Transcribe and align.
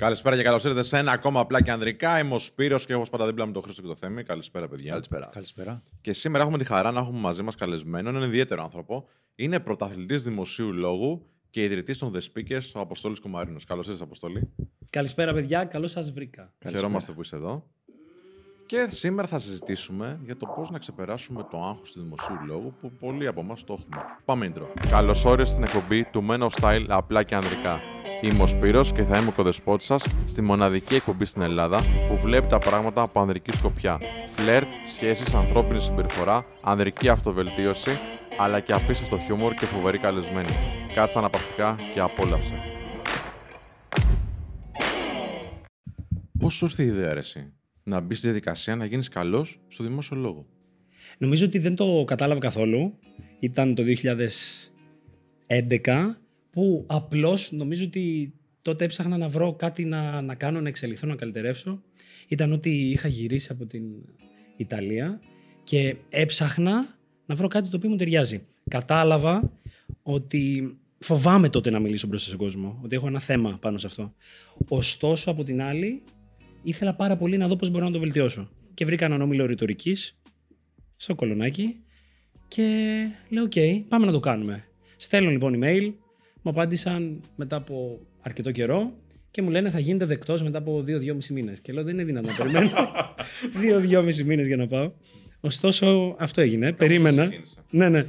Καλησπέρα 0.00 0.36
και 0.36 0.42
καλώς 0.42 0.64
ήρθατε 0.64 0.82
σε 0.82 0.98
ένα 0.98 1.12
ακόμα 1.12 1.40
απλά 1.40 1.62
και 1.62 1.70
ανδρικά. 1.70 2.18
Είμαι 2.18 2.34
ο 2.34 2.38
Σπύρος 2.38 2.86
και 2.86 2.92
έχω 2.92 3.02
πάντα 3.10 3.26
δίπλα 3.26 3.46
με 3.46 3.52
τον 3.52 3.62
Χρήστο 3.62 3.82
και 3.82 3.88
το 3.88 3.94
Θέμη. 3.94 4.22
Καλησπέρα, 4.22 4.68
παιδιά. 4.68 4.90
Καλησπέρα. 4.90 5.28
Καλησπέρα. 5.32 5.82
Και 6.00 6.12
σήμερα 6.12 6.44
έχουμε 6.44 6.58
τη 6.58 6.64
χαρά 6.64 6.90
να 6.90 7.00
έχουμε 7.00 7.18
μαζί 7.18 7.42
μας 7.42 7.54
καλεσμένο 7.54 8.08
έναν 8.08 8.22
ιδιαίτερο 8.22 8.62
άνθρωπο. 8.62 9.08
Είναι 9.34 9.60
πρωταθλητής 9.60 10.24
δημοσίου 10.24 10.72
λόγου 10.72 11.26
και 11.50 11.62
ιδρυτής 11.62 11.98
των 11.98 12.12
The 12.14 12.18
Speakers, 12.18 12.70
ο 12.74 12.80
Αποστόλης 12.80 13.20
Κουμαρίνο. 13.20 13.58
Καλώς 13.66 13.86
ήρθατε, 13.86 14.04
Αποστόλη. 14.04 14.48
Καλησπέρα, 14.90 15.32
παιδιά. 15.32 15.64
Καλώς 15.64 15.90
σας 15.90 16.10
βρήκα. 16.10 16.52
Χαιρόμαστε 16.68 17.12
που 17.12 17.20
είσαι 17.20 17.36
εδώ. 17.36 17.66
Και 18.66 18.86
σήμερα 18.90 19.28
θα 19.28 19.38
συζητήσουμε 19.38 20.20
για 20.24 20.36
το 20.36 20.46
πώς 20.46 20.70
να 20.70 20.78
ξεπεράσουμε 20.78 21.46
το 21.50 21.62
άγχος 21.62 21.92
του 21.92 22.00
δημοσίου 22.00 22.36
λόγου 22.46 22.74
που 22.80 22.90
πολλοί 22.90 23.26
από 23.26 23.40
εμάς 23.40 23.64
το 23.64 23.76
έχουμε. 23.78 24.02
Πάμε 24.24 24.52
intro. 24.54 24.88
Καλώς 24.88 25.24
όρισες 25.24 25.52
στην 25.52 25.64
εκπομπή 25.64 26.04
του 26.04 26.26
Men 26.30 26.48
of 26.48 26.50
Style 26.60 26.86
απλά 26.88 27.22
και 27.22 27.34
ανδρικά. 27.34 27.80
Είμαι 28.22 28.42
ο 28.42 28.46
Σπύρος 28.46 28.92
και 28.92 29.02
θα 29.02 29.18
είμαι 29.18 29.28
ο 29.28 29.32
κοδεσπότης 29.32 29.86
σας 29.86 30.06
στη 30.26 30.42
μοναδική 30.42 30.94
εκπομπή 30.94 31.24
στην 31.24 31.42
Ελλάδα 31.42 31.82
που 32.08 32.16
βλέπει 32.16 32.46
τα 32.46 32.58
πράγματα 32.58 33.02
από 33.02 33.20
ανδρική 33.20 33.52
σκοπιά. 33.52 34.00
Φλερτ, 34.34 34.68
σχέσεις, 34.86 35.34
ανθρώπινη 35.34 35.80
συμπεριφορά, 35.80 36.46
ανδρική 36.62 37.08
αυτοβελτίωση, 37.08 37.90
αλλά 38.38 38.60
και 38.60 38.72
απίστευτο 38.72 39.18
χιούμορ 39.18 39.54
και 39.54 39.66
φοβερή 39.66 39.98
καλεσμένη. 39.98 40.48
Κάτσε 40.94 41.18
αναπαυτικά 41.18 41.76
και 41.94 42.00
απόλαυσε. 42.00 42.54
Πώς 46.38 46.54
σου 46.54 46.64
ήρθε 46.64 46.82
η 46.82 46.86
ιδέα, 46.86 47.12
ρε, 47.12 47.18
εσύ, 47.18 47.52
να 47.82 48.00
μπεις 48.00 48.18
στη 48.18 48.26
διαδικασία 48.26 48.76
να 48.76 48.84
γίνεις 48.84 49.08
καλός 49.08 49.60
στο 49.68 49.84
δημόσιο 49.84 50.16
λόγο; 50.16 50.46
Νομίζω 51.18 51.46
ότι 51.46 51.58
δεν 51.58 51.74
το 51.74 52.04
κατάλαβα 52.06 52.40
καθόλου. 52.40 52.98
Ήταν 53.38 53.74
το 53.74 53.82
2011 55.46 56.20
που 56.50 56.84
απλώς 56.86 57.52
νομίζω 57.52 57.84
ότι 57.84 58.34
τότε 58.62 58.84
έψαχνα 58.84 59.16
να 59.16 59.28
βρω 59.28 59.54
κάτι 59.54 59.84
να, 59.84 60.20
να 60.20 60.34
κάνω, 60.34 60.60
να 60.60 60.68
εξελιχθώ, 60.68 61.06
να 61.06 61.16
καλυτερεύσω. 61.16 61.82
Ήταν 62.28 62.52
ότι 62.52 62.70
είχα 62.70 63.08
γυρίσει 63.08 63.48
από 63.50 63.66
την 63.66 63.82
Ιταλία 64.56 65.20
και 65.64 65.96
έψαχνα 66.08 66.98
να 67.26 67.34
βρω 67.34 67.48
κάτι 67.48 67.68
το 67.68 67.76
οποίο 67.76 67.88
μου 67.88 67.96
ταιριάζει. 67.96 68.42
Κατάλαβα 68.68 69.52
ότι 70.02 70.74
φοβάμαι 70.98 71.48
τότε 71.48 71.70
να 71.70 71.78
μιλήσω 71.78 72.06
μπροστά 72.06 72.26
στον 72.26 72.38
κόσμο, 72.38 72.80
ότι 72.82 72.96
έχω 72.96 73.06
ένα 73.06 73.20
θέμα 73.20 73.58
πάνω 73.60 73.78
σε 73.78 73.86
αυτό. 73.86 74.14
Ωστόσο, 74.68 75.30
από 75.30 75.44
την 75.44 75.62
άλλη, 75.62 76.02
ήθελα 76.62 76.94
πάρα 76.94 77.16
πολύ 77.16 77.36
να 77.36 77.48
δω 77.48 77.56
πώς 77.56 77.70
μπορώ 77.70 77.84
να 77.84 77.90
το 77.90 77.98
βελτιώσω. 77.98 78.48
Και 78.74 78.84
βρήκα 78.84 79.04
έναν 79.04 79.20
όμιλο 79.22 79.46
ρητορικής 79.46 80.20
στο 80.96 81.14
Κολωνάκι 81.14 81.76
και 82.48 82.96
λέω: 83.28 83.44
Οκ, 83.44 83.52
πάμε 83.88 84.06
να 84.06 84.12
το 84.12 84.20
κάνουμε. 84.20 84.64
Στέλνω 84.96 85.30
λοιπόν 85.30 85.54
email, 85.56 85.92
μου 86.42 86.50
απάντησαν 86.50 87.20
μετά 87.36 87.56
από 87.56 88.00
αρκετό 88.20 88.50
καιρό 88.50 88.92
και 89.30 89.42
μου 89.42 89.50
λένε 89.50 89.70
θα 89.70 89.78
γίνετε 89.78 90.04
δεκτός 90.04 90.42
μετά 90.42 90.58
από 90.58 90.82
δύο-δυόμιση 90.82 91.32
μήνες. 91.32 91.60
Και 91.60 91.72
λέω 91.72 91.84
δεν 91.84 91.94
είναι 91.94 92.04
δυνατόν 92.04 92.30
να 92.30 92.36
περιμένω 92.42 92.70
δύο-δυόμιση 93.60 94.24
μήνες 94.24 94.46
για 94.46 94.56
να 94.56 94.66
πάω. 94.66 94.92
Ωστόσο 95.40 96.16
αυτό 96.18 96.40
έγινε. 96.40 96.72
Περίμενα. 96.72 97.28
Ναι, 97.70 97.88
ναι. 97.88 98.04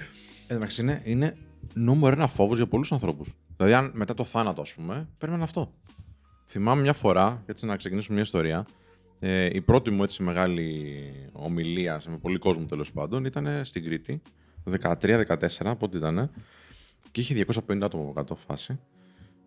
Εντάξει, 0.47 0.81
είναι, 0.81 1.01
είναι 1.03 1.35
νούμερο 1.73 2.15
ένα 2.15 2.27
φόβος 2.27 2.57
για 2.57 2.67
πολλούς 2.67 2.91
ανθρώπους. 2.91 3.33
Δηλαδή, 3.57 3.73
αν 3.73 3.91
μετά 3.93 4.13
το 4.13 4.23
θάνατο, 4.23 4.61
ας 4.61 4.73
πούμε, 4.73 5.09
παίρνουν 5.17 5.41
αυτό. 5.41 5.73
Θυμάμαι 6.47 6.81
μια 6.81 6.93
φορά, 6.93 7.43
έτσι 7.45 7.65
να 7.65 7.75
ξεκινήσουμε 7.75 8.13
μια 8.13 8.23
ιστορία. 8.23 8.65
Ε, 9.19 9.49
η 9.53 9.61
πρώτη 9.61 9.89
μου 9.89 10.03
έτσι 10.03 10.23
μεγάλη 10.23 10.85
ομιλία 11.31 12.01
με 12.07 12.17
πολύ 12.17 12.37
κόσμο 12.37 12.65
τέλος 12.65 12.91
πάντων 12.91 13.25
ήταν 13.25 13.65
στην 13.65 13.83
Κρήτη, 13.83 14.21
13-14, 14.81 15.73
πότε 15.79 15.97
ήταν. 15.97 16.31
Και 17.11 17.21
είχε 17.21 17.45
250 17.47 17.81
άτομα 17.81 18.03
από 18.03 18.13
κάτω 18.13 18.35
φάση. 18.35 18.79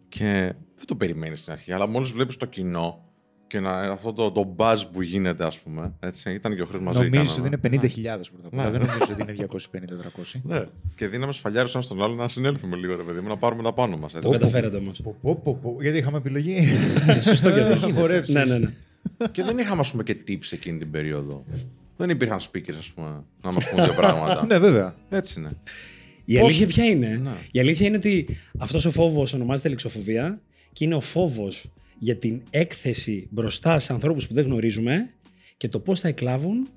Και 0.09 0.55
δεν 0.77 0.87
το 0.87 0.95
περιμένεις 0.95 1.41
στην 1.41 1.53
αρχή, 1.53 1.73
αλλά 1.73 1.87
μόλις 1.87 2.11
βλέπεις 2.11 2.37
το 2.37 2.47
κοινό 2.47 3.09
και 3.47 3.61
να, 3.61 3.81
αυτό 3.81 4.13
το, 4.13 4.31
το 4.31 4.55
buzz 4.59 4.77
που 4.93 5.03
γίνεται, 5.03 5.45
ας 5.45 5.59
πούμε. 5.59 5.93
Έτσι, 6.01 6.33
ήταν 6.33 6.55
και 6.55 6.63
ο 6.63 6.67
Χρήστος 6.67 6.97
μαζί. 6.97 7.11
Νομίζω 7.11 7.43
ότι 7.43 7.47
είναι 7.47 7.81
50.000 8.17 8.21
πρώτα 8.33 8.47
απ' 8.47 8.55
όλα. 8.55 8.65
Ναι. 8.65 8.71
Δεν 8.71 8.81
νομίζω 8.81 9.13
ότι 9.13 9.23
είναι 9.23 9.49
250-300. 10.35 10.41
Ναι. 10.43 10.65
Και 10.95 11.07
δίναμε 11.09 11.33
σφαλιάρου 11.33 11.69
ένας 11.73 11.85
στον 11.85 12.03
άλλο 12.03 12.15
να 12.15 12.29
συνέλθουμε 12.29 12.77
λίγο, 12.77 12.97
ρε 12.97 13.03
παιδί 13.03 13.21
μου, 13.21 13.29
να 13.29 13.37
πάρουμε 13.37 13.63
τα 13.63 13.73
πάνω 13.73 13.97
μας. 13.97 14.13
Το 14.13 14.31
καταφέρατε 14.31 14.77
όμως; 14.77 15.01
Πω, 15.03 15.17
πω, 15.23 15.37
πω, 15.37 15.59
πω. 15.63 15.77
Γιατί 15.81 15.99
είχαμε 15.99 16.17
επιλογή; 16.17 16.69
Σωστό 17.21 17.49
και 17.49 17.63
Δεν 17.63 17.73
αυτό. 17.73 17.89
είχα 17.89 18.01
χορέψεις. 18.01 18.35
Ναι, 18.35 18.45
ναι, 18.45 18.59
ναι. 18.59 18.71
και 19.33 19.43
δεν 19.43 19.59
είχαμε, 19.59 19.81
ας 19.81 19.91
πούμε, 19.91 20.03
και 20.03 20.17
tips 20.29 20.53
εκείνη 20.53 20.79
την 20.79 20.91
περίοδο. 20.91 21.45
Δεν 21.97 22.11
υπήρχαν 22.11 22.39
speakers, 22.39 22.77
ας 22.79 22.93
πούμε, 22.93 23.09
να 23.43 23.53
μας 23.53 23.71
πούν 23.71 23.85
δύο 23.85 23.95
πράγματα. 23.95 24.45
Ναι, 24.49 24.59
βέβαια. 24.59 24.95
Έτσι 25.11 25.41
είναι. 25.41 25.51
Η 26.25 26.39
αλήθεια 26.39 26.67
ποια 26.67 26.85
είναι; 26.85 27.17
Ναι. 27.23 27.31
Η 27.51 27.61
αλήθεια 27.61 27.87
είναι 27.87 27.97
ότι 27.97 28.27
αυτός 28.59 28.85
ο 28.85 28.91
φόβος 28.91 29.33
ονομάζεται 29.33 29.69
λεξοφοβία 29.69 30.41
και 30.73 30.85
είναι 30.85 30.95
ο 30.95 31.01
φόβος 31.01 31.71
για 31.99 32.17
την 32.17 32.43
έκθεση 32.51 33.27
μπροστά 33.31 33.79
σε 33.79 33.93
ανθρώπους 33.93 34.27
που 34.27 34.35
δεν 34.35 34.45
γνωρίζουμε 34.45 35.11
και 35.57 35.69
το 35.69 35.81
πώς 35.81 36.01
θα 36.01 36.09
εκλάβουν 36.09 36.69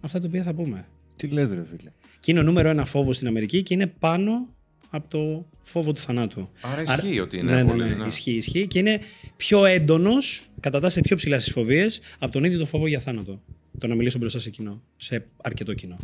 αυτά 0.00 0.18
τα 0.18 0.26
οποία 0.28 0.42
θα 0.42 0.54
πούμε. 0.54 0.86
Τι 1.16 1.26
λες 1.28 1.50
ρε 1.50 1.64
φίλε; 1.64 1.90
Και 2.20 2.30
είναι 2.30 2.40
ο 2.40 2.42
νούμερο 2.42 2.68
ένα 2.68 2.84
φόβος 2.84 3.16
στην 3.16 3.28
Αμερική 3.28 3.62
και 3.62 3.74
είναι 3.74 3.86
πάνω 3.86 4.48
από 4.90 5.08
το 5.08 5.46
φόβο 5.62 5.92
του 5.92 6.00
θανάτου. 6.00 6.48
Άρα 6.60 6.82
ισχύει 6.82 7.20
ότι 7.20 7.36
είναι 7.38 7.50
ναι, 7.50 7.62
ναι, 7.62 7.70
πολύ. 7.70 7.82
ναι, 7.82 7.94
ναι. 7.94 8.06
Ισχύει, 8.06 8.32
ισχύει. 8.32 8.66
Και 8.66 8.78
είναι 8.78 8.98
πιο 9.36 9.64
έντονος, 9.64 10.50
κατατάσσεται 10.60 11.00
πιο 11.06 11.16
ψηλά 11.16 11.40
στις 11.40 11.52
φοβίες 11.52 12.00
από 12.18 12.32
τον 12.32 12.44
ίδιο 12.44 12.58
το 12.58 12.66
φόβο 12.66 12.86
για 12.86 13.00
θάνατο. 13.00 13.42
Το 13.78 13.86
να 13.86 13.94
μιλήσω 13.94 14.18
μπροστά 14.18 14.38
σε 14.38 14.50
κοινό, 14.50 14.82
σε 14.96 15.26
αρκετό 15.42 15.74
κοινό. 15.74 15.98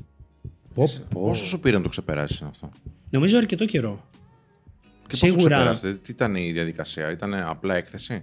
Πω, 0.74 0.84
πω. 1.10 1.20
Πόσο 1.20 1.46
σου 1.46 1.60
πήρε 1.60 1.76
να 1.76 1.82
το 1.82 1.88
ξεπεράσει 1.88 2.44
αυτό. 2.48 2.70
Νομίζω 3.10 3.36
αρκετό 3.36 3.64
καιρό. 3.64 4.08
Και 5.02 5.06
πώς 5.08 5.20
το 5.20 5.26
Σίγουρα. 5.26 5.54
ξεπεράσετε, 5.56 5.94
τι 5.94 6.12
ήταν 6.12 6.34
η 6.34 6.52
διαδικασία, 6.52 7.10
ήταν 7.10 7.34
απλά 7.34 7.74
έκθεση; 7.74 8.22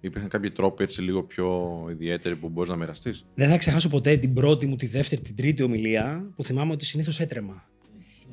Υπήρχαν 0.00 0.28
κάποιοι 0.28 0.50
τρόποι 0.50 0.82
έτσι 0.82 1.02
λίγο 1.02 1.22
πιο 1.22 1.72
ιδιαίτεροι 1.90 2.36
που 2.36 2.48
μπορείς 2.48 2.70
να 2.70 2.76
μοιραστείς; 2.76 3.24
Δεν 3.34 3.48
θα 3.48 3.56
ξεχάσω 3.56 3.88
ποτέ 3.88 4.16
την 4.16 4.34
πρώτη 4.34 4.66
μου, 4.66 4.76
τη 4.76 4.86
δεύτερη, 4.86 5.20
την 5.20 5.36
τρίτη 5.36 5.62
ομιλία 5.62 6.32
που 6.36 6.44
θυμάμαι 6.44 6.72
ότι 6.72 6.84
συνήθως 6.84 7.20
έτρεμα. 7.20 7.68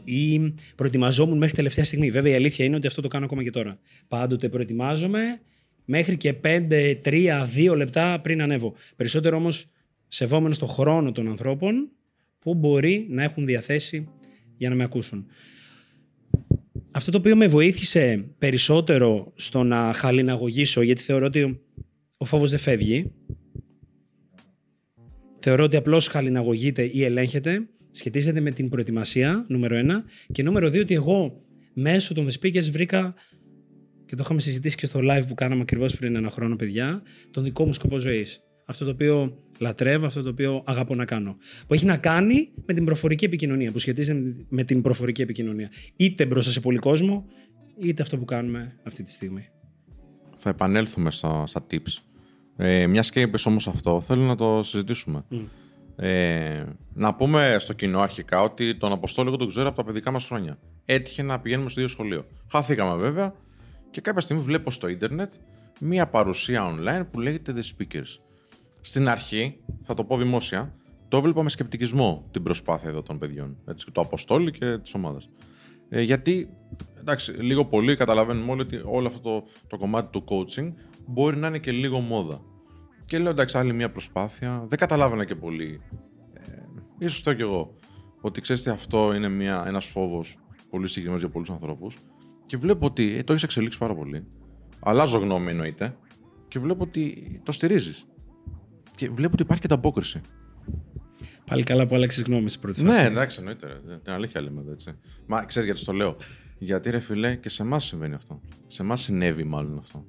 Ή 0.03 0.53
προετοιμαζόμουν 0.75 1.37
μέχρι 1.37 1.55
τελευταία 1.55 1.85
στιγμή. 1.85 2.11
Βέβαια, 2.11 2.31
η 2.31 2.35
αλήθεια 2.35 2.65
είναι 2.65 2.75
ότι 2.75 2.87
αυτό 2.87 3.01
το 3.01 3.07
κάνω 3.07 3.25
ακόμα 3.25 3.43
και 3.43 3.49
τώρα. 3.49 3.79
Πάντοτε 4.07 4.49
προετοιμάζομαι 4.49 5.41
μέχρι 5.85 6.17
και 6.17 6.33
5, 6.33 6.99
3, 7.03 7.47
2 7.55 7.75
λεπτά 7.75 8.19
πριν 8.21 8.41
ανέβω. 8.41 8.73
Περισσότερο 8.95 9.37
όμως 9.37 9.65
σεβόμενος 10.07 10.57
το 10.57 10.65
χρόνο 10.65 11.11
των 11.11 11.27
ανθρώπων 11.27 11.89
που 12.41 12.53
μπορεί 12.53 13.05
να 13.09 13.23
έχουν 13.23 13.45
διαθέσει 13.45 14.07
για 14.57 14.69
να 14.69 14.75
με 14.75 14.83
ακούσουν. 14.83 15.25
Αυτό 16.91 17.11
το 17.11 17.17
οποίο 17.17 17.35
με 17.35 17.47
βοήθησε 17.47 18.25
περισσότερο 18.37 19.31
στο 19.35 19.63
να 19.63 19.93
χαλιναγωγήσω, 19.93 20.81
γιατί 20.81 21.01
θεωρώ 21.01 21.25
ότι 21.25 21.61
ο 22.17 22.25
φόβος 22.25 22.49
δεν 22.49 22.59
φεύγει, 22.59 23.11
Θεωρώ 25.43 25.63
ότι 25.63 25.75
απλώς 25.75 26.07
χαλιναγωγείται 26.07 26.89
ή 26.93 27.03
ελέγχεται. 27.03 27.67
Σχετίζεται 27.91 28.39
με 28.39 28.51
την 28.51 28.69
προετοιμασία, 28.69 29.45
νούμερο 29.47 29.75
ένα. 29.75 30.03
Και 30.31 30.43
νούμερο 30.43 30.69
δύο, 30.69 30.81
ότι 30.81 30.93
εγώ 30.93 31.41
μέσω 31.73 32.13
των 32.13 32.27
The 32.27 32.39
Speakers 32.39 32.69
βρήκα 32.71 33.13
και 34.05 34.15
το 34.15 34.21
είχαμε 34.25 34.39
συζητήσει 34.39 34.77
και 34.77 34.85
στο 34.85 34.99
live 35.03 35.23
που 35.27 35.33
κάναμε 35.33 35.61
ακριβώς 35.61 35.95
πριν 35.95 36.15
ένα 36.15 36.29
χρόνο, 36.29 36.55
παιδιά, 36.55 37.01
τον 37.31 37.43
δικό 37.43 37.65
μου 37.65 37.73
σκοπό 37.73 37.97
ζωής. 37.97 38.41
Αυτό 38.65 38.85
το 38.85 38.91
οποίο 38.91 39.37
λατρεύω, 39.61 40.05
αυτό 40.05 40.21
το 40.21 40.29
οποίο 40.29 40.61
αγαπώ 40.65 40.95
να 40.95 41.05
κάνω. 41.05 41.37
Που 41.67 41.73
έχει 41.73 41.85
να 41.85 41.97
κάνει 41.97 42.49
με 42.65 42.73
την 42.73 42.85
προφορική 42.85 43.25
επικοινωνία, 43.25 43.71
που 43.71 43.79
σχετίζεται 43.79 44.33
με 44.49 44.63
την 44.63 44.81
προφορική 44.81 45.21
επικοινωνία. 45.21 45.69
Είτε 45.95 46.25
μπροστά 46.25 46.51
σε 46.51 46.59
πολύ 46.59 46.77
κόσμο, 46.77 47.25
είτε 47.79 48.01
αυτό 48.01 48.17
που 48.17 48.25
κάνουμε 48.25 48.79
αυτή 48.83 49.03
τη 49.03 49.11
στιγμή. 49.11 49.49
Θα 50.37 50.49
επανέλθουμε 50.49 51.11
στα, 51.11 51.47
στα 51.47 51.65
tips. 51.71 52.01
Ε, 52.57 52.87
Μιας 52.87 53.09
και 53.09 53.21
είπες 53.21 53.45
όμως 53.45 53.67
αυτό, 53.67 54.01
θέλω 54.01 54.21
να 54.21 54.35
το 54.35 54.63
συζητήσουμε. 54.63 55.25
Ε, 55.95 56.63
να 56.93 57.13
πούμε 57.13 57.55
στο 57.59 57.73
κοινό 57.73 57.99
αρχικά 57.99 58.41
ότι 58.41 58.75
τον 58.75 58.91
Αποστόλη 58.91 59.27
εγώ 59.27 59.37
τον 59.37 59.47
ξέρω 59.47 59.67
από 59.67 59.77
τα 59.77 59.83
παιδικά 59.83 60.11
μας 60.11 60.25
χρόνια. 60.25 60.59
Έτυχε 60.85 61.23
να 61.23 61.39
πηγαίνουμε 61.39 61.69
στο 61.69 61.79
ίδιο 61.79 61.91
σχολείο. 61.91 62.25
Χάθηκαμε 62.51 62.95
βέβαια 62.95 63.33
και 63.91 64.01
κάποια 64.01 64.21
στιγμή 64.21 64.43
βλέπω 64.43 64.71
στο 64.71 64.87
ίντερνετ 64.87 65.31
μία 65.79 66.07
παρουσία 66.07 66.75
online 66.75 67.05
που 67.11 67.19
λέγεται 67.19 67.53
The 67.55 67.59
Speakers. 67.59 68.30
Στην 68.81 69.09
αρχή, 69.09 69.59
θα 69.83 69.93
το 69.93 70.03
πω 70.03 70.17
δημόσια, 70.17 70.75
το 71.07 71.17
έβλεπα 71.17 71.43
με 71.43 71.49
σκεπτικισμό 71.49 72.27
την 72.31 72.43
προσπάθεια 72.43 72.89
εδώ 72.89 73.01
των 73.03 73.17
παιδιών. 73.17 73.57
Έτσι, 73.67 73.91
το 73.91 74.01
Αποστόλη 74.01 74.51
και 74.51 74.77
της 74.77 74.93
ομάδας. 74.93 75.29
Ε, 75.89 76.01
γιατί, 76.01 76.49
εντάξει, 76.99 77.31
λίγο 77.31 77.65
πολύ 77.65 77.95
καταλαβαίνουμε 77.95 78.51
όλοι 78.51 78.61
ότι 78.61 78.81
όλο 78.85 79.07
αυτό 79.07 79.19
το, 79.19 79.47
το 79.67 79.77
κομμάτι 79.77 80.09
του 80.11 80.23
coaching 80.27 80.73
μπορεί 81.07 81.37
να 81.37 81.47
είναι 81.47 81.59
και 81.59 81.71
λίγο 81.71 81.99
μόδα. 81.99 82.41
Και 83.05 83.19
λέω 83.19 83.31
εντάξει, 83.31 83.57
άλλη 83.57 83.73
μια 83.73 83.91
προσπάθεια. 83.91 84.65
Δεν 84.67 84.77
καταλάβαινα 84.77 85.25
και 85.25 85.35
πολύ. 85.35 85.81
Ε, 86.33 86.51
ίσως 86.99 87.23
το 87.23 87.33
κι 87.33 87.41
εγώ. 87.41 87.75
Ότι 88.21 88.41
ξέρεις 88.41 88.63
τι, 88.63 88.69
αυτό 88.69 89.13
είναι 89.13 89.29
μια, 89.29 89.63
ένας 89.67 89.85
φόβος 89.85 90.37
πολύ 90.69 90.87
συγκεκριμένος 90.87 91.21
για 91.21 91.31
πολλούς 91.31 91.49
ανθρώπους. 91.49 91.97
Και 92.45 92.57
βλέπω 92.57 92.85
ότι 92.85 93.15
ε, 93.17 93.23
το 93.23 93.31
έχεις 93.31 93.43
εξελίξει 93.43 93.77
πάρα 93.77 93.95
πολύ. 93.95 94.27
Αλλάζω 94.79 95.17
γνώμη 95.17 95.49
εννοείται. 95.49 95.97
Και 96.47 96.59
βλέπω 96.59 96.83
ότι 96.83 97.41
το 97.43 97.51
στηρίζεις. 97.51 98.05
Και 99.01 99.09
βλέπω 99.09 99.33
ότι 99.33 99.41
υπάρχει 99.41 99.67
και 99.67 99.73
ανταπόκριση. 99.73 100.21
Πάλι 101.45 101.63
καλά 101.63 101.87
που 101.87 101.95
άλλαξες 101.95 102.23
γνώμη 102.23 102.49
στην 102.49 102.61
πρώτη 102.61 102.83
Ναι, 102.83 102.89
φάση. 102.89 103.05
εντάξει, 103.05 103.37
εννοείται. 103.39 103.67
ρε. 103.87 103.97
Την 103.97 104.13
αλήθεια 104.13 104.41
λέμε 104.41 104.61
εδώ, 104.61 104.71
έτσι. 104.71 104.93
Μα 105.25 105.43
ξέρεις 105.45 105.69
γιατί 105.69 105.85
το 105.85 105.93
λέω. 105.93 106.15
Γιατί 106.57 106.89
ρε 106.89 106.99
φιλέ, 106.99 107.35
και 107.35 107.49
σε 107.49 107.63
εμάς 107.63 107.85
συμβαίνει 107.85 108.13
αυτό. 108.13 108.41
Σε 108.67 108.81
εμάς 108.81 109.01
συνέβη 109.01 109.43
μάλλον 109.43 109.77
αυτό. 109.77 110.05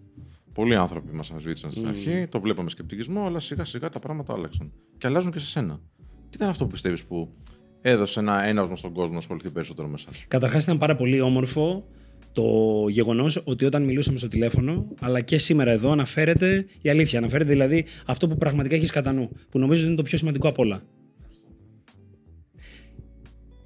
Πολλοί 0.54 0.76
άνθρωποι 0.76 1.12
μας 1.12 1.30
αμφισβήτησαν 1.30 1.72
στην 1.72 1.88
αρχή, 1.88 2.26
το 2.30 2.40
βλέπαμε 2.40 2.70
σκεπτικισμό, 2.70 3.24
αλλά 3.26 3.40
σιγά 3.40 3.64
σιγά 3.64 3.88
τα 3.88 3.98
πράγματα 3.98 4.32
άλλαξαν. 4.32 4.72
Και 4.98 5.06
αλλάζουν 5.06 5.32
και 5.32 5.38
σε 5.38 5.46
σένα. 5.46 5.80
Τι 5.98 6.36
ήταν 6.36 6.48
αυτό 6.48 6.64
που 6.64 6.70
πιστεύεις 6.70 7.04
που 7.04 7.32
έδωσε 7.80 8.20
ένα 8.20 8.42
έναυσμα 8.44 8.76
στον 8.76 8.92
κόσμο 8.92 9.12
να 9.12 9.18
ασχοληθεί 9.18 9.50
περισσότερο 9.50 9.88
με 9.88 9.94
εσάς; 9.94 10.24
Καταρχάς 10.28 10.62
ήταν 10.62 10.78
πάρα 10.78 10.96
πολύ 10.96 11.20
όμορφο 11.20 11.88
το 12.32 12.86
γεγονός 12.88 13.42
ότι 13.44 13.64
όταν 13.64 13.82
μιλούσαμε 13.82 14.18
στο 14.18 14.28
τηλέφωνο, 14.28 14.86
αλλά 15.00 15.20
και 15.20 15.38
σήμερα 15.38 15.70
εδώ 15.70 15.90
αναφέρεται 15.90 16.66
η 16.80 16.88
αλήθεια. 16.88 17.18
Αναφέρεται 17.18 17.50
δηλαδή 17.50 17.84
αυτό 18.06 18.28
που 18.28 18.36
πραγματικά 18.36 18.74
έχεις 18.74 18.90
κατά 18.90 19.12
νου, 19.12 19.30
που 19.50 19.58
νομίζω 19.58 19.80
ότι 19.80 19.88
είναι 19.88 19.96
το 19.96 20.02
πιο 20.02 20.18
σημαντικό 20.18 20.48
απ' 20.48 20.58
όλα. 20.58 20.82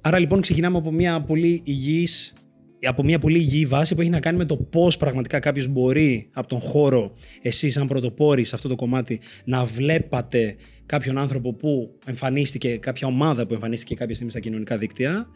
Άρα 0.01 0.19
λοιπόν 0.19 0.41
ξεκινάμε 0.41 0.77
από 0.77 0.91
μια 0.91 1.21
πολύ 1.21 1.61
υγιής 1.63 2.33
από 2.85 3.03
μια 3.03 3.19
πολύ 3.19 3.37
υγιή 3.37 3.65
βάση 3.65 3.95
που 3.95 4.01
έχει 4.01 4.09
να 4.09 4.19
κάνει 4.19 4.37
με 4.37 4.45
το 4.45 4.57
πώς 4.57 4.97
πραγματικά 4.97 5.39
κάποιος 5.39 5.67
μπορεί 5.67 6.29
από 6.33 6.47
τον 6.47 6.59
χώρο, 6.59 7.13
εσείς, 7.41 7.73
σαν 7.73 7.87
πρωτοπόροι 7.87 8.43
σε 8.43 8.55
αυτό 8.55 8.67
το 8.67 8.75
κομμάτι, 8.75 9.19
να 9.43 9.65
βλέπατε 9.65 10.55
κάποιον 10.85 11.17
άνθρωπο 11.17 11.53
που 11.53 11.97
εμφανίστηκε, 12.05 12.77
κάποια 12.77 13.07
ομάδα 13.07 13.47
που 13.47 13.53
εμφανίστηκε 13.53 13.95
κάποια 13.95 14.13
στιγμή 14.13 14.31
στα 14.31 14.39
κοινωνικά 14.39 14.77
δίκτυα, 14.77 15.27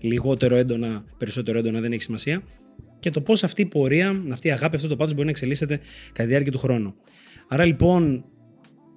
λιγότερο 0.00 0.56
έντονα, 0.56 1.04
περισσότερο 1.18 1.58
έντονα, 1.58 1.80
δεν 1.80 1.92
έχει 1.92 2.02
σημασία, 2.02 2.42
και 2.98 3.10
το 3.10 3.20
πώς 3.20 3.44
αυτή 3.44 3.62
η 3.62 3.66
πορεία, 3.66 4.22
αυτή 4.32 4.48
η 4.48 4.50
αγάπη, 4.50 4.76
αυτό 4.76 4.88
το 4.88 4.96
πάθος 4.96 5.12
μπορεί 5.12 5.24
να 5.24 5.30
εξελίσσεται 5.30 5.76
κατά 6.06 6.22
τη 6.22 6.26
διάρκεια 6.26 6.52
του 6.52 6.58
χρόνου. 6.58 6.94
Άρα 7.48 7.64
λοιπόν 7.64 8.24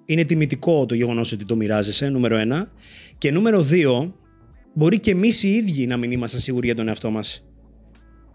είναι 0.06 0.24
τιμητικό 0.24 0.86
το 0.86 0.96
γεγονός 0.96 1.32
ότι 1.32 1.46
το 1.46 1.56
μοιράζεσαι, 1.56 2.10
νούμερο 2.10 2.38
ένα. 2.38 2.72
Και 3.18 3.32
νούμερο 3.32 3.62
δύο, 3.62 4.16
μπορεί 4.74 5.00
και 5.00 5.12
εμείς 5.12 5.44
οι 5.44 5.50
ίδιοι 5.50 5.88
να 5.88 5.98
μην 5.98 6.12
είμαστε 6.12 6.40
σίγουροι 6.40 6.66
για 6.66 6.76
τον 6.76 6.88
εαυτό 6.88 7.12
μας. 7.12 7.46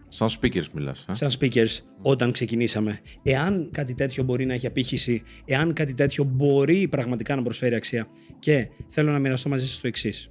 Σαν 0.09 0.29
speakers 0.29 0.67
μιλάς. 0.73 1.05
Ε; 1.09 1.15
Σαν 1.15 1.31
speakers, 1.39 1.79
όταν 2.03 2.33
ξεκινήσαμε. 2.33 3.01
Εάν 3.23 3.71
κάτι 3.73 3.95
τέτοιο 3.95 4.23
μπορεί 4.25 4.47
να 4.47 4.55
έχει 4.55 4.67
απήχηση, 4.67 5.23
εάν 5.45 5.73
κάτι 5.73 5.95
τέτοιο 5.95 6.25
μπορεί 6.25 6.89
πραγματικά 6.89 7.37
να 7.37 7.43
προσφέρει 7.43 7.75
αξία. 7.75 8.07
Και 8.39 8.69
θέλω 8.89 9.13
να 9.13 9.19
μοιραστώ 9.19 9.49
μαζί 9.49 9.67
σας 9.67 9.81
το 9.81 9.87
εξής. 9.87 10.31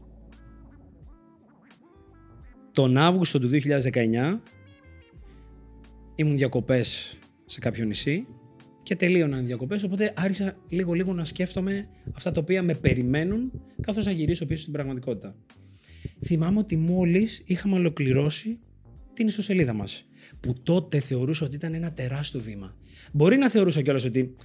Τον 2.72 2.98
Αύγουστο 2.98 3.40
του 3.40 3.50
2019 3.50 4.42
ήμουν 6.16 6.38
διακοπές 6.38 7.20
σε 7.46 7.60
κάποιο 7.60 7.86
νησί 7.86 8.28
και 8.84 8.96
τελείωναν 8.96 9.42
οι 9.42 9.46
διακοπές, 9.46 9.84
οπότε 9.84 10.14
άρχισα 10.16 10.58
λίγο 10.70 10.94
λίγο 10.94 11.14
να 11.14 11.26
σκέφτομαι 11.26 11.88
αυτά 12.14 12.32
τα 12.32 12.42
οποία 12.42 12.64
με 12.64 12.74
περιμένουν 12.74 13.52
καθώς 13.82 14.04
θα 14.04 14.12
γυρίσω 14.12 14.46
πίσω 14.46 14.62
στην 14.62 14.74
πραγματικότητα. 14.74 15.36
Θυμάμαι 16.26 16.60
ότι 16.60 16.76
μόλις 16.76 17.42
είχαμε 17.46 17.76
ολοκληρώσει 17.76 18.60
την 19.14 19.28
ιστοσελίδα 19.28 19.74
μας. 19.74 20.08
Που 20.40 20.54
τότε 20.64 21.00
θεωρούσα 21.00 21.46
ότι 21.46 21.56
ήταν 21.56 21.74
ένα 21.74 21.94
τεράστιο 21.94 22.40
βήμα. 22.40 22.76
Μπορεί 23.12 23.38
να 23.38 23.50
θεωρούσα 23.50 23.82
κιόλας 23.82 24.06
ότι 24.06 24.36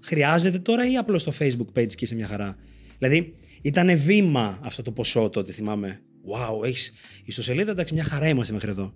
χρειάζεται 0.00 0.58
τώρα 0.58 0.90
ή 0.90 0.96
απλώς 0.96 1.24
το 1.24 1.32
Facebook 1.38 1.78
page 1.78 1.94
και 1.94 2.04
είσαι 2.04 2.14
μια 2.14 2.26
χαρά. 2.26 2.56
Δηλαδή, 2.98 3.34
ήταν 3.62 3.98
βήμα 3.98 4.58
αυτό 4.62 4.82
το 4.82 4.92
ποσό 4.92 5.28
τότε, 5.28 5.52
θυμάμαι. 5.52 6.00
Wow, 6.26 6.64
έχεις 6.66 6.92
ιστοσελίδα, 7.24 7.70
εντάξει, 7.70 7.94
μια 7.94 8.04
χαρά 8.04 8.28
είμαστε 8.28 8.52
μέχρι 8.52 8.70
εδώ. 8.70 8.92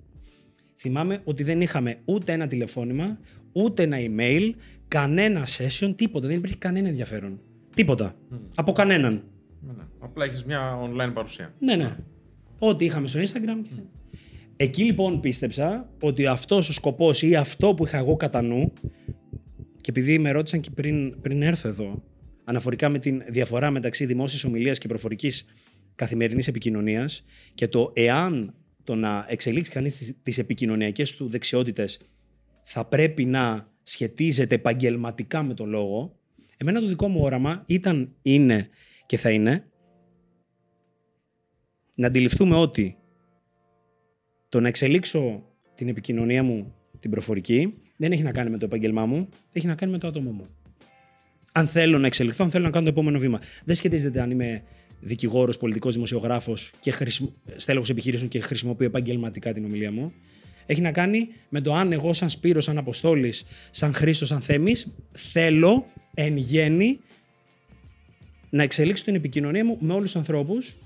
Θυμάμαι 0.80 1.20
ότι 1.24 1.42
δεν 1.42 1.60
είχαμε 1.60 1.96
ούτε 2.04 2.32
ένα 2.32 2.46
τηλεφώνημα, 2.46 3.18
ούτε 3.52 3.82
ένα 3.82 3.96
email, 4.00 4.50
κανένα 4.88 5.46
session, 5.46 5.92
τίποτα. 5.96 6.26
Δεν 6.26 6.36
υπήρχε 6.36 6.56
κανένα 6.58 6.88
ενδιαφέρον. 6.88 7.40
Τίποτα. 7.74 8.16
Από 8.54 8.72
κανέναν. 8.72 9.24
Ναι, 9.60 9.72
ναι. 9.72 9.82
Απλά 9.98 10.24
έχει 10.24 10.44
μια 10.46 10.78
online 10.82 11.10
παρουσία. 11.14 11.54
Ναι, 11.58 11.76
ναι. 11.76 11.96
Ό,τι 12.58 12.84
είχαμε 12.84 13.08
στο 13.08 13.20
Instagram. 13.20 13.62
Και... 13.62 13.70
Εκεί 14.56 14.82
λοιπόν 14.82 15.20
πίστεψα 15.20 15.88
ότι 16.00 16.26
αυτός 16.26 16.68
ο 16.68 16.72
σκοπός 16.72 17.22
ή 17.22 17.34
αυτό 17.34 17.74
που 17.74 17.86
είχα 17.86 17.98
εγώ 17.98 18.16
κατά 18.16 18.42
νου 18.42 18.72
και 19.80 19.90
επειδή 19.90 20.18
με 20.18 20.30
ρώτησαν 20.30 20.60
και 20.60 20.70
πριν, 20.70 21.20
πριν 21.20 21.42
έρθω 21.42 21.68
εδώ 21.68 22.02
αναφορικά 22.44 22.88
με 22.88 22.98
τη 22.98 23.10
διαφορά 23.30 23.70
μεταξύ 23.70 24.06
δημόσιας 24.06 24.44
ομιλίας 24.44 24.78
και 24.78 24.88
προφορικής 24.88 25.44
καθημερινής 25.94 26.48
επικοινωνίας 26.48 27.24
και 27.54 27.68
το 27.68 27.92
εάν 27.94 28.54
το 28.88 28.94
να 28.94 29.26
εξελίξει 29.28 29.70
κανείς 29.70 30.18
τις 30.22 30.38
επικοινωνιακές 30.38 31.16
του 31.16 31.28
δεξιότητες 31.28 32.00
θα 32.62 32.84
πρέπει 32.84 33.24
να 33.24 33.72
σχετίζεται 33.82 34.54
επαγγελματικά 34.54 35.42
με 35.42 35.54
το 35.54 35.64
λόγο, 35.64 36.18
εμένα 36.56 36.80
το 36.80 36.86
δικό 36.86 37.08
μου 37.08 37.20
όραμα 37.22 37.62
ήταν, 37.66 38.14
είναι 38.22 38.68
και 39.06 39.16
θα 39.16 39.30
είναι 39.30 39.68
να 41.94 42.06
αντιληφθούμε 42.06 42.56
ότι 42.56 42.96
το 44.48 44.60
να 44.60 44.68
εξελίξω 44.68 45.42
την 45.74 45.88
επικοινωνία 45.88 46.42
μου, 46.42 46.74
την 47.00 47.10
προφορική, 47.10 47.74
δεν 47.96 48.12
έχει 48.12 48.22
να 48.22 48.32
κάνει 48.32 48.50
με 48.50 48.58
το 48.58 48.64
επάγγελμά 48.64 49.06
μου, 49.06 49.28
έχει 49.52 49.66
να 49.66 49.74
κάνει 49.74 49.92
με 49.92 49.98
το 49.98 50.06
άτομό 50.06 50.30
μου. 50.30 50.46
Αν 51.52 51.68
θέλω 51.68 51.98
να 51.98 52.06
εξελιχθώ, 52.06 52.44
αν 52.44 52.50
θέλω 52.50 52.64
να 52.64 52.70
κάνω 52.70 52.84
το 52.84 52.90
επόμενο 52.90 53.18
βήμα. 53.18 53.40
Δεν 53.64 53.74
σχετίζεται 53.74 54.20
αν 54.20 54.30
είμαι 54.30 54.62
δικηγόρος, 55.00 55.58
πολιτικός 55.58 55.92
δημοσιογράφος 55.94 56.72
και 56.80 56.90
χρησιμο... 56.90 57.34
στέλεχος 57.56 57.90
επιχειρήσεων 57.90 58.28
και 58.28 58.40
χρησιμοποιώ 58.40 58.86
επαγγελματικά 58.86 59.52
την 59.52 59.64
ομιλία 59.64 59.92
μου. 59.92 60.12
Έχει 60.66 60.80
να 60.80 60.92
κάνει 60.92 61.28
με 61.48 61.60
το 61.60 61.74
αν 61.74 61.92
εγώ, 61.92 62.12
σαν 62.12 62.28
Σπύρος, 62.28 62.64
σαν 62.64 62.78
Αποστόλης, 62.78 63.44
σαν 63.70 63.92
Χρήστος, 63.92 64.28
σαν 64.28 64.40
Θέμης, 64.40 64.94
θέλω 65.12 65.84
εν 66.14 66.36
γέννη 66.36 67.00
να 68.50 68.62
εξελίξω 68.62 69.04
την 69.04 69.14
επικοινωνία 69.14 69.64
μου 69.64 69.76
με 69.80 69.92
όλους 69.92 70.04
τους 70.04 70.16
ανθρώπους, 70.16 70.78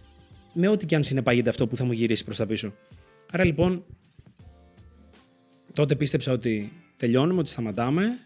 με 0.53 0.69
ό,τι 0.69 0.87
και 0.87 0.95
αν 0.95 1.03
συνεπάγεται 1.03 1.51
αυτό 1.51 1.67
που 1.67 1.77
θα 1.77 1.85
μου 1.85 1.93
γυρίσει 1.93 2.25
προς 2.25 2.37
τα 2.37 2.47
πίσω. 2.47 2.75
Άρα 3.31 3.45
λοιπόν, 3.45 3.85
τότε 5.73 5.97
πίστεψα 5.97 6.33
ότι 6.33 6.73
τελειώνουμε, 6.97 7.41
ότι 7.41 7.51
σταματάμε, 7.51 8.19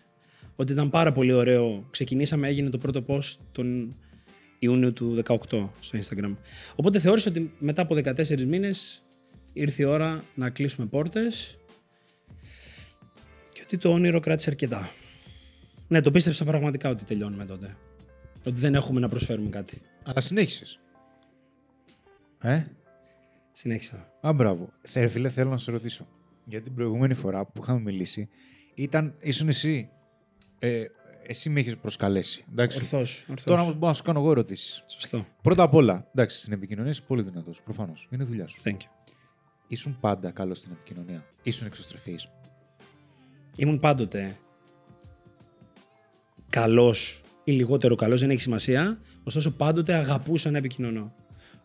ότι 0.56 0.72
ήταν 0.72 0.90
πάρα 0.90 1.12
πολύ 1.12 1.32
ωραίο. 1.32 1.86
Ξεκινήσαμε, 1.90 2.48
έγινε 2.48 2.70
το 2.70 2.78
πρώτο 2.78 3.04
post 3.06 3.34
τον 3.52 3.96
Ιούνιο 4.58 4.92
του 4.92 5.22
18 5.24 5.36
στο 5.80 5.98
Instagram. 5.98 6.36
Οπότε 6.76 6.98
θεώρησα 6.98 7.30
ότι 7.30 7.52
μετά 7.58 7.82
από 7.82 7.94
14 7.94 8.44
μήνες 8.44 9.04
ήρθε 9.52 9.82
η 9.82 9.86
ώρα 9.86 10.24
να 10.34 10.50
κλείσουμε 10.50 10.86
πόρτες 10.86 11.58
και 13.52 13.60
ότι 13.62 13.78
το 13.78 13.92
όνειρο 13.92 14.20
κράτησε 14.20 14.50
αρκετά. 14.50 14.90
Ναι, 15.88 16.00
το 16.00 16.10
πίστεψα 16.10 16.44
πραγματικά 16.44 16.88
ότι 16.88 17.04
τελειώνουμε 17.04 17.44
τότε. 17.44 17.76
Ότι 18.44 18.60
δεν 18.60 18.74
έχουμε 18.74 19.00
να 19.00 19.08
προσφέρουμε 19.08 19.50
κάτι. 19.50 19.80
Αλλά 20.02 20.20
συνέχισες. 20.20 20.80
Ε; 22.40 22.64
Συνέχισα. 23.52 24.12
Α, 24.20 24.32
μπράβο. 24.32 24.72
Θε, 24.82 25.08
φίλε, 25.08 25.28
θέλω 25.28 25.50
να 25.50 25.56
σε 25.56 25.70
ρωτήσω. 25.70 26.08
Γιατί 26.44 26.64
την 26.64 26.74
προηγούμενη 26.74 27.14
φορά 27.14 27.46
που 27.46 27.62
είχαμε 27.62 27.80
μιλήσει, 27.80 28.28
ήταν, 28.74 29.14
ήσουν 29.20 29.48
εσύ. 29.48 29.88
Ε, 30.58 30.84
εσύ 31.26 31.50
με 31.50 31.60
έχεις 31.60 31.76
προσκαλέσει. 31.76 32.44
Εντάξει. 32.52 32.78
Ορθώς, 32.78 33.24
ορθώς. 33.28 33.44
Τώρα 33.44 33.62
όμως 33.62 33.74
μπορώ 33.74 33.86
να 33.86 33.92
σου 33.92 34.02
κάνω 34.02 34.20
εγώ 34.20 34.30
ερωτήσεις. 34.30 34.84
Σωστό. 34.86 35.26
Πρώτα 35.42 35.62
απ' 35.62 35.74
όλα, 35.74 36.08
εντάξει, 36.14 36.38
στην 36.38 36.52
επικοινωνία 36.52 36.90
είσαι 36.90 37.02
πολύ 37.06 37.22
δυνατός. 37.22 37.62
Προφανώς. 37.62 38.08
Είναι 38.10 38.24
δουλειά 38.24 38.46
σου. 38.48 38.60
Thank 38.64 38.70
you. 38.76 39.12
Ήσουν 39.66 39.96
πάντα 40.00 40.30
καλό 40.30 40.54
στην 40.54 40.72
επικοινωνία. 40.72 41.24
Ήσουν 41.42 41.66
εξωστρεφής. 41.66 42.28
Ήμουν 43.56 43.80
πάντοτε 43.80 44.36
καλός 46.50 47.22
ή 47.44 47.52
λιγότερο 47.52 47.94
καλός, 47.94 48.20
δεν 48.20 48.30
έχει 48.30 48.40
σημασία. 48.40 48.98
Ωστόσο 49.24 49.50
πάντοτε 49.50 49.94
αγαπούσα 49.94 50.50
να 50.50 50.58
επικοινωνώ. 50.58 51.12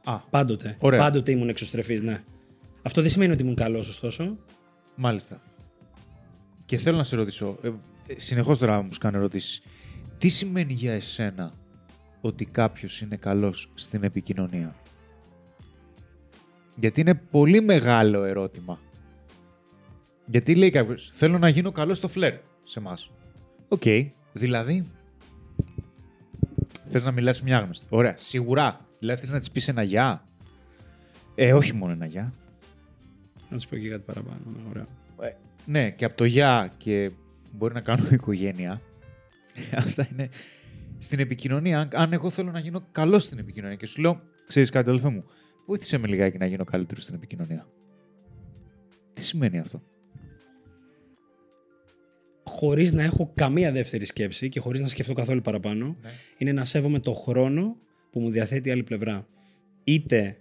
Α, 0.03 0.17
Πάντοτε. 0.19 0.77
Ωραία. 0.79 0.99
Πάντοτε 0.99 1.31
ήμουν 1.31 1.49
εξωστρεφής, 1.49 2.01
ναι. 2.01 2.23
Αυτό 2.81 3.01
δεν 3.01 3.09
σημαίνει 3.09 3.31
ότι 3.31 3.41
ήμουν 3.43 3.55
καλός, 3.55 3.89
ωστόσο. 3.89 4.37
μάλιστα. 4.95 5.41
Και 6.65 6.77
θέλω 6.77 6.97
να 6.97 7.03
σε 7.03 7.15
ρωτήσω. 7.15 7.57
Ε, 8.11 8.19
Συνεχώς 8.19 8.57
τώρα 8.57 8.81
μου 8.81 8.93
σου 8.93 8.99
κάνω 8.99 9.17
ερωτήσεις. 9.17 9.61
Τι 10.17 10.29
σημαίνει 10.29 10.73
για 10.73 10.93
εσένα 10.93 11.53
ότι 12.21 12.45
κάποιος 12.45 13.01
είναι 13.01 13.15
καλός 13.15 13.71
στην 13.73 14.03
επικοινωνία; 14.03 14.75
Γιατί 16.75 17.01
είναι 17.01 17.15
πολύ 17.15 17.61
μεγάλο 17.61 18.23
ερώτημα. 18.23 18.79
Γιατί 20.25 20.55
λέει 20.55 20.69
κάποιος, 20.69 21.11
Θέλω 21.13 21.37
να 21.37 21.49
γίνω 21.49 21.71
καλός 21.71 21.97
στο 21.97 22.07
φλερτ 22.07 22.33
σε 22.63 22.79
εμάς. 22.79 23.11
Οκ. 23.67 23.83
Δηλαδή. 24.33 24.87
Θες 26.89 27.03
να 27.03 27.11
μιλάς 27.11 27.41
μια 27.41 27.57
άγνωστη. 27.57 27.85
Ωραία. 27.89 28.17
Σίγουρα. 28.17 28.85
Δηλαδή 28.99 29.21
θες 29.21 29.31
να 29.31 29.39
της 29.39 29.51
πεις 29.51 29.67
ένα 29.67 29.83
γεια. 29.83 30.27
Ε, 31.35 31.53
όχι 31.53 31.73
μόνο 31.73 31.91
ένα 31.91 32.05
γεια. 32.05 32.33
Να 33.49 33.59
σου 33.59 33.69
πω 33.69 33.75
και 33.75 33.89
κάτι 33.89 34.03
παραπάνω. 34.05 34.39
Ναι, 34.45 34.61
ωραία. 34.69 34.87
Ε, 35.21 35.35
ναι, 35.65 35.91
και 35.91 36.05
από 36.05 36.17
το 36.17 36.25
γεια 36.25 36.73
και 36.77 37.11
μπορεί 37.51 37.73
να 37.73 37.81
κάνουμε 37.81 38.09
οικογένεια. 38.11 38.81
Αυτά 39.75 40.07
είναι 40.11 40.29
στην 40.97 41.19
επικοινωνία. 41.19 41.79
Αν, 41.79 41.89
αν 41.93 42.13
εγώ 42.13 42.29
θέλω 42.29 42.51
να 42.51 42.59
γίνω 42.59 42.87
καλός 42.91 43.23
στην 43.23 43.37
επικοινωνία 43.39 43.75
και 43.75 43.85
σου 43.85 44.01
λέω, 44.01 44.21
ξέρεις 44.47 44.69
κάτι, 44.69 44.89
αδελφέ 44.89 45.09
μου, 45.09 45.23
βοήθησε 45.65 45.97
με 45.97 46.07
λιγάκι 46.07 46.37
να 46.37 46.45
γίνω 46.45 46.63
καλύτερος 46.63 47.03
στην 47.03 47.15
επικοινωνία. 47.15 47.67
Τι 49.13 49.23
σημαίνει 49.23 49.59
αυτό; 49.59 49.81
Χωρίς 52.43 52.93
να 52.93 53.03
έχω 53.03 53.31
καμία 53.35 53.71
δεύτερη 53.71 54.05
σκέψη 54.05 54.49
και 54.49 54.59
χωρίς 54.59 54.81
να 54.81 54.87
σκεφτώ 54.87 55.13
καθόλου 55.13 55.41
παραπάνω, 55.41 55.97
Ναι. 56.01 56.09
είναι 56.37 56.51
να 56.51 56.65
σέβομαι 56.65 56.99
το 56.99 57.13
χρόνο 57.13 57.77
που 58.11 58.19
μου 58.19 58.29
διαθέτει 58.29 58.69
η 58.69 58.71
άλλη 58.71 58.83
πλευρά. 58.83 59.27
Είτε 59.83 60.37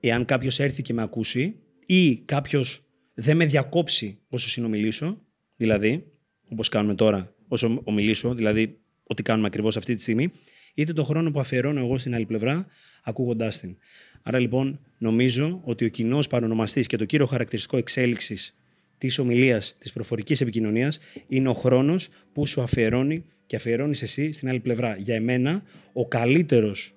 εάν 0.00 0.24
κάποιος 0.24 0.60
έρθει 0.60 0.82
και 0.82 0.92
με 0.92 1.02
ακούσει, 1.02 1.58
ή 1.86 2.18
κάποιος 2.18 2.84
δεν 3.14 3.36
με 3.36 3.46
διακόψει 3.46 4.18
όσο 4.28 4.48
συνομιλήσω, 4.48 5.23
δηλαδή, 5.56 6.04
όπως 6.48 6.68
κάνουμε 6.68 6.94
τώρα, 6.94 7.34
όσο 7.48 7.80
ομιλήσω, 7.84 8.34
δηλαδή 8.34 8.78
ό,τι 9.02 9.22
κάνουμε 9.22 9.46
ακριβώς 9.46 9.76
αυτή 9.76 9.94
τη 9.94 10.02
στιγμή, 10.02 10.32
είτε 10.74 10.92
τον 10.92 11.04
χρόνο 11.04 11.30
που 11.30 11.40
αφιερώνω 11.40 11.80
εγώ 11.80 11.98
στην 11.98 12.14
άλλη 12.14 12.26
πλευρά, 12.26 12.66
ακούγοντάς 13.02 13.60
την. 13.60 13.76
Άρα 14.22 14.38
λοιπόν, 14.38 14.80
νομίζω 14.98 15.60
ότι 15.64 15.84
ο 15.84 15.88
κοινός 15.88 16.26
παρονομαστής 16.26 16.86
και 16.86 16.96
το 16.96 17.04
κύριο 17.04 17.26
χαρακτηριστικό 17.26 17.76
εξέλιξης 17.76 18.56
της 18.98 19.18
ομιλίας, 19.18 19.76
της 19.78 19.92
προφορικής 19.92 20.40
επικοινωνίας, 20.40 20.98
είναι 21.28 21.48
ο 21.48 21.54
χρόνος 21.54 22.08
που 22.32 22.46
σου 22.46 22.60
αφιερώνει 22.60 23.24
και 23.46 23.56
αφιερώνεις 23.56 24.02
εσύ 24.02 24.32
στην 24.32 24.48
άλλη 24.48 24.60
πλευρά. 24.60 24.96
Για 24.96 25.14
εμένα, 25.14 25.62
ο 25.92 26.08
καλύτερος 26.08 26.92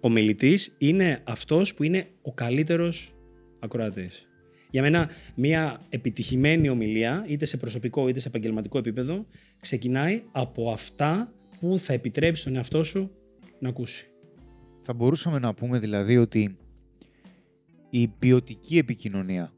ομιλητής 0.00 0.74
είναι 0.78 1.20
αυτός 1.24 1.74
που 1.74 1.82
είναι 1.82 2.06
ο 2.22 2.32
καλύτερος 2.32 3.14
ακροατής. 3.60 4.28
Για 4.74 4.82
μένα, 4.82 5.10
μια 5.34 5.80
επιτυχημένη 5.88 6.68
ομιλία, 6.68 7.24
είτε 7.28 7.44
σε 7.44 7.56
προσωπικό 7.56 8.08
είτε 8.08 8.20
σε 8.20 8.28
επαγγελματικό 8.28 8.78
επίπεδο, 8.78 9.26
ξεκινάει 9.60 10.22
από 10.32 10.70
αυτά 10.70 11.32
που 11.60 11.78
θα 11.78 11.92
επιτρέψει 11.92 12.44
τον 12.44 12.56
εαυτό 12.56 12.84
σου 12.84 13.10
να 13.58 13.68
ακούσει. 13.68 14.06
Θα 14.82 14.94
μπορούσαμε 14.94 15.38
να 15.38 15.54
πούμε 15.54 15.78
δηλαδή 15.78 16.16
ότι 16.16 16.56
η 17.90 18.08
ποιοτική 18.08 18.78
επικοινωνία 18.78 19.52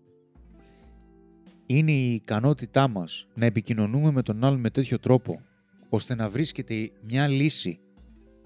είναι 1.66 1.92
η 1.92 2.14
ικανότητά 2.14 2.88
μας 2.88 3.28
να 3.34 3.46
επικοινωνούμε 3.46 4.10
με 4.10 4.22
τον 4.22 4.44
άλλον 4.44 4.60
με 4.60 4.70
τέτοιο 4.70 4.98
τρόπο, 4.98 5.40
ώστε 5.88 6.14
να 6.14 6.28
βρίσκεται 6.28 6.90
μια 7.02 7.28
λύση 7.28 7.78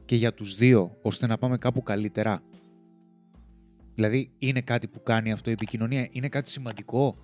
και 0.04 0.16
για 0.16 0.34
τους 0.34 0.54
δύο, 0.54 0.96
ώστε 1.02 1.26
να 1.26 1.38
πάμε 1.38 1.58
κάπου 1.58 1.82
καλύτερα. 1.82 2.42
Δηλαδή, 3.94 4.30
είναι 4.38 4.60
κάτι 4.60 4.86
που 4.88 5.02
κάνει 5.02 5.32
αυτό 5.32 5.50
η 5.50 5.52
επικοινωνία, 5.52 6.08
είναι 6.10 6.28
κάτι 6.28 6.50
σημαντικό, 6.50 7.16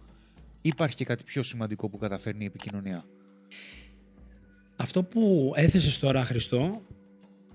υπάρχει 0.62 0.96
και 0.96 1.04
κάτι 1.04 1.24
πιο 1.24 1.42
σημαντικό 1.42 1.88
που 1.88 1.98
καταφέρνει 1.98 2.44
η 2.44 2.46
επικοινωνία; 2.46 3.04
Αυτό 4.76 5.02
που 5.04 5.52
έθεσες 5.56 5.98
τώρα, 5.98 6.24
Χριστό, 6.24 6.82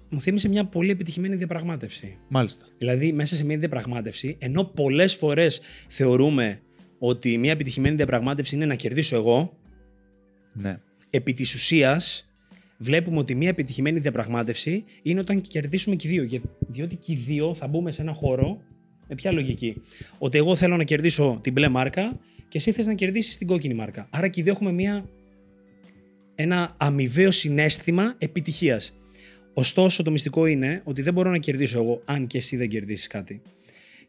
μου 0.09 0.21
θύμισε 0.21 0.49
μια 0.49 0.65
πολύ 0.65 0.91
επιτυχημένη 0.91 1.35
διαπραγμάτευση. 1.35 2.17
Μάλιστα. 2.27 2.65
Δηλαδή, 2.77 3.11
μέσα 3.13 3.35
σε 3.35 3.45
μια 3.45 3.57
διαπραγμάτευση, 3.57 4.35
ενώ 4.39 4.63
πολλές 4.63 5.15
φορές 5.15 5.61
θεωρούμε 5.87 6.61
ότι 6.99 7.37
μια 7.37 7.51
επιτυχημένη 7.51 7.95
διαπραγμάτευση 7.95 8.55
είναι 8.55 8.65
να 8.65 8.75
κερδίσω 8.75 9.15
εγώ, 9.15 9.57
Ναι. 10.53 10.79
επί 11.09 11.33
της 11.33 11.53
ουσίας 11.53 12.29
βλέπουμε 12.77 13.17
ότι 13.17 13.35
μια 13.35 13.49
επιτυχημένη 13.49 13.99
διαπραγμάτευση 13.99 14.83
είναι 15.01 15.19
όταν 15.19 15.41
κερδίσουμε 15.41 15.95
και 15.95 16.07
οι 16.07 16.11
δύο. 16.11 16.23
Για- 16.23 16.41
Διότι 16.67 16.95
και 16.95 17.11
οι 17.11 17.15
δύο 17.15 17.53
θα 17.53 17.67
μπούμε 17.67 17.91
σε 17.91 18.01
ένα 18.01 18.13
χώρο 18.13 18.61
με 19.11 19.17
ποια 19.17 19.31
λογική; 19.31 19.81
Ότι 20.17 20.37
εγώ 20.37 20.55
θέλω 20.55 20.77
να 20.77 20.83
κερδίσω 20.83 21.39
την 21.41 21.53
μπλε 21.53 21.69
μάρκα 21.69 22.19
και 22.47 22.57
εσύ 22.57 22.71
θες 22.71 22.85
να 22.85 22.93
κερδίσεις 22.93 23.37
την 23.37 23.47
κόκκινη 23.47 23.73
μάρκα. 23.73 24.07
Άρα 24.09 24.27
και 24.27 24.39
οι 24.39 24.43
δύο 24.43 24.51
έχουμε 24.51 24.71
μια, 24.71 25.05
ένα 26.35 26.75
αμοιβαίο 26.77 27.31
συνέστημα 27.31 28.15
επιτυχίας. 28.17 28.93
Ωστόσο, 29.53 30.03
το 30.03 30.11
μυστικό 30.11 30.45
είναι 30.45 30.81
ότι 30.83 31.01
δεν 31.01 31.13
μπορώ 31.13 31.29
να 31.29 31.37
κερδίσω 31.37 31.79
εγώ 31.79 32.01
αν 32.05 32.27
και 32.27 32.37
εσύ 32.37 32.57
δεν 32.57 32.69
κερδίσεις 32.69 33.07
κάτι. 33.07 33.41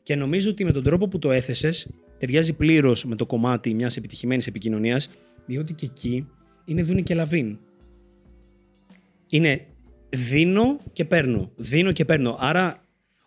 Και 0.02 0.16
νομίζω 0.16 0.50
ότι 0.50 0.64
με 0.64 0.72
τον 0.72 0.82
τρόπο 0.82 1.08
που 1.08 1.18
το 1.18 1.30
έθεσες 1.30 1.90
ταιριάζει 2.18 2.52
πλήρως 2.52 3.04
με 3.04 3.16
το 3.16 3.26
κομμάτι 3.26 3.74
μιας 3.74 3.96
επιτυχημένης 3.96 4.46
επικοινωνίας, 4.46 5.10
διότι 5.46 5.72
και 5.72 5.86
εκεί 5.86 6.28
είναι 6.64 6.82
δούνε 6.82 7.00
και 7.00 7.14
λαβίν. 7.14 7.58
Είναι 9.28 9.66
δίνω 10.08 10.80
και 10.92 11.04
παίρνω. 11.04 11.52
Δίνω 11.56 11.92
και 11.92 12.04
παίρνω. 12.04 12.36
Άρα 12.40 12.82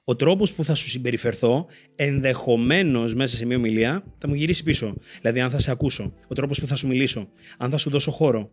ο 0.08 0.16
τρόπος 0.16 0.54
που 0.54 0.64
θα 0.64 0.76
σου 0.76 0.90
συμπεριφερθώ 0.90 1.66
ενδεχομένως 1.96 3.14
μέσα 3.14 3.36
σε 3.36 3.46
μια 3.46 3.58
ομιλία 3.58 4.04
θα 4.18 4.28
μου 4.28 4.34
γυρίσει 4.34 4.64
πίσω. 4.64 4.96
Δηλαδή 5.22 5.40
αν 5.40 5.50
θα 5.50 5.60
σε 5.60 5.72
ακούσω, 5.72 6.14
ο 6.28 6.34
τρόπος 6.34 6.60
που 6.60 6.68
θα 6.68 6.76
σου 6.76 6.88
μιλήσω, 6.88 7.30
αν 7.58 7.70
θα 7.70 7.78
σου 7.78 7.90
δώσω 7.90 8.12
χώρο. 8.12 8.52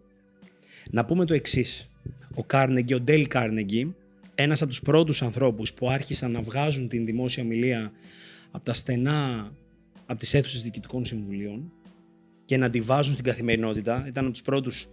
Να 0.90 1.04
πούμε 1.04 1.24
το 1.24 1.34
εξής. 1.34 1.88
Ο 2.34 2.44
Κάρνεγκι, 2.44 2.94
ο 2.94 3.00
Ντέλ 3.00 3.26
Κάρνεγκι, 3.26 3.94
ένας 4.34 4.62
από 4.62 4.70
τους 4.70 4.82
πρώτους 4.82 5.22
ανθρώπους 5.22 5.72
που 5.72 5.90
άρχισαν 5.90 6.30
να 6.30 6.40
βγάζουν 6.40 6.88
την 6.88 7.04
δημόσια 7.04 7.42
ομιλία 7.42 7.92
από 8.50 8.64
τα 8.64 8.74
στενά, 8.74 9.52
από 10.06 10.18
τις 10.18 10.34
αίθουσες 10.34 10.62
διοικητικών 10.62 11.04
συμβουλίων 11.04 11.72
και 12.44 12.56
να 12.56 12.70
τη 12.70 12.80
βάζουν 12.80 13.12
στην 13.12 13.24
καθημερινότητα. 13.24 14.04
Ήταν 14.08 14.24
από 14.24 14.32
τους 14.32 14.42
πρώτους 14.42 14.88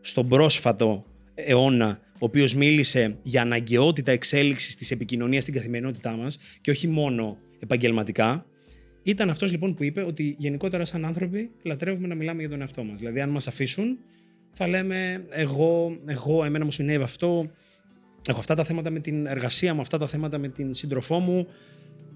στον 0.00 0.28
πρόσφατο 0.28 1.04
αιώνα, 1.34 2.00
ο 2.20 2.24
οποίος 2.24 2.54
μίλησε 2.54 3.18
για 3.22 3.42
αναγκαιότητα 3.42 4.12
εξέλιξης 4.12 4.76
της 4.76 4.90
επικοινωνίας 4.90 5.42
στην 5.42 5.54
καθημερινότητά 5.54 6.16
μας 6.16 6.38
και 6.60 6.70
όχι 6.70 6.88
μόνο 6.88 7.38
επαγγελματικά. 7.58 8.46
Ήταν 9.02 9.30
αυτός 9.30 9.50
λοιπόν 9.50 9.74
που 9.74 9.84
είπε 9.84 10.02
ότι 10.02 10.36
γενικότερα 10.38 10.84
σαν 10.84 11.04
άνθρωποι 11.04 11.50
λατρεύουμε 11.62 12.06
να 12.06 12.14
μιλάμε 12.14 12.40
για 12.40 12.50
τον 12.50 12.60
εαυτό 12.60 12.84
μας. 12.84 12.98
Δηλαδή 12.98 13.20
αν 13.20 13.28
μας 13.28 13.46
αφήσουν 13.46 13.98
θα 14.50 14.68
λέμε 14.68 15.24
εγώ, 15.30 15.98
εγώ 16.06 16.44
εμένα 16.44 16.64
μου 16.64 16.70
συνέβη 16.70 17.02
αυτό, 17.02 17.50
έχω 18.28 18.38
αυτά 18.38 18.54
τα 18.54 18.64
θέματα 18.64 18.90
με 18.90 19.00
την 19.00 19.26
εργασία 19.26 19.74
μου, 19.74 19.80
αυτά 19.80 19.98
τα 19.98 20.06
θέματα 20.06 20.38
με 20.38 20.48
την 20.48 20.74
σύντροφό 20.74 21.18
μου 21.18 21.46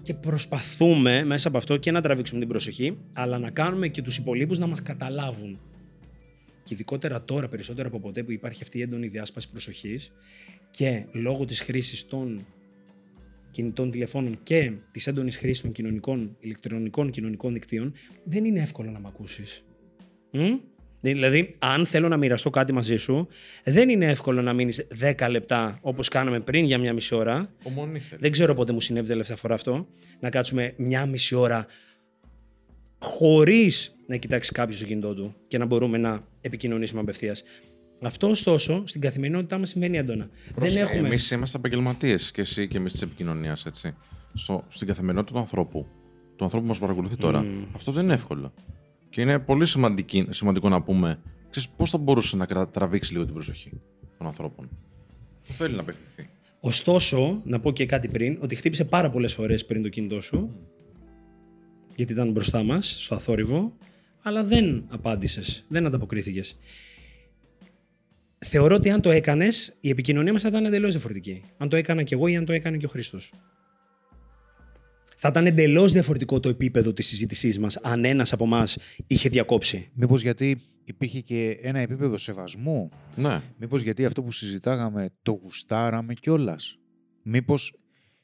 και 0.01 0.13
προσπαθούμε 0.13 1.23
μέσα 1.23 1.47
από 1.47 1.57
αυτό 1.57 1.77
και 1.77 1.91
να 1.91 2.01
τραβήξουμε 2.01 2.39
την 2.39 2.49
προσοχή, 2.49 2.97
αλλά 3.13 3.39
να 3.39 3.49
κάνουμε 3.49 3.87
και 3.87 4.01
τους 4.01 4.17
υπολείπους 4.17 4.59
να 4.59 4.67
μας 4.67 4.81
καταλάβουν. 4.81 5.59
Και 6.65 6.73
ειδικότερα 6.73 7.23
τώρα 7.23 7.47
περισσότερο 7.47 7.87
από 7.87 7.99
ποτέ 7.99 8.23
που 8.23 8.31
υπάρχει 8.31 8.63
αυτή 8.63 8.77
η 8.77 8.81
έντονη 8.81 9.07
διάσπαση 9.07 9.49
προσοχής 9.49 10.11
και 10.71 11.05
λόγω 11.11 11.45
της 11.45 11.59
χρήσης 11.59 12.07
των 12.07 12.45
κινητών 13.51 13.91
τηλεφώνων 13.91 14.39
και 14.43 14.71
της 14.91 15.07
έντονης 15.07 15.37
χρήσης 15.37 15.61
των 15.61 15.71
κοινωνικών, 15.71 16.37
ηλεκτρονικών 16.39 17.11
κοινωνικών 17.11 17.53
δικτύων, 17.53 17.93
δεν 18.23 18.45
είναι 18.45 18.61
εύκολο 18.61 18.91
να 18.91 18.99
μ' 18.99 19.07
ακούσεις. 19.07 19.65
Μμ; 20.31 20.55
Δηλαδή, 21.01 21.55
αν 21.59 21.85
θέλω 21.85 22.07
να 22.07 22.17
μοιραστώ 22.17 22.49
κάτι 22.49 22.73
μαζί 22.73 22.97
σου, 22.97 23.27
δεν 23.63 23.89
είναι 23.89 24.05
εύκολο 24.05 24.41
να 24.41 24.53
μείνεις 24.53 24.87
10 25.17 25.27
λεπτά 25.29 25.79
όπως 25.81 26.07
κάναμε 26.07 26.39
πριν 26.39 26.65
για 26.65 26.77
μια 26.77 26.93
μισή 26.93 27.15
ώρα. 27.15 27.53
Ομονήθελε. 27.63 28.19
Δεν 28.21 28.31
ξέρω 28.31 28.53
πότε 28.53 28.73
μου 28.73 28.81
συνέβη 28.81 29.07
τελευταία 29.07 29.35
φορά 29.35 29.53
αυτό. 29.53 29.87
Να 30.19 30.29
κάτσουμε 30.29 30.73
μια 30.77 31.05
μισή 31.05 31.35
ώρα 31.35 31.65
χωρίς 32.99 33.95
να 34.07 34.15
κοιτάξεις 34.15 34.51
κάποιος 34.51 34.79
το 34.79 34.85
κινητό 34.85 35.13
του 35.13 35.35
και 35.47 35.57
να 35.57 35.65
μπορούμε 35.65 35.97
να 35.97 36.23
επικοινωνήσουμε 36.45 37.01
απευθείας. 37.01 37.43
Αυτό, 38.01 38.29
ωστόσο, 38.29 38.83
στην 38.85 39.01
καθημερινότητά 39.01 39.57
μας 39.57 39.69
σημαίνει 39.69 39.97
έντονα. 39.97 40.29
δεν 40.55 40.77
έχουμε. 40.77 41.07
Εμείς 41.07 41.31
είμαστε 41.31 41.57
επαγγελματίες 41.57 42.31
και 42.31 42.41
εσύ 42.41 42.67
και 42.67 42.77
εμείς 42.77 42.91
της 42.91 43.01
επικοινωνίας, 43.01 43.65
έτσι. 43.65 43.95
Στο, 44.33 44.63
στην 44.67 44.87
καθημερινότητα 44.87 45.33
του 45.33 45.39
ανθρώπου, 45.39 45.87
του 46.35 46.43
ανθρώπου 46.43 46.63
που 46.65 46.69
μας 46.71 46.79
παρακολουθεί 46.79 47.15
τώρα. 47.15 47.45
Αυτό 47.75 47.91
δεν 47.91 48.03
είναι 48.03 48.13
εύκολο. 48.13 48.53
Και 49.09 49.21
είναι 49.21 49.39
πολύ 49.39 49.65
σημαντική, 49.65 50.27
σημαντικό 50.29 50.69
να 50.69 50.81
πούμε 50.81 51.19
πώς 51.75 51.89
θα 51.89 51.97
μπορούσε 51.97 52.35
να 52.35 52.45
κρα- 52.45 52.67
τραβήξει 52.69 53.11
λίγο 53.13 53.25
την 53.25 53.33
προσοχή 53.33 53.81
των 54.17 54.27
ανθρώπων. 54.27 54.69
Που 55.47 55.53
θέλει 55.53 55.75
να 55.75 55.81
απευθυνθεί. 55.81 56.29
Ωστόσο, 56.59 57.41
να 57.43 57.59
πω 57.59 57.71
και 57.71 57.85
κάτι 57.85 58.07
πριν, 58.07 58.37
ότι 58.41 58.55
χτύπησε 58.55 58.85
πάρα 58.85 59.09
πολλές 59.09 59.33
φορές 59.33 59.65
πριν 59.65 59.83
το 59.83 59.89
κινητό 59.89 60.21
σου. 60.21 60.55
Γιατί 61.95 62.13
ήταν 62.13 62.31
μπροστά 62.31 62.63
μας, 62.63 62.95
στο 63.03 63.15
αθόρυβο, 63.15 63.73
αλλά 64.27 64.43
δεν 64.43 64.85
απάντησες, 64.89 65.65
δεν 65.67 65.85
ανταποκρίθηκες. 65.85 66.57
Θεωρώ 68.37 68.75
ότι 68.75 68.89
αν 68.89 69.01
το 69.01 69.11
έκανες, 69.11 69.77
η 69.79 69.89
επικοινωνία 69.89 70.31
μας 70.31 70.41
θα 70.41 70.47
ήταν 70.47 70.65
εντελώς 70.65 70.91
διαφορετική. 70.91 71.43
Αν 71.57 71.69
το 71.69 71.75
έκανα 71.75 72.03
κι 72.03 72.13
εγώ 72.13 72.27
ή 72.27 72.35
αν 72.35 72.45
το 72.45 72.53
έκανε 72.53 72.77
και 72.77 72.85
ο 72.85 72.89
Χρήστος. 72.89 73.33
Θα 75.15 75.27
ήταν 75.27 75.45
εντελώς 75.45 75.91
διαφορετικό 75.91 76.39
το 76.39 76.49
επίπεδο 76.49 76.93
της 76.93 77.07
συζήτησής 77.07 77.59
μας 77.59 77.77
αν 77.77 78.05
ένας 78.05 78.33
από 78.33 78.43
εμάς 78.43 78.77
είχε 79.07 79.29
διακόψει. 79.29 79.89
Μήπως 79.93 80.21
γιατί 80.21 80.61
υπήρχε 80.83 81.21
και 81.21 81.57
ένα 81.61 81.79
επίπεδο 81.79 82.17
σεβασμού; 82.17 82.89
Ναι. 83.15 83.41
Μήπως 83.57 83.81
γιατί 83.81 84.05
αυτό 84.05 84.23
που 84.23 84.31
συζητάγαμε 84.31 85.09
το 85.21 85.31
γουστάραμε 85.31 86.13
κιόλας; 86.13 86.77
Μήπως 87.23 87.73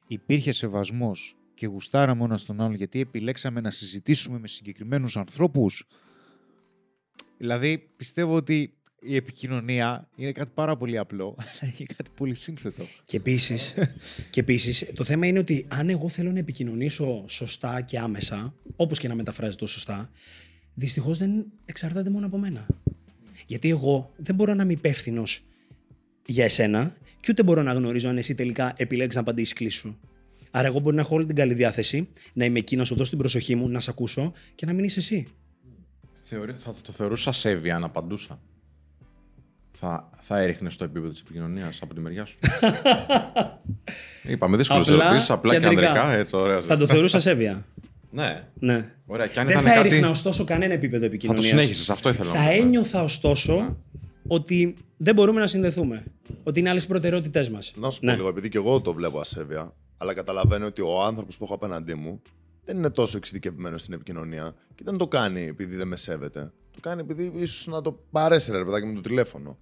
υπήρχε 0.08 0.52
σεβασμός 0.52 1.36
και 1.62 1.68
γουστάραμε 1.68 2.22
ο 2.22 2.26
ένας 2.26 2.46
τον 2.46 2.62
άλλον 2.62 2.76
γιατί 2.76 3.00
επιλέξαμε 3.00 3.62
να 3.62 3.72
συζητήσουμε 3.72 4.40
με 4.40 4.48
συγκεκριμένους 4.48 5.18
ανθρώπους. 5.18 5.88
Δηλαδή 7.38 7.90
πιστεύω 7.96 8.36
ότι 8.36 8.74
η 9.02 9.16
επικοινωνία 9.16 10.10
είναι 10.16 10.32
κάτι 10.32 10.52
πάρα 10.54 10.78
πολύ 10.78 10.98
απλό, 10.98 11.36
αλλά 11.40 11.74
είναι 11.78 11.88
κάτι 11.98 12.10
πολύ 12.16 12.36
σύνθετο. 12.36 12.84
Και 13.06 13.18
επίσης, 13.18 13.74
και 14.30 14.40
επίσης, 14.40 14.86
το 14.96 15.04
θέμα 15.04 15.28
είναι 15.28 15.40
ότι 15.40 15.66
αν 15.68 15.90
εγώ 15.90 16.10
θέλω 16.10 16.32
να 16.32 16.40
επικοινωνήσω 16.40 17.26
σωστά 17.28 17.82
και 17.82 18.00
άμεσα, 18.00 18.54
όπως 18.76 19.00
και 19.00 19.08
να 19.08 19.16
μεταφράζεται 19.16 19.58
το 19.58 19.68
σωστά, 19.68 20.12
δυστυχώς 20.74 21.18
δεν 21.18 21.46
εξαρτάται 21.66 22.10
μόνο 22.10 22.26
από 22.26 22.38
μένα. 22.38 22.66
Γιατί 23.46 23.70
εγώ 23.70 24.14
δεν 24.16 24.36
μπορώ 24.36 24.54
να 24.54 24.64
είμαι 24.64 24.74
υπεύθυνος 24.74 25.44
για 26.26 26.44
εσένα 26.44 26.96
και 27.20 27.28
ούτε 27.32 27.44
μπορώ 27.44 27.62
να 27.62 27.74
γνωρίζω 27.74 28.10
αν 28.10 28.18
εσύ 28.18 28.36
τελικά 28.36 28.74
επιλέξει 28.78 29.16
να 29.16 29.22
απαντήσεις 29.24 29.54
κλείσει 29.54 29.78
σου. 29.78 30.00
Άρα, 30.52 30.68
εγώ 30.68 30.80
μπορεί 30.80 30.96
να 30.96 31.02
έχω 31.02 31.16
όλη 31.16 31.26
την 31.26 31.36
καλή 31.36 31.54
διάθεση, 31.54 32.08
να 32.34 32.46
είμαι 32.46 32.60
εκεί, 32.60 32.76
να 32.76 32.84
σου 32.84 32.96
δώσω 32.96 33.10
την 33.10 33.20
προσοχή 33.20 33.56
μου, 33.56 33.68
να 33.70 33.80
σε 33.80 33.90
ακούσω 33.90 34.32
και 34.56 34.66
να 34.66 34.74
μην 34.74 34.84
είσαι 34.84 35.00
εσύ. 35.00 35.28
Θεωρεί, 36.24 36.54
θα 36.58 36.74
το 36.82 36.92
θεωρούσα 36.92 37.32
σέβεια 37.32 37.76
αν 37.76 37.84
απαντούσα. 37.84 38.40
Θα, 39.72 40.10
θα 40.22 40.40
έριχνες 40.40 40.76
το 40.76 40.84
επίπεδο 40.84 41.12
της 41.12 41.20
επικοινωνίας 41.22 41.80
από 41.82 41.94
τη 41.94 42.00
μεριά 42.00 42.26
σου. 42.26 42.36
Είπαμε 44.32 44.58
δύσκολες 44.58 44.90
Απλά 44.90 45.04
ερωτήσεις, 45.06 45.30
απλά 45.30 45.54
και 45.54 45.60
κεντρικά. 45.60 45.88
ανδρικά. 45.90 46.12
Έτσι, 46.14 46.36
ωραία. 46.36 46.62
Θα 46.62 46.78
το 46.78 46.86
θεωρούσα 46.88 47.20
σέβεια. 47.20 47.64
Ναι. 48.14 48.44
Ναι. 48.60 48.94
Ωραία. 49.06 49.28
Και 49.28 49.40
αν 49.40 49.46
Δεν 49.48 49.56
ήταν 49.58 49.70
θα 49.70 49.76
κάτι. 49.76 49.88
έριχνα 49.88 50.10
ωστόσο 50.10 50.44
κανένα 50.44 50.74
επίπεδο 50.74 50.94
Θα 51.04 51.08
το 51.10 51.14
επικοινωνίας. 51.16 51.46
συνέχισες. 51.46 51.90
Αυτό 51.90 52.10
ήθελα 52.10 52.32
Θα 52.32 52.40
να 52.40 52.46
πω. 52.46 52.52
ένιωθα 52.52 53.04
ωστόσο 53.04 53.78
ότι 54.28 54.76
δεν 54.98 55.16
μπορούμε 55.16 55.40
να 55.40 55.48
συνδεθούμε. 55.48 56.04
Ότι 56.44 56.60
είναι 56.60 56.70
άλλες 56.70 56.88
προτεραιότητές 56.88 57.50
μας. 57.50 57.74
Να 57.76 57.90
σου 57.90 58.00
Ναι. 58.04 58.12
πω 58.12 58.18
λίγο, 58.18 58.30
επειδή 58.30 58.50
και 58.50 58.58
εγώ 58.58 58.82
το 58.82 58.94
βλέπω 58.94 59.20
ασέβεια, 59.20 59.74
αλλά 60.02 60.14
καταλαβαίνω 60.14 60.66
ότι 60.66 60.82
ο 60.82 61.02
άνθρωπος 61.04 61.38
που 61.38 61.44
έχω 61.44 61.54
απέναντί 61.54 61.94
μου 61.94 62.22
δεν 62.66 62.78
είναι 62.78 62.90
τόσο 62.90 63.18
εξειδικευμένος 63.18 63.82
στην 63.82 63.94
επικοινωνία 63.94 64.56
και 64.76 64.84
δεν 64.84 64.98
το 64.98 65.08
κάνει 65.08 65.42
επειδή 65.42 65.76
δεν 65.76 65.88
με 65.88 65.96
σέβεται. 65.96 66.52
Το 66.72 66.80
κάνει 66.80 67.02
επειδή 67.02 67.32
ίσως 67.36 67.68
να 67.68 67.82
το 67.82 68.04
παρέσαι, 68.12 68.58
ρε 68.58 68.64
παιδάκι 68.64 68.86
με 68.86 68.94
το 68.94 69.02
τηλέφωνο. 69.02 69.58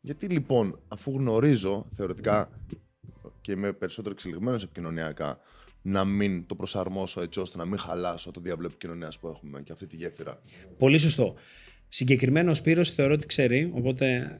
Γιατί 0.00 0.26
λοιπόν, 0.26 0.78
αφού 0.88 1.10
γνωρίζω 1.18 1.86
θεωρητικά 1.96 2.48
και 3.40 3.52
είμαι 3.52 3.72
περισσότερο 3.72 4.14
εξελιγμένος 4.14 4.62
επικοινωνιακά, 4.62 5.38
να 5.82 6.04
μην 6.04 6.46
το 6.46 6.54
προσαρμόσω 6.54 7.20
έτσι 7.20 7.40
ώστε 7.40 7.58
να 7.58 7.64
μην 7.64 7.78
χαλάσω 7.78 8.30
το 8.30 8.40
διάβλο 8.40 8.66
επικοινωνίας 8.66 9.18
που 9.18 9.28
έχουμε 9.28 9.62
και 9.62 9.72
αυτή 9.72 9.86
τη 9.86 9.96
γέφυρα. 9.96 10.40
Πολύ 10.78 10.98
σωστό. 10.98 11.34
Συγκεκριμένο 11.88 12.50
ο 12.50 12.54
Σπύρος 12.54 12.90
θεωρώ 12.90 13.14
ότι 13.14 13.26
ξέρει, 13.26 13.70
οπότε. 13.74 14.38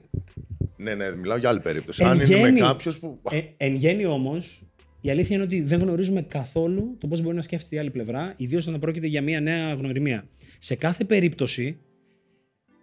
Ναι, 0.76 0.94
ναι, 0.94 1.16
μιλάω 1.16 1.36
για 1.36 1.48
άλλη 1.48 1.60
περίπτωση. 1.60 2.02
Εν 2.02 2.08
Αν 2.08 2.14
είναι 2.16 2.26
με 2.26 2.34
γέννη- 2.36 2.60
κάποιος 2.60 2.98
που. 2.98 3.20
Ε, 3.30 3.40
εν 3.56 3.74
γέννη 3.74 4.06
όμως, 4.06 4.62
η 5.04 5.10
αλήθεια 5.10 5.36
είναι 5.36 5.44
ότι 5.44 5.60
δεν 5.60 5.80
γνωρίζουμε 5.80 6.22
καθόλου 6.22 6.96
το 6.98 7.06
πώς 7.06 7.22
μπορεί 7.22 7.36
να 7.36 7.42
σκέφτεται 7.42 7.76
η 7.76 7.78
άλλη 7.78 7.90
πλευρά, 7.90 8.34
ιδίως 8.36 8.66
όταν 8.66 8.80
πρόκειται 8.80 9.06
για 9.06 9.22
μια 9.22 9.40
νέα 9.40 9.72
γνωριμία. 9.72 10.28
Σε 10.58 10.74
κάθε 10.74 11.04
περίπτωση, 11.04 11.78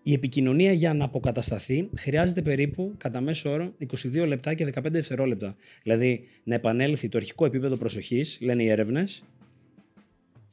η 0.03 0.13
επικοινωνία 0.13 0.71
για 0.71 0.93
να 0.93 1.05
αποκατασταθεί 1.05 1.89
χρειάζεται 1.95 2.41
περίπου 2.41 2.93
κατά 2.97 3.21
μέσο 3.21 3.51
όρο 3.51 3.73
22 4.13 4.27
λεπτά 4.27 4.53
και 4.53 4.73
15 4.73 4.83
δευτερόλεπτα. 4.89 5.55
Δηλαδή 5.83 6.23
να 6.43 6.55
επανέλθει 6.55 7.09
το 7.09 7.17
αρχικό 7.17 7.45
επίπεδο 7.45 7.75
προσοχής, 7.75 8.37
λένε 8.41 8.63
οι 8.63 8.67
έρευνες, 8.67 9.23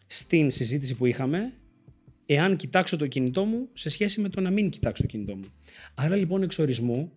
στην 0.07 0.51
συζήτηση 0.51 0.97
που 0.97 1.07
είχαμε, 1.07 1.53
εάν 2.27 2.57
κοιτάξω 2.57 2.97
το 2.97 3.07
κινητό 3.07 3.45
μου 3.45 3.69
σε 3.73 3.89
σχέση 3.89 4.21
με 4.21 4.29
το 4.29 4.41
να 4.41 4.51
μην 4.51 4.71
κοιτάξω 4.71 5.03
το 5.03 5.09
κινητό 5.09 5.37
μου. 5.37 5.45
Άρα 5.95 6.17
λοιπόν 6.17 6.43
εξ 6.43 6.59
ορισμού 6.59 7.13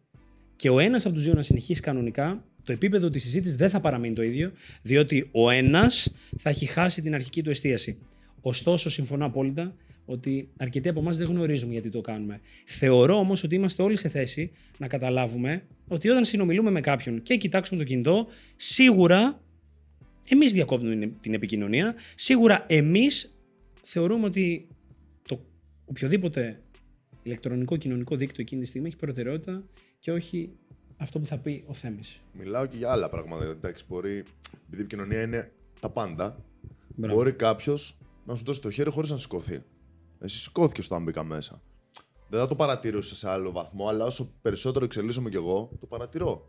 και 0.55 0.69
ο 0.69 0.79
ένας 0.79 1.05
από 1.05 1.13
τους 1.13 1.23
δύο 1.23 1.33
να 1.33 1.41
συνεχίσει 1.41 1.81
κανονικά, 1.81 2.45
το 2.63 2.71
επίπεδο 2.71 3.09
της 3.09 3.23
συζήτησης 3.23 3.55
δεν 3.55 3.69
θα 3.69 3.79
παραμείνει 3.79 4.15
το 4.15 4.23
ίδιο, 4.23 4.51
διότι 4.81 5.29
ο 5.31 5.49
ένας 5.49 6.13
θα 6.37 6.49
έχει 6.49 6.65
χάσει 6.65 7.01
την 7.01 7.13
αρχική 7.13 7.43
του 7.43 7.49
εστίαση. 7.49 7.97
Ωστόσο, 8.41 8.89
συμφωνώ 8.89 9.25
απόλυτα 9.25 9.75
ότι 10.05 10.49
αρκετοί 10.57 10.89
από 10.89 10.99
εμάς 10.99 11.17
δεν 11.17 11.27
γνωρίζουμε 11.27 11.71
γιατί 11.71 11.89
το 11.89 12.01
κάνουμε. 12.01 12.39
Θεωρώ 12.65 13.15
όμως 13.15 13.43
ότι 13.43 13.55
είμαστε 13.55 13.83
όλοι 13.83 13.97
σε 13.97 14.09
θέση 14.09 14.51
να 14.77 14.87
καταλάβουμε 14.87 15.63
ότι 15.87 16.09
όταν 16.09 16.25
συνομιλούμε 16.25 16.71
με 16.71 16.81
κάποιον 16.81 17.21
και 17.21 17.35
κοιτάξουμε 17.37 17.79
το 17.79 17.85
κινητό, 17.87 18.27
σίγουρα 18.55 19.41
εμείς 20.27 20.53
διακόπτουμε 20.53 20.95
την- 20.95 21.13
την 21.21 21.33
επικοινωνία. 21.33 21.95
Σίγουρα 22.15 22.65
εμείς 22.69 23.37
θεωρούμε 23.81 24.25
ότι 24.25 24.67
το 25.27 25.45
οποιοδήποτε 25.85 26.61
ηλεκτρονικό 27.23 27.77
κοινωνικό 27.77 28.15
δίκτυο 28.15 28.43
εκείνη 28.43 28.61
τη 28.61 28.67
στιγμή 28.67 28.87
έχει 28.87 28.97
προτεραιότητα 28.97 29.63
και 29.99 30.11
όχι 30.11 30.51
αυτό 31.01 31.19
που 31.19 31.25
θα 31.25 31.37
πει 31.37 31.63
ο 31.67 31.73
Θέμης. 31.73 32.21
Μιλάω 32.33 32.65
και 32.65 32.77
για 32.77 32.91
άλλα 32.91 33.09
πράγματα. 33.09 33.45
Εντάξει, 33.45 33.85
μπορεί. 33.87 34.11
Επειδή 34.65 34.77
η 34.77 34.79
επικοινωνία 34.79 35.21
είναι 35.21 35.51
τα 35.79 35.89
πάντα, 35.89 36.43
Μπράβο. 36.95 37.15
μπορεί 37.15 37.31
κάποιος 37.33 37.97
να 38.25 38.35
σου 38.35 38.43
δώσει 38.43 38.61
το 38.61 38.71
χέρι 38.71 38.89
χωρίς 38.91 39.09
να 39.09 39.17
σηκωθεί. 39.17 39.63
Εσύ 40.19 40.39
σηκώθηκες 40.39 40.85
όταν 40.85 41.03
μπήκα 41.03 41.23
μέσα. 41.23 41.61
Δεν 42.29 42.39
θα 42.39 42.47
το 42.47 42.55
παρατηρούσα 42.55 43.15
σε 43.15 43.29
άλλο 43.29 43.51
βαθμό, 43.51 43.87
αλλά 43.87 44.05
όσο 44.05 44.33
περισσότερο 44.41 44.85
εξελίσσομαι 44.85 45.29
κι 45.29 45.35
εγώ, 45.35 45.71
το 45.79 45.85
παρατηρώ. 45.85 46.45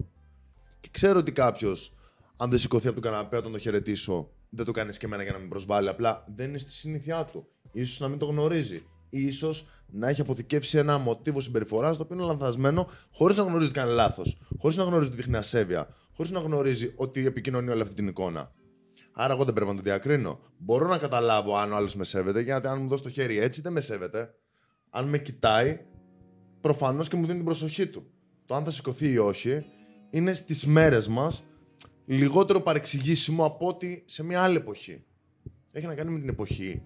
Και 0.81 0.89
ξέρω 0.93 1.19
ότι 1.19 1.33
κάποιος, 1.33 1.97
αν 2.37 2.51
δεν 2.51 2.59
σηκωθεί 2.59 2.87
από 2.89 3.01
τον 3.01 3.13
καναπέ 3.13 3.37
όταν 3.37 3.53
το 3.53 3.59
χαιρετήσω, 3.59 4.31
δεν 4.51 4.65
το 4.65 4.73
κάνεις 4.73 4.99
και 4.99 5.07
εμένα 5.07 5.23
για 5.23 5.33
να 5.33 5.39
με 5.39 5.47
προσβάλλει. 5.47 5.89
Απλά 5.89 6.25
δεν 6.35 6.49
είναι 6.49 6.59
στη 6.59 6.71
συνήθειά 6.71 7.25
του. 7.25 7.47
Ίσως 7.73 8.01
να 8.01 8.09
μην 8.09 8.19
το 8.19 8.27
γνωρίζει. 8.27 8.83
Ίσως 9.11 9.67
να 9.93 10.09
έχει 10.09 10.21
αποθηκεύσει 10.21 10.79
ένα 10.79 10.99
μοτίβο 10.99 11.41
συμπεριφοράς 11.41 11.97
το 11.97 12.03
οποίο 12.03 12.17
είναι 12.17 12.25
λανθασμένο, 12.25 12.89
χωρίς 13.13 13.37
να 13.37 13.43
γνωρίζει 13.43 13.69
ότι 13.71 13.79
κάνει 13.79 13.93
λάθος. 13.93 14.39
Χωρίς 14.59 14.77
να 14.77 14.85
γνωρίζει 14.85 15.09
ότι 15.09 15.17
δείχνει 15.17 15.37
ασέβεια. 15.37 15.89
Χωρίς 16.17 16.31
να 16.31 16.41
γνωρίζει 16.41 16.93
ότι 16.97 17.27
επικοινωνεί 17.27 17.71
όλη 17.71 17.83
αυτή 17.83 17.95
την 17.95 18.07
εικόνα. 18.07 18.51
Άρα, 19.13 19.33
εγώ 19.33 19.45
δεν 19.45 19.55
πρέπει 19.55 19.71
να 19.71 19.77
το 19.77 19.83
διακρίνω. 19.83 20.41
Μπορώ 20.59 20.87
να 20.87 20.99
καταλάβω 20.99 21.57
αν 21.57 21.73
ο 21.73 21.77
άλλος 21.77 21.95
με 21.95 22.05
σέβεται, 22.05 22.41
γιατί 22.41 22.67
αν 22.67 22.83
μου 22.83 22.89
δώσει 22.89 23.03
το 23.03 23.11
χέρι 23.11 23.39
έτσι 23.39 23.61
δεν 23.61 23.73
με 23.73 23.81
σέβεται. 23.81 24.35
Αν 24.91 25.09
με 25.09 25.19
κοιτάει, 25.19 25.81
προφανώς 26.61 27.09
και 27.09 27.17
μου 27.17 27.23
δίνει 27.23 27.37
την 27.37 27.45
προσοχή 27.45 27.87
του. 27.87 28.07
Το 28.47 28.55
αν 28.55 28.65
θα 28.65 28.71
σηκωθεί 28.71 29.11
ή 29.11 29.19
όχι 29.19 29.65
είναι 30.11 30.35
στις 30.35 30.67
μέρες 30.67 31.09
μας 31.09 31.43
λιγότερο 32.07 32.61
παρεξηγήσιμο 32.61 33.45
από 33.45 33.67
ότι 33.67 34.05
σε 34.07 34.25
μια 34.25 34.43
άλλη 34.43 34.57
εποχή. 34.57 35.05
Έχει 35.73 35.87
να 35.87 35.95
κάνει 35.95 36.11
με 36.11 36.19
την 36.19 36.29
εποχή. 36.29 36.83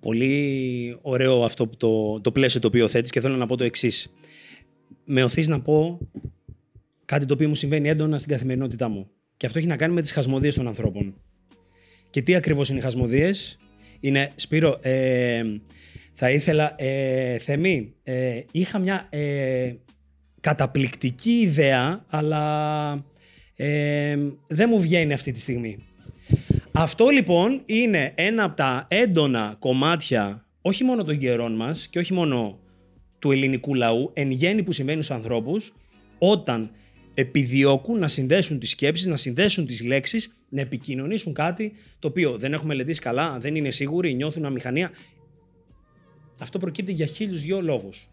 Πολύ 0.00 0.98
ωραίο 1.02 1.44
αυτό 1.44 1.66
που 1.68 1.76
το, 1.76 2.20
το 2.20 2.32
πλαίσιο 2.32 2.60
το 2.60 2.66
οποίο 2.66 2.88
θέτεις 2.88 3.10
και 3.10 3.20
θέλω 3.20 3.36
να 3.36 3.46
πω 3.46 3.56
το 3.56 3.64
εξής. 3.64 4.12
Με 5.04 5.22
οθείς 5.22 5.48
να 5.48 5.60
πω 5.60 5.98
κάτι 7.04 7.26
το 7.26 7.34
οποίο 7.34 7.48
μου 7.48 7.54
συμβαίνει 7.54 7.88
έντονα 7.88 8.18
στην 8.18 8.30
καθημερινότητά 8.30 8.88
μου. 8.88 9.10
Και 9.36 9.46
αυτό 9.46 9.58
έχει 9.58 9.68
να 9.68 9.76
κάνει 9.76 9.94
με 9.94 10.00
τις 10.00 10.12
χασμοδίες 10.12 10.54
των 10.54 10.68
ανθρώπων. 10.68 11.14
Και 12.10 12.22
τι 12.22 12.34
ακριβώς 12.34 12.68
είναι 12.68 12.78
οι 12.78 12.82
χασμοδίες. 12.82 13.58
Είναι, 14.00 14.32
Σπύρο, 14.34 14.78
ε, 14.82 15.42
θα 16.12 16.30
ήθελα, 16.30 16.74
ε, 16.76 17.38
Θεμή, 17.38 17.94
ε, 18.02 18.40
είχα 18.50 18.78
μια 18.78 19.06
ε, 19.10 19.72
καταπληκτική 20.40 21.30
ιδέα, 21.30 22.04
αλλά 22.08 23.04
ε, 23.56 24.16
δεν 24.46 24.68
μου 24.70 24.80
βγαίνει 24.80 25.12
αυτή 25.12 25.32
τη 25.32 25.40
στιγμή. 25.40 25.87
Αυτό 26.72 27.08
λοιπόν 27.08 27.62
είναι 27.64 28.12
ένα 28.14 28.44
από 28.44 28.56
τα 28.56 28.86
έντονα 28.90 29.56
κομμάτια 29.58 30.46
όχι 30.62 30.84
μόνο 30.84 31.04
των 31.04 31.18
καιρών 31.18 31.56
μας 31.56 31.88
και 31.88 31.98
όχι 31.98 32.12
μόνο 32.12 32.58
του 33.18 33.30
ελληνικού 33.30 33.74
λαού, 33.74 34.10
εν 34.14 34.30
γέννη 34.30 34.62
που 34.62 34.72
συμβαίνει 34.72 35.02
στους 35.02 35.16
ανθρώπους, 35.16 35.74
όταν 36.18 36.70
επιδιώκουν 37.14 37.98
να 37.98 38.08
συνδέσουν 38.08 38.58
τις 38.58 38.70
σκέψεις, 38.70 39.06
να 39.06 39.16
συνδέσουν 39.16 39.66
τις 39.66 39.84
λέξεις, 39.84 40.44
να 40.48 40.60
επικοινωνήσουν 40.60 41.32
κάτι 41.32 41.72
το 41.98 42.08
οποίο 42.08 42.38
δεν 42.38 42.52
έχουν 42.52 42.66
μελετήσει 42.66 43.00
καλά, 43.00 43.38
δεν 43.38 43.54
είναι 43.54 43.70
σίγουροι, 43.70 44.14
νιώθουν 44.14 44.44
αμηχανία. 44.44 44.90
Αυτό 46.38 46.58
προκύπτει 46.58 46.92
για 46.92 47.06
χίλιους 47.06 47.42
δυο 47.42 47.60
λόγους. 47.62 48.08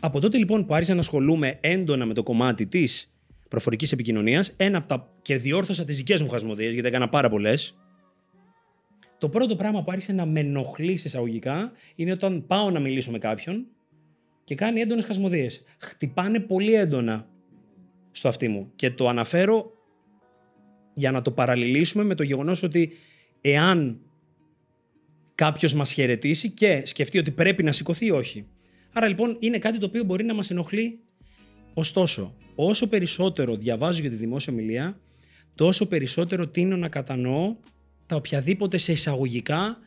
Από 0.00 0.20
τότε 0.20 0.38
λοιπόν 0.38 0.66
που 0.66 0.74
άρχισα 0.74 0.94
να 0.94 1.00
ασχολούμαι 1.00 1.58
έντονα 1.60 2.06
με 2.06 2.14
το 2.14 2.22
κομμάτι 2.22 2.66
της 2.66 3.12
προφορικής 3.48 3.92
επικοινωνίας, 3.92 4.54
ένα 4.56 4.78
από 4.78 4.88
τα 4.88 5.10
και 5.22 5.36
διόρθωσα 5.36 5.84
τις 5.84 5.96
δικές 5.96 6.22
μου 6.22 6.28
χασμοδίες, 6.28 6.72
γιατί 6.72 6.88
έκανα 6.88 7.08
πάρα 7.08 7.28
πολλές. 7.28 7.76
Το 9.18 9.28
πρώτο 9.28 9.56
πράγμα 9.56 9.82
που 9.82 9.90
άρχισε 9.90 10.12
να 10.12 10.26
με 10.26 10.40
ενοχλεί 10.40 10.96
σε 10.96 11.08
εισαγωγικά 11.08 11.72
είναι 11.94 12.12
όταν 12.12 12.46
πάω 12.46 12.70
να 12.70 12.80
μιλήσω 12.80 13.10
με 13.10 13.18
κάποιον 13.18 13.66
και 14.44 14.54
κάνει 14.54 14.80
έντονες 14.80 15.04
χασμοδίες. 15.04 15.62
Χτυπάνε 15.78 16.40
πολύ 16.40 16.74
έντονα 16.74 17.28
στο 18.10 18.28
αυτί 18.28 18.48
μου. 18.48 18.72
Και 18.74 18.90
το 18.90 19.08
αναφέρω 19.08 19.72
για 20.94 21.10
να 21.10 21.22
το 21.22 21.30
παραλληλήσουμε 21.32 22.04
με 22.04 22.14
το 22.14 22.22
γεγονός 22.22 22.62
ότι 22.62 22.92
εάν 23.40 24.00
κάποιος 25.34 25.74
μας 25.74 25.92
χαιρετήσει 25.92 26.50
και 26.50 26.82
σκεφτεί 26.84 27.18
ότι 27.18 27.30
πρέπει 27.30 27.62
να 27.62 27.72
σηκωθεί 27.72 28.06
ή 28.06 28.10
όχι. 28.10 28.46
Άρα 28.92 29.08
λοιπόν 29.08 29.36
είναι 29.40 29.58
κάτι 29.58 29.78
το 29.78 29.86
οποίο 29.86 30.04
μπορεί 30.04 30.24
να 30.24 30.34
μας 30.34 30.50
ενοχλεί. 30.50 31.00
Ωστόσο, 31.78 32.34
όσο 32.54 32.88
περισσότερο 32.88 33.56
διαβάζω 33.56 34.00
για 34.00 34.10
τη 34.10 34.16
δημόσια 34.16 34.52
ομιλία, 34.52 35.00
τόσο 35.54 35.86
περισσότερο 35.86 36.48
τίνω 36.48 36.76
να 36.76 36.88
κατανοώ 36.88 37.56
τα 38.06 38.16
οποιαδήποτε 38.16 38.76
σε 38.76 38.92
εισαγωγικά 38.92 39.78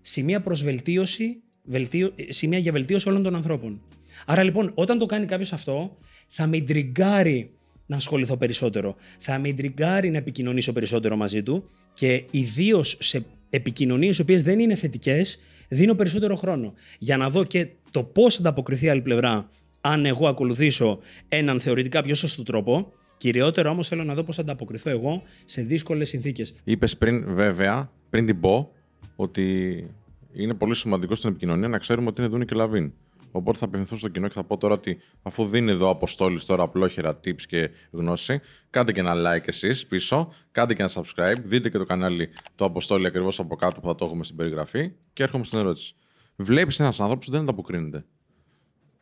σημεία 0.00 0.40
προς 0.40 0.62
βελτίωση, 0.62 1.42
βελτίω, 1.62 2.14
σημεία 2.28 2.58
για 2.58 2.72
βελτίωση 2.72 3.08
όλων 3.08 3.22
των 3.22 3.34
ανθρώπων. 3.34 3.80
Άρα 4.26 4.42
λοιπόν, 4.42 4.72
όταν 4.74 4.98
το 4.98 5.06
κάνει 5.06 5.26
κάποιος 5.26 5.52
αυτό, 5.52 5.96
θα 6.28 6.46
με 6.46 6.60
τριγκάρει 6.60 7.50
να 7.86 7.96
ασχοληθώ 7.96 8.36
περισσότερο. 8.36 8.96
Θα 9.18 9.38
με 9.38 9.52
τριγκάρει 9.52 10.10
να 10.10 10.16
επικοινωνήσω 10.16 10.72
περισσότερο 10.72 11.16
μαζί 11.16 11.42
του 11.42 11.64
και 11.92 12.24
ιδίως 12.30 12.96
σε 13.00 13.24
επικοινωνίες 13.50 14.18
οι 14.18 14.20
οποίες 14.20 14.42
δεν 14.42 14.58
είναι 14.58 14.74
θετικές, 14.74 15.38
δίνω 15.68 15.94
περισσότερο 15.94 16.34
χρόνο. 16.34 16.74
Για 16.98 17.16
να 17.16 17.30
δω 17.30 17.44
και 17.44 17.68
το 17.90 18.02
πώς 18.02 18.34
θα 18.34 18.40
ανταποκριθεί 18.40 18.84
η 18.84 18.88
άλλη 18.88 19.02
πλευρά, 19.02 19.48
αν 19.86 20.06
εγώ 20.06 20.28
ακολουθήσω 20.28 20.98
έναν 21.28 21.60
θεωρητικά 21.60 22.02
πιο 22.02 22.14
σωστό 22.14 22.42
τρόπο. 22.42 22.92
Κυριότερο 23.16 23.70
όμως 23.70 23.88
θέλω 23.88 24.04
να 24.04 24.14
δω 24.14 24.24
πώς 24.24 24.36
θα 24.36 24.42
ανταποκριθώ 24.42 24.90
εγώ 24.90 25.22
σε 25.44 25.62
δύσκολες 25.62 26.08
συνθήκες. 26.08 26.54
Είπες 26.64 26.96
πριν, 26.96 27.34
βέβαια, 27.34 27.90
πριν 28.10 28.26
την 28.26 28.40
πω, 28.40 28.72
ότι 29.16 29.86
είναι 30.32 30.54
πολύ 30.54 30.74
σημαντικό 30.74 31.14
στην 31.14 31.30
επικοινωνία 31.30 31.68
να 31.68 31.78
ξέρουμε 31.78 32.08
ότι 32.08 32.20
είναι 32.20 32.30
Δούνη 32.30 32.44
και 32.44 32.54
Λαβίν. 32.54 32.92
Οπότε 33.30 33.58
θα 33.58 33.64
απευθυνθώ 33.64 33.96
στο 33.96 34.08
κοινό 34.08 34.28
και 34.28 34.34
θα 34.34 34.44
πω 34.44 34.56
τώρα 34.56 34.74
ότι 34.74 34.98
αφού 35.22 35.46
δίνει 35.46 35.70
εδώ 35.70 35.90
αποστόλη 35.90 36.40
τώρα 36.42 36.62
απλόχερα 36.62 37.20
tips 37.24 37.42
και 37.42 37.70
γνώση, 37.90 38.40
κάντε 38.70 38.92
και 38.92 39.00
ένα 39.00 39.14
like 39.14 39.48
εσείς 39.48 39.86
πίσω, 39.86 40.32
κάντε 40.50 40.74
και 40.74 40.82
ένα 40.82 40.90
subscribe, 40.94 41.40
δείτε 41.44 41.70
και 41.70 41.78
το 41.78 41.84
κανάλι 41.84 42.28
του 42.54 42.64
Αποστόλη 42.64 43.06
ακριβώς 43.06 43.38
από 43.38 43.56
κάτω 43.56 43.80
που 43.80 43.86
θα 43.86 43.94
το 43.94 44.04
έχουμε 44.04 44.24
στην 44.24 44.36
περιγραφή 44.36 44.92
και 45.12 45.22
έρχομαι 45.22 45.44
στην 45.44 45.58
ερώτηση. 45.58 45.94
Βλέπεις 46.36 46.80
ένας 46.80 47.00
άνθρωπος 47.00 47.26
που 47.26 47.32
δεν 47.32 47.40
ανταποκρίνεται. 47.40 48.04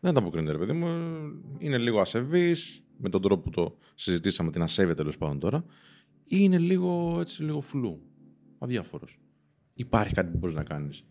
Δεν 0.05 0.17
ανταποκρίνεται, 0.17 0.53
ρε 0.53 0.59
παιδί 0.59 0.73
μου. 0.73 0.89
Είναι 1.59 1.79
λίγο 1.79 2.01
ασεβής, 2.01 2.83
με 2.97 3.09
τον 3.09 3.23
τρόπο 3.23 3.43
που 3.43 3.51
το 3.51 3.77
συζητήσαμε, 3.95 4.51
την 4.51 4.63
ασέβεια 4.63 4.95
τέλος 4.95 5.17
πάντων 5.19 5.39
τώρα, 5.39 5.65
ή 6.25 6.37
είναι 6.41 6.59
λίγο 6.59 7.17
έτσι, 7.21 7.43
λίγο 7.43 7.61
φλου. 7.61 8.03
Αδιάφορος. 8.59 9.19
υπάρχει 9.75 10.15
κάτι 10.15 10.31
που 10.31 10.37
μπορείς 10.37 10.55
να 10.55 10.63
κάνεις. 10.63 11.05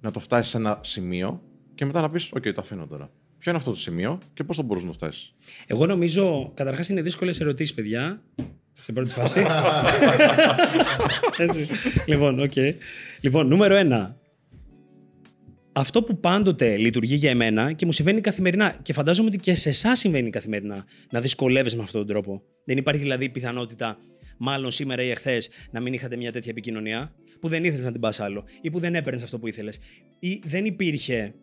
Να 0.00 0.10
το 0.10 0.20
φτάσεις 0.20 0.50
σε 0.50 0.56
ένα 0.56 0.80
σημείο 0.82 1.42
και 1.74 1.84
μετά 1.84 2.00
να 2.00 2.10
πεις: 2.10 2.32
ΟΚ, 2.32 2.42
το 2.42 2.60
αφήνω 2.60 2.86
τώρα. 2.86 3.10
Ποιο 3.38 3.50
είναι 3.50 3.58
αυτό 3.58 3.70
το 3.70 3.76
σημείο 3.76 4.18
και 4.34 4.44
πώς 4.44 4.56
θα 4.56 4.62
μπορούσες 4.62 4.88
να 4.88 4.94
το 4.96 5.04
φτάσεις; 5.04 5.34
Εγώ 5.66 5.86
νομίζω, 5.86 6.52
καταρχάς 6.54 6.88
είναι 6.88 7.02
δύσκολες 7.02 7.40
ερωτήσεις, 7.40 7.74
παιδιά. 7.74 8.22
Στην 8.72 8.94
πρώτη 8.94 9.12
φάση. 9.12 9.46
Έτσι. 11.46 11.66
Λοιπόν, 12.06 12.40
ΟΚ. 12.40 12.52
Λοιπόν, 13.20 13.46
νούμερο 13.46 13.74
ένα. 13.74 14.16
Αυτό 15.78 16.02
που 16.02 16.20
πάντοτε 16.20 16.76
λειτουργεί 16.76 17.14
για 17.14 17.30
εμένα 17.30 17.72
και 17.72 17.86
μου 17.86 17.92
συμβαίνει 17.92 18.20
καθημερινά 18.20 18.78
και 18.82 18.92
φαντάζομαι 18.92 19.28
ότι 19.28 19.38
και 19.38 19.54
σε 19.54 19.68
εσάς 19.68 19.94
συμβαίνει 19.94 20.30
καθημερινά 20.30 20.84
να 21.10 21.20
δυσκολεύεσαι 21.20 21.76
με 21.76 21.82
αυτόν 21.82 22.00
τον 22.00 22.08
τρόπο. 22.08 22.42
Δεν 22.64 22.76
υπάρχει 22.76 23.00
δηλαδή 23.00 23.28
πιθανότητα, 23.28 23.98
μάλλον 24.38 24.70
σήμερα 24.70 25.02
ή 25.02 25.10
εχθές, 25.10 25.48
να 25.70 25.80
μην 25.80 25.92
είχατε 25.92 26.16
μια 26.16 26.32
τέτοια 26.32 26.50
επικοινωνία 26.50 27.14
που 27.40 27.48
δεν 27.48 27.64
ήθελες 27.64 27.84
να 27.84 27.92
την 27.92 28.00
πας 28.00 28.20
άλλο 28.20 28.44
ή 28.60 28.70
που 28.70 28.78
δεν 28.78 28.94
έπαιρνες 28.94 29.22
αυτό 29.22 29.38
που 29.38 29.46
ήθελες 29.46 29.78
ή 30.18 30.42
δεν 30.44 30.64
υπήρχε 30.64 31.34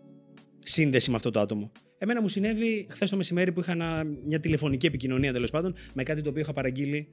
σύνδεση 0.60 1.10
με 1.10 1.16
αυτό 1.16 1.32
το 1.32 1.40
άτομο. 1.40 1.72
Εμένα 1.98 2.22
μου 2.22 2.28
συνέβη 2.28 2.88
χθες 2.90 3.10
το 3.10 3.16
μεσημέρι 3.18 3.52
που 3.52 3.60
είχα 3.60 3.72
ένα- 3.72 4.04
μια 4.26 4.40
τηλεφωνική 4.40 4.86
επικοινωνία 4.86 5.34
τέλος 5.34 5.52
πάντων 5.52 5.76
με 5.94 6.04
κάτι 6.04 6.22
το 6.22 6.30
οποίο 6.30 6.42
είχα 6.42 6.54
παραγγείλει 6.54 7.08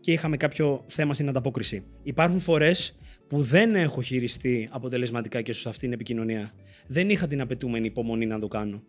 και 0.00 0.12
είχαμε 0.12 0.36
κάποιο 0.36 0.84
θέμα 0.86 1.14
στην 1.14 1.28
ανταπόκριση. 1.28 1.84
Υπάρχουν 2.02 2.40
φορές 2.40 2.98
που 3.34 3.42
δεν 3.42 3.74
έχω 3.74 4.02
χειριστεί 4.02 4.68
αποτελεσματικά 4.72 5.42
και 5.42 5.52
σωστά 5.52 5.68
αυτή 5.68 5.80
την 5.80 5.92
επικοινωνία. 5.92 6.52
Δεν 6.86 7.10
είχα 7.10 7.26
την 7.26 7.40
απαιτούμενη 7.40 7.86
υπομονή 7.86 8.26
να 8.26 8.38
το 8.38 8.48
κάνω. 8.48 8.82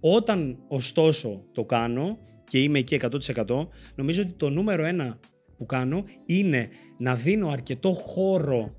Όταν 0.00 0.58
ωστόσο 0.68 1.44
το 1.52 1.64
κάνω 1.64 2.18
και 2.46 2.58
είμαι 2.58 2.78
εκεί 2.78 3.00
100%, 3.34 3.68
νομίζω 3.94 4.22
ότι 4.22 4.32
το 4.32 4.50
νούμερο 4.50 4.84
ένα 4.84 5.18
που 5.56 5.66
κάνω 5.66 6.04
είναι 6.26 6.68
να 6.98 7.14
δίνω 7.14 7.48
αρκετό 7.48 7.92
χώρο 7.92 8.74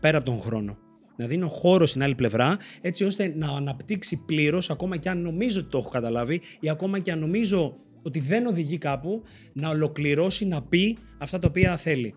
πέρα 0.00 0.16
από 0.18 0.30
τον 0.30 0.40
χρόνο. 0.40 0.78
Να 1.16 1.26
δίνω 1.26 1.48
χώρο 1.48 1.86
στην 1.86 2.02
άλλη 2.02 2.14
πλευρά, 2.14 2.56
έτσι 2.80 3.04
ώστε 3.04 3.32
να 3.36 3.48
αναπτύξει 3.48 4.24
πλήρως, 4.24 4.70
ακόμα 4.70 4.96
και 4.96 5.08
αν 5.08 5.22
νομίζω 5.22 5.60
ότι 5.60 5.68
το 5.68 5.78
έχω 5.78 5.88
καταλάβει, 5.88 6.40
ή 6.60 6.68
ακόμα 6.68 6.98
και 6.98 7.12
αν 7.12 7.18
νομίζω 7.18 7.76
ότι 8.02 8.20
δεν 8.20 8.46
οδηγεί 8.46 8.78
κάπου, 8.78 9.22
να 9.52 9.68
ολοκληρώσει, 9.68 10.46
να 10.46 10.62
πει 10.62 10.98
αυτά 11.18 11.38
τα 11.38 11.48
οποία 11.48 11.76
θέλει. 11.76 12.14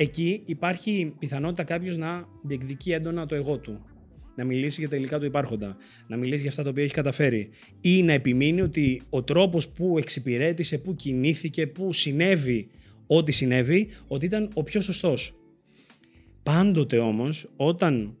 Εκεί 0.00 0.42
υπάρχει 0.44 1.14
πιθανότητα 1.18 1.64
κάποιος 1.64 1.96
να 1.96 2.28
διεκδικεί 2.42 2.92
έντονα 2.92 3.26
το 3.26 3.34
εγώ 3.34 3.58
του. 3.58 3.80
Να 4.36 4.44
μιλήσει 4.44 4.80
για 4.80 4.88
τα 4.88 4.96
υλικά 4.96 5.18
του 5.18 5.24
υπάρχοντα. 5.24 5.76
Να 6.06 6.16
μιλήσει 6.16 6.40
για 6.40 6.50
αυτά 6.50 6.62
τα 6.62 6.68
οποία 6.70 6.82
έχει 6.84 6.92
καταφέρει. 6.92 7.48
Ή 7.80 8.02
να 8.02 8.12
επιμείνει 8.12 8.60
ότι 8.60 9.02
ο 9.10 9.22
τρόπος 9.22 9.68
που 9.68 9.98
εξυπηρέτησε, 9.98 10.78
που 10.78 10.94
κινήθηκε, 10.94 11.66
που 11.66 11.92
συνέβη 11.92 12.68
ό,τι 13.06 13.32
συνέβη, 13.32 13.88
ότι 14.06 14.26
ήταν 14.26 14.50
ο 14.54 14.62
πιο 14.62 14.80
σωστός. 14.80 15.34
Πάντοτε 16.42 16.98
όμως, 16.98 17.50
όταν 17.56 18.16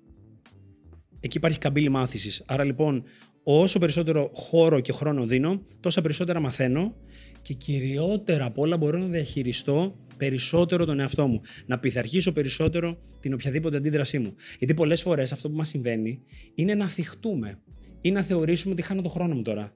εκεί 1.20 1.36
υπάρχει 1.36 1.58
καμπύλη 1.58 1.88
μάθησης, 1.88 2.44
άρα 2.46 2.64
λοιπόν 2.64 3.04
όσο 3.42 3.78
περισσότερο 3.78 4.30
χώρο 4.34 4.80
και 4.80 4.92
χρόνο 4.92 5.26
δίνω, 5.26 5.62
τόσα 5.80 6.02
περισσότερα 6.02 6.40
μαθαίνω 6.40 6.96
και 7.42 7.54
κυριότερα 7.54 8.44
απ' 8.44 8.58
όλα 8.58 8.76
μπορώ 8.76 8.98
να 8.98 9.06
διαχειριστώ 9.06 9.96
περισσότερο 10.20 10.84
τον 10.84 11.00
εαυτό 11.00 11.26
μου. 11.26 11.40
Να 11.66 11.78
πειθαρχήσω 11.78 12.32
περισσότερο 12.32 12.98
την 13.20 13.32
οποιαδήποτε 13.32 13.76
αντίδρασή 13.76 14.18
μου. 14.18 14.34
Γιατί 14.58 14.74
πολλές 14.74 15.02
φορές 15.02 15.32
αυτό 15.32 15.50
που 15.50 15.56
μας 15.56 15.68
συμβαίνει 15.68 16.22
είναι 16.54 16.74
να 16.74 16.86
θυχτούμε 16.86 17.58
ή 18.00 18.10
να 18.10 18.22
θεωρήσουμε 18.22 18.72
ότι 18.72 18.82
χάνω 18.82 19.02
το 19.02 19.08
χρόνο 19.08 19.34
μου 19.34 19.42
τώρα. 19.42 19.72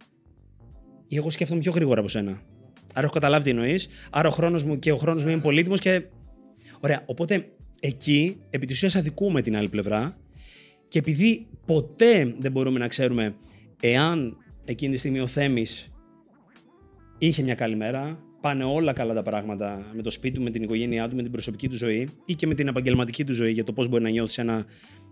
Ή 1.09 1.17
εγώ 1.17 1.31
σκέφτομαι 1.31 1.61
πιο 1.61 1.73
γρήγορα 1.73 2.01
από 2.01 2.09
σένα. 2.09 2.31
Άρα 2.95 3.05
έχω 3.05 3.15
καταλάβει 3.15 3.45
τι 3.45 3.51
εννοείς. 3.51 3.89
Άρα 4.11 4.29
ο 4.29 4.33
χρόνος 4.33 4.65
μου 4.65 4.79
και 4.79 4.93
ο 4.93 4.97
χρόνος 4.97 5.25
μου 5.25 5.31
είναι 5.31 5.41
πολύτιμος 5.41 5.81
και. 5.81 6.03
Ωραία. 6.81 7.03
Οπότε 7.07 7.49
εκεί 7.81 8.37
επί 8.51 8.67
της 8.67 8.77
ουσίας 8.77 8.97
αδικούμε 8.97 9.43
την 9.43 9.57
άλλη 9.57 9.69
πλευρά 9.69 10.17
και 10.89 10.99
επειδή 10.99 11.47
ποτέ 11.67 12.35
δεν 12.39 12.53
μπορούμε 12.53 12.79
να 12.79 12.89
ξέρουμε 12.89 13.37
εάν 13.81 14.37
εκείνη 14.65 14.93
τη 14.93 14.99
στιγμή 14.99 15.21
ο 15.21 15.27
Θέμης 15.27 15.93
είχε 17.19 17.43
μια 17.43 17.55
καλή 17.55 17.77
μέρα, 17.77 18.24
πάνε 18.45 18.65
όλα 18.65 18.93
καλά 18.93 19.15
τα 19.15 19.23
πράγματα 19.23 19.87
με 19.95 20.03
το 20.03 20.11
σπίτι 20.11 20.37
του, 20.37 20.43
με 20.43 20.51
την 20.51 20.63
οικογένειά 20.63 21.09
του, 21.09 21.17
με 21.17 21.23
την 21.23 21.31
προσωπική 21.31 21.69
του 21.69 21.77
ζωή 21.77 22.09
ή 22.25 22.35
και 22.35 22.47
με 22.47 22.55
την 22.55 22.69
επαγγελματική 22.69 23.25
του 23.25 23.33
ζωή 23.33 23.53
για 23.53 23.65
το 23.65 23.73
πώς 23.73 23.89
μπορεί 23.89 24.03
να 24.03 24.11
νιώθεις 24.11 24.35
σε 24.35 24.41
ένα 24.41 24.65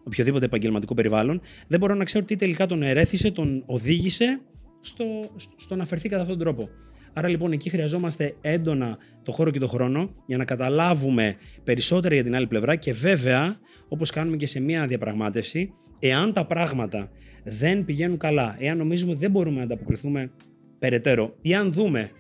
οποιοδήποτε 0.04 0.44
επαγγελματικό 0.44 0.94
περιβάλλον, 0.94 1.40
δεν 1.68 1.78
μπορώ 1.78 1.94
να 1.94 2.04
ξέρω 2.04 2.24
τι 2.24 2.36
τελικά 2.36 2.66
τον 2.66 2.82
ερέθησε, 2.82 3.30
τον 3.30 3.62
οδήγησε 3.66 4.40
στο, 4.80 5.04
στο, 5.36 5.54
στο 5.56 5.76
να 5.76 5.84
φερθεί 5.84 6.08
κατά 6.08 6.22
αυτόν 6.22 6.38
τον 6.38 6.46
τρόπο. 6.46 6.68
Άρα 7.12 7.28
λοιπόν 7.28 7.52
εκεί 7.52 7.70
χρειαζόμαστε 7.70 8.36
έντονα 8.40 8.98
το 9.22 9.32
χώρο 9.32 9.50
και 9.50 9.58
το 9.58 9.68
χρόνο 9.68 10.14
για 10.26 10.36
να 10.36 10.44
καταλάβουμε 10.44 11.36
περισσότερα 11.64 12.14
για 12.14 12.24
την 12.24 12.34
άλλη 12.34 12.46
πλευρά 12.46 12.76
και 12.76 12.92
βέβαια, 12.92 13.56
όπως 13.88 14.10
κάνουμε 14.10 14.36
και 14.36 14.46
σε 14.46 14.60
μια 14.60 14.86
διαπραγμάτευση, 14.86 15.72
εάν 15.98 16.32
τα 16.32 16.46
πράγματα 16.46 17.10
δεν 17.44 17.84
πηγαίνουν 17.84 18.18
καλά, 18.18 18.56
εάν 18.58 18.76
νομίζουμε 18.76 19.10
ότι 19.10 19.20
δεν 19.20 19.30
μπορούμε 19.30 19.56
να 19.56 19.62
ανταποκριθούμε 19.62 20.30
περαιτέρω 20.78 21.34
ή 21.40 21.54
αν 21.54 21.72
δούμε 21.72 22.10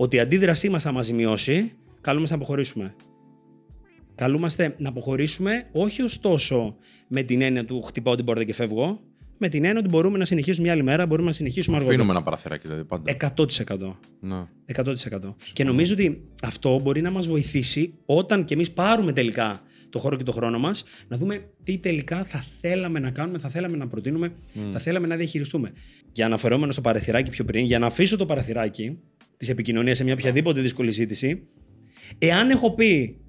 ότι 0.00 0.16
η 0.16 0.20
αντίδρασή 0.20 0.68
μας 0.68 0.82
θα 0.82 0.92
μας 0.92 1.06
ζημιώσει, 1.06 1.72
καλούμαστε 2.00 2.36
να 2.36 2.42
αποχωρήσουμε. 2.42 2.94
Καλούμαστε 4.14 4.74
να 4.78 4.88
αποχωρήσουμε 4.88 5.68
όχι 5.72 6.02
ωστόσο 6.02 6.76
με 7.08 7.22
την 7.22 7.40
έννοια 7.40 7.64
του 7.64 7.82
χτυπάω 7.82 8.14
την 8.14 8.24
πόρτα 8.24 8.44
και 8.44 8.54
φεύγω, 8.54 9.00
με 9.38 9.48
την 9.48 9.64
έννοια 9.64 9.80
ότι 9.80 9.88
μπορούμε 9.88 10.18
να 10.18 10.24
συνεχίσουμε 10.24 10.64
μια 10.64 10.72
άλλη 10.72 10.82
μέρα, 10.82 11.06
μπορούμε 11.06 11.26
να 11.28 11.34
συνεχίσουμε 11.34 11.76
αργότερα. 11.76 12.02
Αφήνουμε 12.02 12.18
ένα 12.18 12.24
παραθυράκι 12.24 12.66
δηλαδή 12.66 12.84
πάντα. 12.84 13.16
100%. 13.36 13.96
Να. 14.20 14.48
100%. 14.74 15.34
Και 15.52 15.64
νομίζω 15.64 15.92
ότι 15.92 16.28
αυτό 16.42 16.78
μπορεί 16.78 17.00
να 17.00 17.10
μας 17.10 17.28
βοηθήσει 17.28 17.94
όταν 18.06 18.44
και 18.44 18.54
εμείς 18.54 18.72
πάρουμε 18.72 19.12
τελικά 19.12 19.62
το 19.90 19.98
χώρο 19.98 20.16
και 20.16 20.24
το 20.24 20.32
χρόνο 20.32 20.58
μας, 20.58 20.84
να 21.08 21.16
δούμε 21.16 21.50
τι 21.62 21.78
τελικά 21.78 22.24
θα 22.24 22.44
θέλαμε 22.60 22.98
να 22.98 23.10
κάνουμε, 23.10 23.38
θα 23.38 23.48
θέλαμε 23.48 23.76
να 23.76 23.88
προτείνουμε, 23.88 24.32
θα 24.70 24.78
θέλαμε 24.78 25.06
να 25.06 25.16
διαχειριστούμε. 25.16 25.72
Για 26.12 26.26
αναφερόμενο 26.26 26.72
στο 26.72 26.80
παραθυράκι 26.80 27.30
πιο 27.30 27.44
πριν, 27.44 27.64
για 27.64 27.78
να 27.78 27.86
αφήσω 27.86 28.16
το 28.16 28.26
παραθυράκι 28.26 28.98
της 29.40 29.48
επικοινωνίας 29.48 29.96
σε 29.96 30.04
μια 30.04 30.12
οποιαδήποτε 30.12 30.60
δύσκολη 30.60 30.90
ζήτηση, 30.90 31.42
εάν 32.18 32.50
έχω 32.50 32.74
πει 32.74 33.20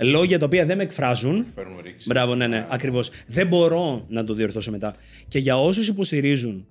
λόγια 0.00 0.38
τα 0.38 0.44
οποία 0.44 0.66
δεν 0.66 0.76
με 0.76 0.82
εκφράζουν, 0.82 1.46
Φέρνουμε 1.54 1.82
ρήξη. 1.82 2.06
Μπράβο, 2.08 2.34
ναι, 2.34 2.46
ναι, 2.46 2.66
ακριβώς. 2.70 3.10
Δεν 3.26 3.46
μπορώ 3.46 4.06
να 4.08 4.24
το 4.24 4.34
διορθώσω 4.34 4.70
μετά. 4.70 4.96
Και 5.28 5.38
για 5.38 5.58
όσους 5.58 5.88
υποστηρίζουν 5.88 6.66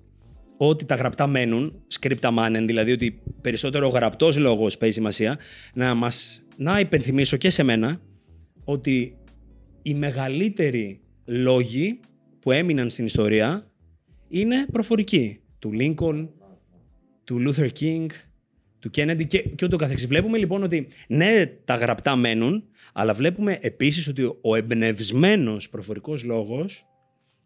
ότι 0.56 0.84
τα 0.84 0.94
γραπτά 0.94 1.26
μένουν, 1.26 1.82
scripta 2.00 2.36
manen, 2.38 2.64
δηλαδή 2.66 2.92
ότι 2.92 3.22
περισσότερο 3.40 3.86
ο 3.86 3.90
γραπτός 3.90 4.36
λόγος 4.36 4.78
παίζει 4.78 4.94
σημασία, 4.94 5.38
να 5.74 5.94
μας, 5.94 6.42
να 6.56 6.80
υπενθυμίσω 6.80 7.36
και 7.36 7.50
σε 7.50 7.62
μένα 7.62 8.00
ότι 8.64 9.16
οι 9.82 9.94
μεγαλύτεροι 9.94 11.00
λόγοι 11.24 12.00
που 12.40 12.52
έμειναν 12.52 12.90
στην 12.90 13.04
ιστορία 13.04 13.70
είναι 14.28 14.66
προφορικοί. 14.72 15.40
Του 15.58 15.70
Lincoln, 15.80 16.28
του 17.24 17.42
Luther 17.46 17.68
King, 17.80 18.06
του 18.78 18.90
Kennedy 18.94 19.26
και, 19.26 19.38
και 19.42 19.64
ούτω 19.64 19.76
καθεξής. 19.76 20.06
Βλέπουμε 20.08 20.38
λοιπόν 20.38 20.62
ότι 20.62 20.88
ναι, 21.08 21.46
τα 21.64 21.74
γραπτά 21.74 22.16
μένουν, 22.16 22.64
αλλά 22.92 23.14
βλέπουμε 23.14 23.58
επίσης 23.60 24.08
ότι 24.08 24.38
ο 24.40 24.54
εμπνευσμένος 24.56 25.68
προφορικός 25.68 26.24
λόγος 26.24 26.86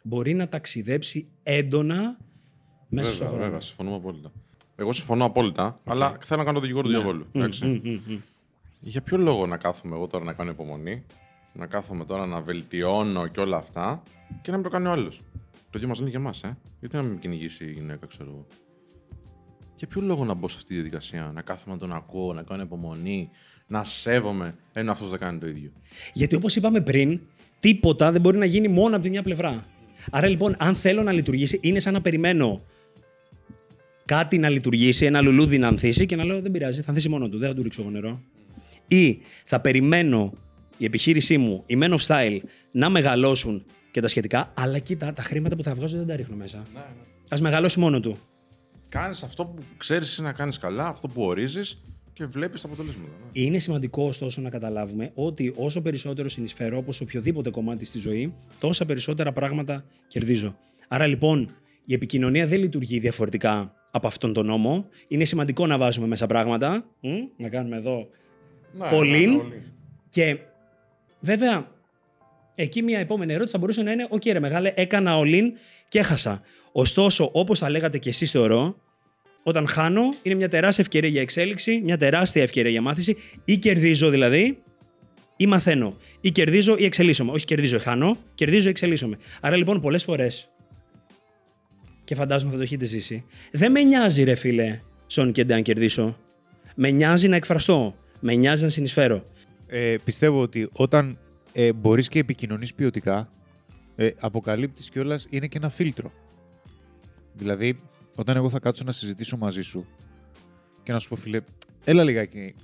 μπορεί 0.03 0.35
να 0.35 0.49
ταξιδέψει 0.49 1.29
έντονα 1.43 2.17
μέσα 2.89 3.11
στον 3.11 3.19
Βέβαια, 3.19 3.29
χρόνο. 3.33 3.45
βέβαια, 3.45 3.61
συμφωνούμε 3.61 3.97
απόλυτα. 3.97 4.33
Εγώ 4.77 4.93
συμφωνώ 4.93 5.25
απόλυτα, 5.25 5.81
αλλά 5.85 6.19
θέλω 6.25 6.41
να 6.41 6.45
κάνω 6.47 6.55
το 6.59 6.61
δικηγόρο 6.61 6.87
του 6.87 6.93
διαβόλου. 6.93 7.27
εντάξει. 7.33 7.65
Μμ, 7.67 7.81
μμ, 7.91 8.01
μμ. 8.07 8.19
Για 8.81 9.01
ποιο 9.01 9.17
λόγο 9.19 9.47
να 9.47 9.57
κάθομαι 9.57 9.95
εγώ 9.97 10.07
τώρα 10.07 10.25
να 10.25 10.33
κάνω 10.33 10.51
υπομονή, 10.51 11.05
να 11.53 11.67
κάθομαι 11.67 12.05
τώρα 12.05 12.27
να 12.27 12.41
βελτιώνω 12.41 13.27
και 13.27 13.41
όλα 13.41 13.57
αυτά 13.57 14.03
και 14.43 14.51
να 14.51 14.57
μην 14.57 14.65
το 14.65 14.71
κάνει 14.71 14.87
ο 14.87 14.91
άλλος; 14.91 15.23
Το 15.71 15.71
ίδιο 15.75 15.89
μας 15.89 15.99
λένε 15.99 16.11
και 16.11 16.17
εμά, 16.17 16.35
ε. 16.45 16.49
Γιατί 16.81 16.97
να 16.97 17.03
μην 17.03 17.13
με 17.13 17.19
κυνηγήσει 17.19 17.65
η 17.65 17.71
γυναίκα, 17.73 18.07
ξέρω 18.07 18.29
εγώ. 18.31 18.47
Για 19.75 19.87
ποιο 19.87 20.01
λόγο 20.01 20.25
να 20.25 20.35
μπω 20.35 20.49
σε 20.49 20.55
αυτή 20.57 20.69
τη 20.69 20.75
διαδικασία, 20.75 21.31
να 21.35 21.43
κάθομαι 21.43 21.75
να 21.75 21.81
τον 21.81 21.93
ακούω, 21.93 22.33
να 22.33 22.43
κάνω 22.43 22.63
υπομονή, 22.63 23.31
να 23.67 23.85
σέβομαι, 23.85 24.55
ενώ 24.73 24.93
αυτός 24.93 25.11
δεν 25.11 25.19
κάνει 25.19 25.39
το 25.39 25.47
ίδιο; 25.47 25.71
Γιατί 26.13 26.35
όπως 26.35 26.57
είπαμε 26.57 26.81
πριν, 26.81 27.21
τίποτα 27.61 28.13
δεν 28.13 28.21
μπορεί 28.21 28.39
να 28.39 28.45
γίνει 28.45 28.69
μόνο 28.69 28.95
από 28.95 29.05
τη 29.05 29.11
μια 29.11 29.23
πλευρά. 29.23 29.67
Άρα 30.11 30.29
λοιπόν, 30.29 30.55
αν 30.59 30.75
θέλω 30.75 31.03
να 31.03 31.13
λειτουργήσει, 31.13 31.59
είναι 31.63 31.81
σαν 31.81 31.93
να 31.93 32.01
περιμένω 32.01 32.63
κάτι 34.05 34.39
να 34.39 34.49
λειτουργήσει, 34.49 35.05
ένα 35.05 35.21
λουλούδι 35.21 35.59
να 35.59 35.69
ανθίσει 35.69 36.07
και 36.07 36.17
να 36.17 36.25
λέω 36.25 36.41
δεν 36.41 36.51
πειράζει, 36.51 36.81
θα 36.81 36.89
ανθίσει 36.89 37.09
μόνο 37.09 37.29
του, 37.29 37.39
δεν 37.39 37.49
θα 37.49 37.55
του 37.55 37.63
ρίξω 37.63 37.81
εγώ 37.81 37.91
νερό. 37.91 38.23
Ή 38.89 39.21
θα 39.45 39.61
περιμένω 39.61 40.33
η 40.77 40.85
επιχείρησή 40.85 41.39
μου, 41.39 41.63
η 41.67 41.79
Men 41.83 41.91
of 41.91 42.07
Style, 42.07 42.39
να 42.73 42.89
μεγαλώσουν 42.89 43.65
και 43.91 44.01
τα 44.01 44.09
σχετικά, 44.09 44.53
αλλά 44.57 44.79
κοίτα, 44.79 45.13
τα 45.13 45.23
χρήματα 45.23 45.57
που 45.57 45.63
θα 45.63 45.75
βγάζω 45.75 45.97
δεν 45.97 46.07
τα 46.07 46.17
ρίχνω 46.17 46.37
μέσα. 46.37 46.67
Ναι, 46.75 46.81
Ας 47.29 47.41
μεγαλώσει 47.41 47.81
μόνο 47.81 48.01
του. 48.01 48.19
Κάνεις 48.93 49.23
αυτό 49.23 49.45
που 49.45 49.63
ξέρεις 49.77 50.19
να 50.19 50.33
κάνεις 50.33 50.59
καλά, 50.59 50.87
αυτό 50.87 51.09
που 51.09 51.23
ορίζεις 51.23 51.83
και 52.13 52.27
βλέπεις 52.27 52.61
τα 52.61 52.67
αποτελέσματα. 52.69 53.09
ναι. 53.09 53.43
Είναι 53.43 53.59
σημαντικό 53.59 54.05
ωστόσο 54.05 54.41
να 54.41 54.51
καταλάβουμε 54.51 55.11
ότι 55.15 55.53
όσο 55.57 55.83
περισσότερο 55.83 56.29
συνεισφέρω 56.29 56.77
όπως 56.79 57.01
οποιοδήποτε 57.01 57.51
κομμάτι 57.51 57.85
στη 57.85 57.99
ζωή, 57.99 58.35
τόσα 58.59 58.85
περισσότερα 58.87 59.33
πράγματα 59.33 59.85
κερδίζω. 60.09 60.57
Άρα 60.89 61.07
λοιπόν 61.07 61.55
η 61.85 61.95
επικοινωνία 61.95 62.47
δεν 62.47 62.59
λειτουργεί 62.59 62.99
διαφορετικά 62.99 63.75
από 63.91 64.07
αυτόν 64.07 64.33
τον 64.33 64.47
νόμο. 64.47 64.87
Είναι 65.09 65.25
σημαντικό 65.25 65.67
να 65.67 65.79
βάζουμε 65.79 66.07
μέσα 66.07 66.27
πράγματα. 66.27 66.85
μ, 67.01 67.09
να 67.37 67.49
κάνουμε 67.49 67.77
εδώ 67.77 68.09
Ναι, 68.79 68.89
Πολύ. 68.89 69.27
ναι, 69.27 69.33
ναι, 69.33 69.41
όλοι. 69.43 69.73
και 70.09 70.39
Βέβαια, 71.21 71.71
εκεί 72.55 72.83
μια 72.83 72.99
επόμενη 72.99 73.33
ερώτηση 73.33 73.53
θα 73.53 73.59
μπορούσε 73.59 73.83
να 73.83 73.93
είναι: 73.93 74.07
ΟΚ, 74.11 74.25
ρε 74.27 74.41
μεγάλε, 74.41 74.73
έκανα 74.77 75.21
all-in 75.23 75.45
και 75.89 75.99
έχασα. 75.99 76.41
Ωστόσο, 76.73 77.29
όπως 77.33 77.59
θα 77.59 77.71
λέγατε 77.71 77.99
και 77.99 78.09
εσείς, 78.09 78.31
θεωρώ, 78.31 78.77
όταν 79.43 79.67
χάνω, 79.69 80.15
είναι 80.23 80.35
μια 80.35 80.49
τεράστια 80.49 80.85
ευκαιρία 80.85 81.09
για 81.09 81.21
εξέλιξη, 81.21 81.81
μια 81.85 81.97
τεράστια 81.97 82.43
ευκαιρία 82.43 82.71
για 82.71 82.81
μάθηση. 82.81 83.17
Ή 83.45 83.57
κερδίζω 83.57 84.11
δηλαδή, 84.11 84.59
ή 85.37 85.47
μαθαίνω. 85.47 85.97
Ή 86.21 86.31
κερδίζω 86.31 86.77
ή 86.77 86.85
εξελίσσομαι. 86.85 87.33
Όχι 87.33 87.45
κερδίζω 87.45 87.77
ή 87.77 87.81
χάνω, 87.81 88.19
κερδίζω 88.35 88.67
ή 88.67 88.71
εξελίσσομαι. 88.71 89.19
Άρα 89.41 89.57
λοιπόν, 89.57 89.81
πολλές 89.81 90.05
φορές. 90.05 90.51
Και 92.05 92.15
φαντάζομαι 92.15 92.51
θα 92.51 92.57
το 92.57 92.63
έχετε 92.63 92.85
ζήσει. 92.85 93.25
Δεν 93.51 93.71
με 93.71 93.83
νοιάζει, 93.83 94.23
ρε 94.23 94.35
φίλε, 94.35 94.81
Σον 95.07 95.33
και 95.33 95.47
αν 95.53 95.63
κερδίσω. 95.63 96.19
Με 96.75 96.91
νοιάζει 96.91 97.29
να 97.29 97.37
εκφραστώ. 97.37 97.97
Με 98.21 98.35
νοιάζει 98.35 98.63
να 98.63 98.69
συνεισφέρω. 98.69 99.25
Ε, 99.67 99.97
πιστεύω 100.05 100.41
ότι 100.41 100.69
όταν 100.73 101.19
ε, 101.53 101.73
μπορείς 101.73 102.09
και 102.09 102.19
επικοινωνείς 102.19 102.75
ποιοτικά, 102.75 103.33
ε, 103.97 104.11
αποκαλύπτεις 104.21 104.91
κιόλας 104.91 105.27
είναι 105.31 105.47
και 105.47 105.59
ένα 105.59 105.69
φίλτρο. 105.69 106.13
Δηλαδή, 107.35 107.81
όταν 108.17 108.37
εγώ 108.37 108.51
θα 108.51 108.59
κάτσω 108.59 108.85
να 108.85 108.93
συζητήσω 108.93 109.37
μαζί 109.37 109.63
σου 109.63 109.87
και 110.83 110.93
να 110.93 110.99
σου 110.99 111.09
πω, 111.09 111.17
φίλε, 111.17 111.41
έλα 111.85 112.05
λιγάκι 112.05 112.55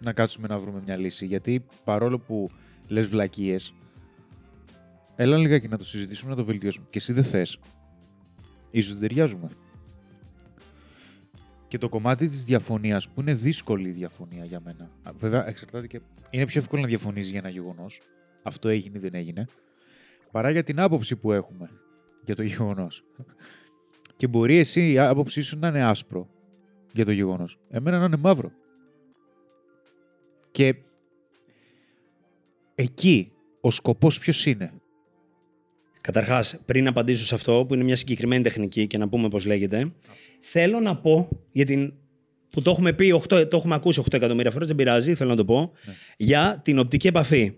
να 0.00 0.12
κάτσουμε 0.12 0.46
να 0.48 0.58
βρούμε 0.58 0.80
μια 0.84 0.96
λύση. 0.96 1.26
Γιατί 1.26 1.64
παρόλο 1.84 2.18
που 2.18 2.50
λες 2.86 3.06
βλακίες, 3.06 3.74
έλα 5.16 5.36
λιγάκι 5.36 5.68
να 5.68 5.78
το 5.78 5.84
συζητήσουμε, 5.84 6.30
να 6.30 6.36
το 6.36 6.44
βελτιώσουμε. 6.44 6.86
Και 6.90 6.98
εσύ 6.98 7.12
δεν 7.12 7.24
θες. 7.24 7.58
Ίσως 8.70 8.92
δεν 8.92 9.00
ταιριάζουμε. 9.00 9.50
Και 11.68 11.78
το 11.78 11.88
κομμάτι 11.88 12.28
της 12.28 12.44
διαφωνίας, 12.44 13.08
που 13.08 13.20
είναι 13.20 13.34
δύσκολη 13.34 13.88
η 13.88 13.92
διαφωνία 13.92 14.44
για 14.44 14.60
μένα. 14.64 14.90
Α, 15.02 15.12
Βέβαια, 15.18 15.48
εξαρτάται 15.48 15.86
και... 15.86 16.00
Είναι 16.30 16.44
πιο 16.44 16.60
εύκολο 16.60 16.82
να 16.82 16.88
διαφωνείς 16.88 17.28
για 17.28 17.38
ένα 17.38 17.48
γεγονός. 17.48 18.00
Αυτό 18.42 18.68
έγινε 18.68 18.98
ή 18.98 19.00
δεν 19.00 19.14
έγινε. 19.14 19.44
Παρά 20.30 20.50
για 20.50 20.62
την 20.62 20.80
άποψη 20.80 21.16
που 21.16 21.32
έχουμε 21.32 21.70
για 22.24 22.34
το 22.34 22.42
γεγονός. 22.42 23.04
Και 24.24 24.30
μπορεί 24.30 24.56
εσύ 24.56 24.90
η 24.90 24.98
άποψή 24.98 25.42
σου 25.42 25.58
να 25.58 25.68
είναι 25.68 25.84
άσπρο 25.84 26.28
για 26.92 27.04
το 27.04 27.10
γεγονός. 27.10 27.58
Εμένα 27.70 27.98
να 27.98 28.04
είναι 28.04 28.16
μαύρο. 28.16 28.52
Και 30.50 30.74
εκεί 32.74 33.32
ο 33.60 33.70
σκοπός 33.70 34.18
ποιος 34.18 34.46
είναι; 34.46 34.72
Καταρχάς, 36.00 36.58
πριν 36.66 36.86
απαντήσω 36.86 37.24
σε 37.24 37.34
αυτό, 37.34 37.64
που 37.68 37.74
είναι 37.74 37.84
μια 37.84 37.96
συγκεκριμένη 37.96 38.42
τεχνική 38.42 38.86
και 38.86 38.98
να 38.98 39.08
πούμε 39.08 39.28
πώς 39.28 39.44
λέγεται, 39.44 39.92
θέλω 40.40 40.80
να 40.80 40.96
πω 40.96 41.28
για 41.52 41.64
την. 41.64 41.94
που 42.50 42.62
το 42.62 42.70
έχουμε 42.70 42.92
πει, 42.92 43.20
8, 43.28 43.48
το 43.50 43.56
έχουμε 43.56 43.74
ακούσει 43.74 44.02
8 44.04 44.12
εκατομμύρια 44.12 44.50
φορές, 44.50 44.66
δεν 44.66 44.76
πειράζει, 44.76 45.14
θέλω 45.14 45.30
να 45.30 45.36
το 45.36 45.44
πω, 45.44 45.72
για 46.16 46.60
την 46.64 46.78
οπτική 46.78 47.06
επαφή. 47.06 47.56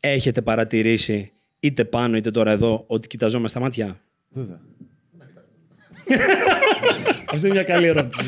Έχετε 0.00 0.42
παρατηρήσει 0.42 1.32
είτε 1.60 1.84
πάνω 1.84 2.16
είτε 2.16 2.30
τώρα 2.30 2.50
εδώ 2.50 2.84
ότι 2.86 3.08
κοιταζόμαστε 3.08 3.48
στα 3.48 3.60
μάτια; 3.60 4.00
Βέβαια. 4.28 4.60
Αυτή 7.32 7.46
είναι 7.46 7.54
μια 7.54 7.62
καλή 7.62 7.86
ερώτηση. 7.86 8.22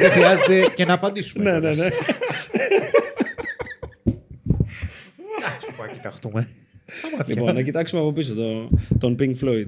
Δεν 0.00 0.10
χρειάζεται 0.10 0.72
και 0.74 0.84
να 0.84 0.92
απαντήσουμε. 0.92 1.50
ναι, 1.50 1.58
ναι, 1.58 1.74
ναι. 1.74 1.88
Πάμε 5.76 5.92
κοιταχτούμε. 5.92 6.48
λοιπόν, 7.26 7.54
να 7.54 7.62
κοιτάξουμε 7.62 8.00
από 8.00 8.12
πίσω 8.12 8.34
το, 8.34 8.70
τον 8.98 9.16
Pink 9.18 9.34
Floyd. 9.44 9.66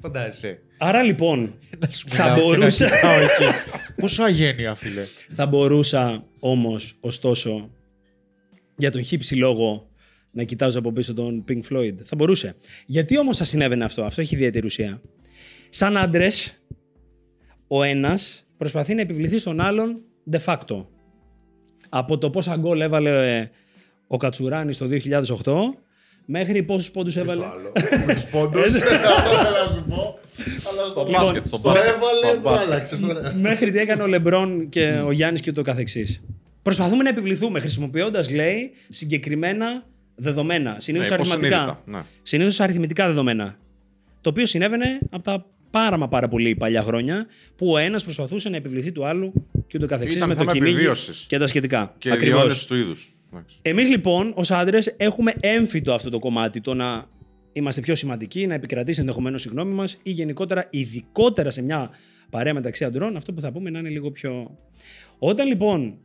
Φαντάζεσαι. 0.00 0.58
Άρα 0.78 1.02
λοιπόν, 1.02 1.54
Να 1.78 1.90
σου 1.90 2.08
Θα 2.08 2.22
μιλάω 2.24 2.36
και 2.36 2.40
να 2.42 2.56
μπορούσα- 2.58 2.84
κοιτάω 2.90 3.20
εκεί. 3.20 3.56
Πόσο 4.00 4.22
αγένεια, 4.22 4.74
φίλε. 4.74 5.02
θα 5.34 5.46
μπορούσα 5.46 6.24
όμως, 6.38 6.96
ωστόσο, 7.00 7.70
για 8.76 8.90
τον 8.90 9.02
χύψη 9.02 9.34
λόγο 9.36 9.88
να 10.30 10.42
κοιτάζω 10.42 10.78
από 10.78 10.92
πίσω 10.92 11.14
τον 11.14 11.44
Pink 11.48 11.60
Floyd. 11.72 11.94
Θα 12.04 12.16
μπορούσε. 12.16 12.56
Γιατί 12.86 13.18
όμως 13.18 13.36
θα 13.36 13.44
συνέβαινε 13.44 13.84
αυτό; 13.84 14.04
Αυτό 14.04 14.20
έχει 14.20 14.34
ιδιαίτερη 14.34 14.66
ουσία. 14.66 15.00
Σαν 15.70 15.96
άντρες, 15.96 16.62
ο 17.68 17.82
ένας 17.82 18.44
προσπαθεί 18.56 18.94
να 18.94 19.00
επιβληθεί 19.00 19.38
στον 19.38 19.60
άλλον 19.60 20.00
de 20.30 20.38
facto. 20.44 20.84
Από 21.88 22.18
το 22.18 22.30
πόσα 22.30 22.56
γκολ 22.56 22.80
έβαλε 22.80 23.38
ε, 23.38 23.48
ο 24.06 24.16
Κατσουράνης 24.16 24.78
το 24.78 24.86
2008 25.44 25.52
μέχρι 26.26 26.62
πόσους 26.62 26.90
πόντους 26.90 27.16
έβαλε. 27.16 27.44
άλλο. 27.44 27.72
Με 28.06 28.14
τους 28.14 28.24
πόντους. 28.24 28.62
Αυτό 28.80 29.36
θέλω 29.44 29.66
να 29.68 29.74
σου 29.74 29.84
πω. 29.88 30.18
Αλλά 30.70 30.90
στο 30.90 31.06
μπάσκετ, 31.10 31.46
στο 31.46 31.56
Στο 31.56 31.68
μπάσκετ, 31.68 31.88
έβαλε, 31.88 32.18
στο 32.22 32.34
το 32.34 32.40
μπάσκετ. 32.40 32.72
άλλαξες. 32.72 33.00
ωραία. 33.02 33.32
μέχρι 33.34 33.70
τι 33.70 33.78
έκανε 33.78 34.02
ο 34.02 34.06
Λεμπρόν 34.06 34.68
και 34.68 35.00
ο 35.04 35.12
Γιάννης 35.12 35.40
και 35.40 35.52
το 35.52 35.62
καθεξής. 35.62 36.22
Προσπαθούμε 36.62 37.02
να 37.02 37.08
επιβληθούμε 37.08 37.60
χρησιμοποιώντας, 37.60 38.30
λέει, 38.30 38.70
συγκεκριμένα 38.90 39.84
δεδομένα. 40.14 40.76
Συνήθως 40.78 41.08
Ναι, 41.08 41.14
αριθμητικά. 41.14 41.46
υποσυνείδητα, 41.46 41.82
ναι. 41.84 42.00
Συνήθως 42.22 42.60
αριθμητικά 42.60 43.06
δεδομένα. 43.06 43.56
Το 44.20 44.30
οποίο 44.30 44.46
συνέβαινε 44.46 44.98
από 45.10 45.22
τα 45.22 45.46
πάρα 45.70 45.96
μα 45.96 46.08
πάρα 46.08 46.28
πολύ 46.28 46.54
παλιά 46.54 46.82
χρόνια 46.82 47.26
που 47.56 47.70
ο 47.72 47.78
ένας 47.78 48.04
προσπαθούσε 48.04 48.48
να 48.48 48.56
επιβληθεί 48.56 48.92
του 48.92 49.06
άλλου 49.06 49.32
και 49.66 49.76
ούτω 49.76 49.86
καθεξής 49.86 50.16
Ήταν 50.16 50.28
με 50.28 50.34
το 50.34 50.40
θέμα 50.40 50.52
κυνήγι 50.52 50.72
επιβίωσης. 50.74 51.24
και 51.28 51.38
τα 51.38 51.46
σχετικά. 51.46 51.94
Και 51.98 52.12
Ακριβώς. 52.12 52.40
διόνυση 52.40 52.68
του 52.68 52.74
είδους. 52.74 53.08
Εμείς 53.62 53.88
λοιπόν 53.88 54.32
ως 54.36 54.50
άντρες 54.50 54.94
έχουμε 54.96 55.34
έμφυτο 55.40 55.92
αυτό 55.94 56.10
το 56.10 56.18
κομμάτι, 56.18 56.60
το 56.60 56.74
να 56.74 57.04
είμαστε 57.52 57.80
πιο 57.80 57.94
σημαντικοί, 57.94 58.46
να 58.46 58.54
επικρατήσει 58.54 59.00
ενδεχομένως 59.00 59.44
η 59.44 59.48
γνώμη 59.48 59.72
μας 59.72 59.98
ή 60.02 60.10
γενικότερα, 60.10 60.66
ειδικότερα 60.70 61.50
σε 61.50 61.62
μια 61.62 61.90
παρέα 62.30 62.54
μεταξύ 62.54 62.84
αντρών, 62.84 63.16
αυτό 63.16 63.32
που 63.32 63.40
θα 63.40 63.52
πούμε 63.52 63.70
να 63.70 63.78
είναι 63.78 63.88
λίγο 63.88 64.10
πιο... 64.10 64.58
Όταν 65.18 65.46
λοιπόν 65.46 65.98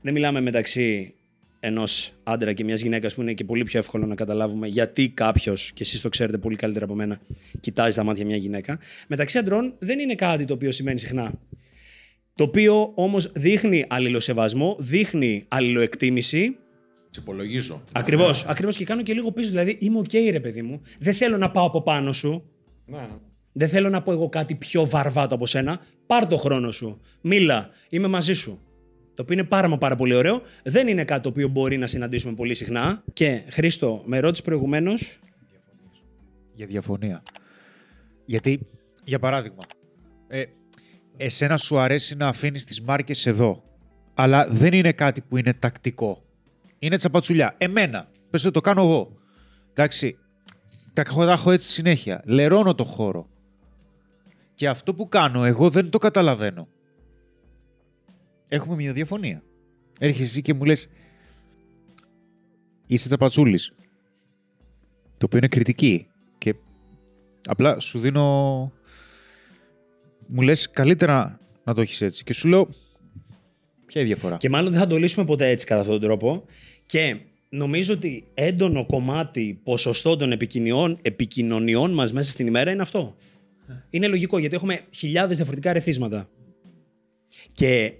δεν 0.00 0.12
μιλάμε 0.12 0.40
μεταξύ 0.40 1.14
ενός 1.60 2.12
άντρα 2.22 2.52
και 2.52 2.64
μιας 2.64 2.80
γυναίκας 2.80 3.14
που 3.14 3.22
είναι 3.22 3.32
και 3.32 3.44
πολύ 3.44 3.64
πιο 3.64 3.78
εύκολο 3.78 4.06
να 4.06 4.14
καταλάβουμε 4.14 4.66
γιατί 4.66 5.08
κάποιος, 5.08 5.72
και 5.74 5.82
εσείς 5.82 6.00
το 6.00 6.08
ξέρετε 6.08 6.38
πολύ 6.38 6.56
καλύτερα 6.56 6.84
από 6.84 6.94
μένα, 6.94 7.20
κοιτάζει 7.60 7.90
στα 7.90 8.02
μάτια 8.02 8.24
μια 8.24 8.36
γυναίκα. 8.36 8.78
Μεταξύ 9.08 9.38
αντρών 9.38 9.74
δεν 9.78 9.98
είναι 9.98 10.14
κάτι 10.14 10.44
το 10.44 10.54
οποίο 10.54 10.72
συμβαίνει 10.72 10.98
συχνά. 10.98 11.32
Το 12.34 12.44
οποίο 12.44 12.92
όμως 12.94 13.32
δείχνει 13.34 13.84
αλληλοσεβασμό, 13.88 14.76
δείχνει 14.78 15.44
αλληλοεκτίμηση 15.48 16.56
Σε 17.10 17.20
υπολογίζω. 17.20 17.82
Ακριβώς. 17.92 18.44
Ακριβώς 18.44 18.76
και 18.76 18.84
κάνω 18.84 19.02
και 19.02 19.12
λίγο 19.12 19.32
πίσω. 19.32 19.48
Δηλαδή, 19.48 19.76
είμαι 19.80 19.98
ΟΚ, 19.98 20.12
ρε 20.30 20.40
παιδί 20.40 20.62
μου. 20.62 20.80
Δεν 20.98 21.14
θέλω 21.14 21.38
να 21.38 21.50
πάω 21.50 21.66
από 21.66 21.82
πάνω 21.82 22.12
σου. 22.12 22.50
Ναι, 22.86 22.98
ναι. 22.98 23.08
Δεν 23.52 23.68
θέλω 23.68 23.88
να 23.88 24.02
πω 24.02 24.12
εγώ 24.12 24.28
κάτι 24.28 24.54
πιο 24.54 24.86
βαρβάτο 24.86 25.34
από 25.34 25.46
σένα. 25.46 25.80
Πάρ 26.06 26.26
το 26.26 26.36
χρόνο 26.36 26.70
σου. 26.70 27.00
Μίλα. 27.20 27.70
Είμαι 27.88 28.08
μαζί 28.08 28.34
σου. 28.34 28.60
Το 29.16 29.22
οποίο 29.22 29.34
είναι 29.34 29.46
πάρα 29.46 29.68
μα 29.68 29.78
πάρα 29.78 29.96
πολύ 29.96 30.14
ωραίο. 30.14 30.40
Δεν 30.62 30.88
είναι 30.88 31.04
κάτι 31.04 31.22
το 31.22 31.28
οποίο 31.28 31.48
μπορεί 31.48 31.76
να 31.76 31.86
συναντήσουμε 31.86 32.34
πολύ 32.34 32.54
συχνά. 32.54 33.02
Και 33.12 33.42
Χρήστο, 33.48 34.02
με 34.06 34.18
ρώτησε 34.18 34.42
προηγουμένως. 34.42 35.18
Για 36.54 36.66
διαφωνία. 36.66 37.22
Γιατί, 38.24 38.66
για 39.04 39.18
παράδειγμα, 39.18 39.62
ε, 40.28 40.44
εσένα 41.16 41.56
σου 41.56 41.78
αρέσει 41.78 42.16
να 42.16 42.28
αφήνεις 42.28 42.64
τις 42.64 42.80
μάρκες 42.80 43.26
εδώ, 43.26 43.62
αλλά 44.14 44.48
δεν 44.50 44.72
είναι 44.72 44.92
κάτι 44.92 45.20
που 45.20 45.36
είναι 45.36 45.54
τακτικό. 45.54 46.22
Είναι 46.78 46.96
τσαπατσουλιά. 46.96 47.54
Εμένα, 47.58 48.08
πες 48.30 48.44
ότι 48.44 48.52
το 48.52 48.60
κάνω 48.60 48.82
εγώ. 48.82 49.16
Εντάξει, 49.70 50.18
τα 50.92 51.02
έχω, 51.06 51.24
τα 51.24 51.32
έχω 51.32 51.50
έτσι 51.50 51.68
συνέχεια. 51.68 52.22
Λερώνω 52.24 52.74
το 52.74 52.84
χώρο. 52.84 53.28
Και 54.54 54.68
αυτό 54.68 54.94
που 54.94 55.08
κάνω 55.08 55.44
εγώ 55.44 55.70
δεν 55.70 55.90
το 55.90 55.98
καταλαβαίνω. 55.98 56.68
Έχουμε 58.48 58.74
μια 58.74 58.92
διαφωνία. 58.92 59.42
Έρχεσαι 59.98 60.22
εσύ 60.22 60.42
και 60.42 60.54
μου 60.54 60.64
λες 60.64 60.88
είσαι 62.86 63.06
τσαπατσούλης. 63.06 63.72
Το 65.18 65.26
οποίο 65.26 65.38
είναι 65.38 65.48
κριτική. 65.48 66.06
Και 66.38 66.54
απλά 67.44 67.80
σου 67.80 67.98
δίνω... 67.98 68.72
Μου 70.26 70.40
λες 70.42 70.70
καλύτερα 70.70 71.40
να 71.64 71.74
το 71.74 71.80
έχεις 71.80 72.00
έτσι. 72.00 72.24
Και 72.24 72.32
σου 72.32 72.48
λέω 72.48 72.64
ποια 73.86 74.00
είναι 74.00 74.10
η 74.10 74.14
διαφορά; 74.14 74.36
Και 74.36 74.48
μάλλον 74.48 74.70
δεν 74.70 74.80
θα 74.80 74.86
το 74.86 74.96
λύσουμε 74.96 75.24
ποτέ 75.24 75.48
έτσι 75.48 75.66
κατά 75.66 75.80
αυτόν 75.80 76.00
τον 76.00 76.08
τρόπο. 76.08 76.44
Και 76.86 77.16
νομίζω 77.48 77.94
ότι 77.94 78.26
έντονο 78.34 78.86
κομμάτι 78.86 79.60
ποσοστό 79.64 80.16
των 80.16 80.32
επικοινωνιών, 80.32 80.98
επικοινωνιών 81.02 81.94
μας 81.94 82.12
μέσα 82.12 82.30
στην 82.30 82.46
ημέρα 82.46 82.70
είναι 82.70 82.82
αυτό. 82.82 83.16
Είναι 83.90 84.08
λογικό 84.08 84.38
γιατί 84.38 84.54
έχουμε 84.54 84.80
χιλιάδες 84.92 85.36
διαφορετικά 85.36 85.72
ρεθίσματα. 85.72 86.28
Και 87.52 87.94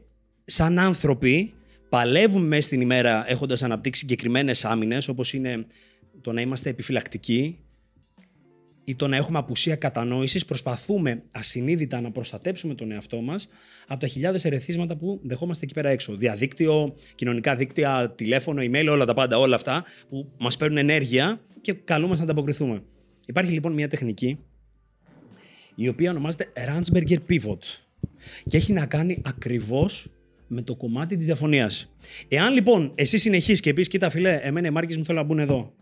σαν 0.46 0.78
άνθρωποι 0.78 1.54
παλεύουμε 1.88 2.46
μέσα 2.46 2.66
στην 2.66 2.80
ημέρα 2.80 3.30
έχοντας 3.30 3.62
αναπτύξει 3.62 4.00
συγκεκριμένες 4.00 4.64
άμυνες 4.64 5.08
όπως 5.08 5.32
είναι 5.32 5.66
το 6.20 6.32
να 6.32 6.40
είμαστε 6.40 6.70
επιφυλακτικοί 6.70 7.58
ή 8.84 8.96
το 8.96 9.08
να 9.08 9.16
έχουμε 9.16 9.38
απουσία 9.38 9.76
κατανόησης, 9.76 10.44
προσπαθούμε 10.44 11.22
ασυνείδητα 11.32 12.00
να 12.00 12.10
προστατέψουμε 12.10 12.74
τον 12.74 12.90
εαυτό 12.90 13.20
μας 13.20 13.48
από 13.86 14.00
τα 14.00 14.06
χιλιάδες 14.06 14.44
ερεθίσματα 14.44 14.96
που 14.96 15.20
δεχόμαστε 15.22 15.64
εκεί 15.64 15.74
πέρα 15.74 15.88
έξω. 15.88 16.16
Διαδίκτυο, 16.16 16.94
κοινωνικά 17.14 17.56
δίκτυα, 17.56 18.12
τηλέφωνο, 18.16 18.62
email, 18.62 18.86
όλα 18.90 19.04
τα 19.04 19.14
πάντα, 19.14 19.38
όλα 19.38 19.54
αυτά 19.54 19.84
που 20.08 20.32
μας 20.38 20.56
παίρνουν 20.56 20.78
ενέργεια 20.78 21.40
και 21.60 21.72
καλούμαστε 21.72 22.24
να 22.24 22.30
ανταποκριθούμε. 22.30 22.82
Υπάρχει 23.26 23.52
λοιπόν 23.52 23.72
μια 23.72 23.88
τεχνική 23.88 24.38
η 25.74 25.88
οποία 25.88 26.10
ονομάζεται 26.10 26.52
Ransberger 26.56 27.18
Pivot 27.28 27.58
και 28.46 28.56
έχει 28.56 28.72
να 28.72 28.86
κάνει 28.86 29.22
ακριβώς 29.24 30.10
με 30.46 30.62
το 30.62 30.74
κομμάτι 30.74 31.16
της 31.16 31.26
διαφωνίας. 31.26 31.94
Εάν 32.28 32.54
λοιπόν 32.54 32.92
εσύ 32.94 33.18
συνεχίσεις 33.18 33.60
και 33.60 33.72
πεις, 33.72 33.88
κοίτα 33.88 34.10
φιλέ, 34.10 34.38
εμένα 34.42 34.66
οι 34.66 34.70
μάρκες 34.70 34.96
μου 34.96 35.04
θέλουν 35.04 35.20
να 35.20 35.26
μπουν 35.26 35.38
εδώ. 35.38 35.74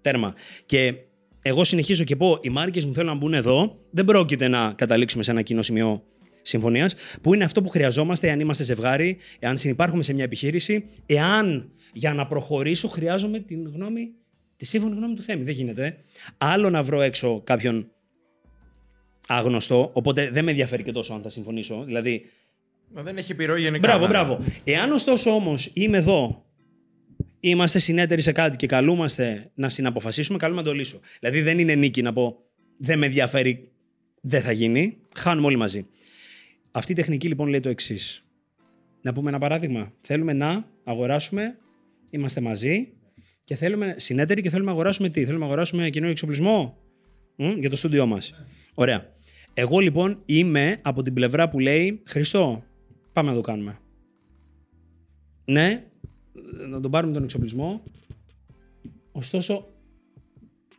Τέρμα. 0.00 0.34
Και 0.66 0.94
εγώ 1.42 1.64
συνεχίζω 1.64 2.04
και 2.04 2.16
πω, 2.16 2.38
οι 2.42 2.48
μάρκες 2.48 2.84
μου 2.84 2.94
θέλουν 2.94 3.10
να 3.10 3.16
μπουν 3.16 3.34
εδώ, 3.34 3.78
δεν 3.90 4.04
πρόκειται 4.04 4.48
να 4.48 4.72
καταλήξουμε 4.72 5.22
σε 5.22 5.30
ένα 5.30 5.42
κοινό 5.42 5.62
σημείο 5.62 6.02
συμφωνίας, 6.42 6.94
που 7.20 7.34
είναι 7.34 7.44
αυτό 7.44 7.62
που 7.62 7.68
χρειαζόμαστε 7.68 8.28
εάν 8.28 8.40
είμαστε 8.40 8.64
ζευγάρι, 8.64 9.16
εάν 9.38 9.56
συνεπάρχουμε 9.56 10.02
σε 10.02 10.12
μια 10.14 10.24
επιχείρηση, 10.24 10.84
εάν 11.06 11.72
για 11.92 12.14
να 12.14 12.26
προχωρήσω 12.26 12.88
χρειάζομαι 12.88 13.38
την 13.38 13.70
γνώμη, 13.74 14.12
τη 14.56 14.66
σύμφωνη 14.66 14.94
γνώμη 14.94 15.14
του 15.14 15.22
Θέμη. 15.22 15.42
Δεν 15.42 15.54
γίνεται. 15.54 15.96
Άλλο 16.38 16.70
να 16.70 16.82
βρω 16.82 17.00
έξω 17.00 17.40
κάποιον 17.44 17.90
άγνωστο, 19.26 19.90
οπότε 19.92 20.30
δεν 20.30 20.44
με 20.44 20.50
ενδιαφέρει 20.50 20.82
και 20.82 20.92
τόσο 20.92 21.14
αν 21.14 21.22
θα 21.22 21.28
συμφωνήσω. 21.28 21.84
Δηλαδή. 21.84 22.24
Μα 22.94 23.02
δεν 23.02 23.16
έχει 23.16 23.32
επιρροή 23.32 23.60
γενικά. 23.60 23.88
Μπράβο, 23.88 24.04
ναι. 24.04 24.10
μπράβο. 24.10 24.38
Εάν 24.64 24.92
ωστόσο 24.92 25.30
όμως 25.34 25.70
είμαι 25.72 25.96
εδώ, 25.98 26.44
είμαστε 27.40 27.78
συνέτεροι 27.78 28.22
σε 28.22 28.32
κάτι 28.32 28.56
και 28.56 28.66
καλούμαστε 28.66 29.50
να 29.54 29.68
συναποφασίσουμε, 29.68 30.38
καλούμε 30.38 30.60
να 30.60 30.66
το 30.66 30.74
λύσω. 30.74 31.00
Δηλαδή 31.20 31.40
δεν 31.40 31.58
είναι 31.58 31.74
νίκη 31.74 32.02
να 32.02 32.12
πω 32.12 32.36
δεν 32.78 32.98
με 32.98 33.06
ενδιαφέρει, 33.06 33.70
δεν 34.20 34.42
θα 34.42 34.52
γίνει. 34.52 34.96
Χάνουμε 35.16 35.46
όλοι 35.46 35.56
μαζί. 35.56 35.86
Αυτή 36.70 36.92
η 36.92 36.94
τεχνική 36.94 37.28
λοιπόν 37.28 37.48
λέει 37.48 37.60
το 37.60 37.68
εξής. 37.68 38.24
Να 39.02 39.12
πούμε 39.12 39.28
ένα 39.28 39.38
παράδειγμα. 39.38 39.92
Θέλουμε 40.00 40.32
να 40.32 40.64
αγοράσουμε, 40.84 41.58
είμαστε 42.10 42.40
μαζί 42.40 42.88
και 43.44 43.54
θέλουμε 43.54 43.94
συνέτεροι 43.98 44.42
και 44.42 44.50
θέλουμε 44.50 44.66
να 44.66 44.72
αγοράσουμε 44.72 45.08
τι; 45.08 45.20
Θέλουμε 45.24 45.38
να 45.38 45.46
αγοράσουμε 45.46 45.90
κοινό 45.90 46.08
εξοπλισμό 46.08 46.78
Μμ, 47.36 47.58
για 47.58 47.70
το 47.70 47.76
στούντιό 47.76 48.06
μας. 48.06 48.34
Ωραία. 48.74 49.10
Εγώ 49.54 49.78
λοιπόν 49.78 50.22
είμαι 50.24 50.78
από 50.82 51.02
την 51.02 51.14
πλευρά 51.14 51.48
που 51.48 51.58
λέει 51.58 52.02
Χριστό, 52.06 52.64
πάμε 53.12 53.30
να 53.30 53.36
το 53.36 53.40
κάνουμε. 53.40 53.78
Ναι, 55.44 55.84
να 56.68 56.80
τον 56.80 56.90
πάρουμε 56.90 57.12
τον 57.12 57.22
εξοπλισμό. 57.22 57.82
Ωστόσο, 59.12 59.68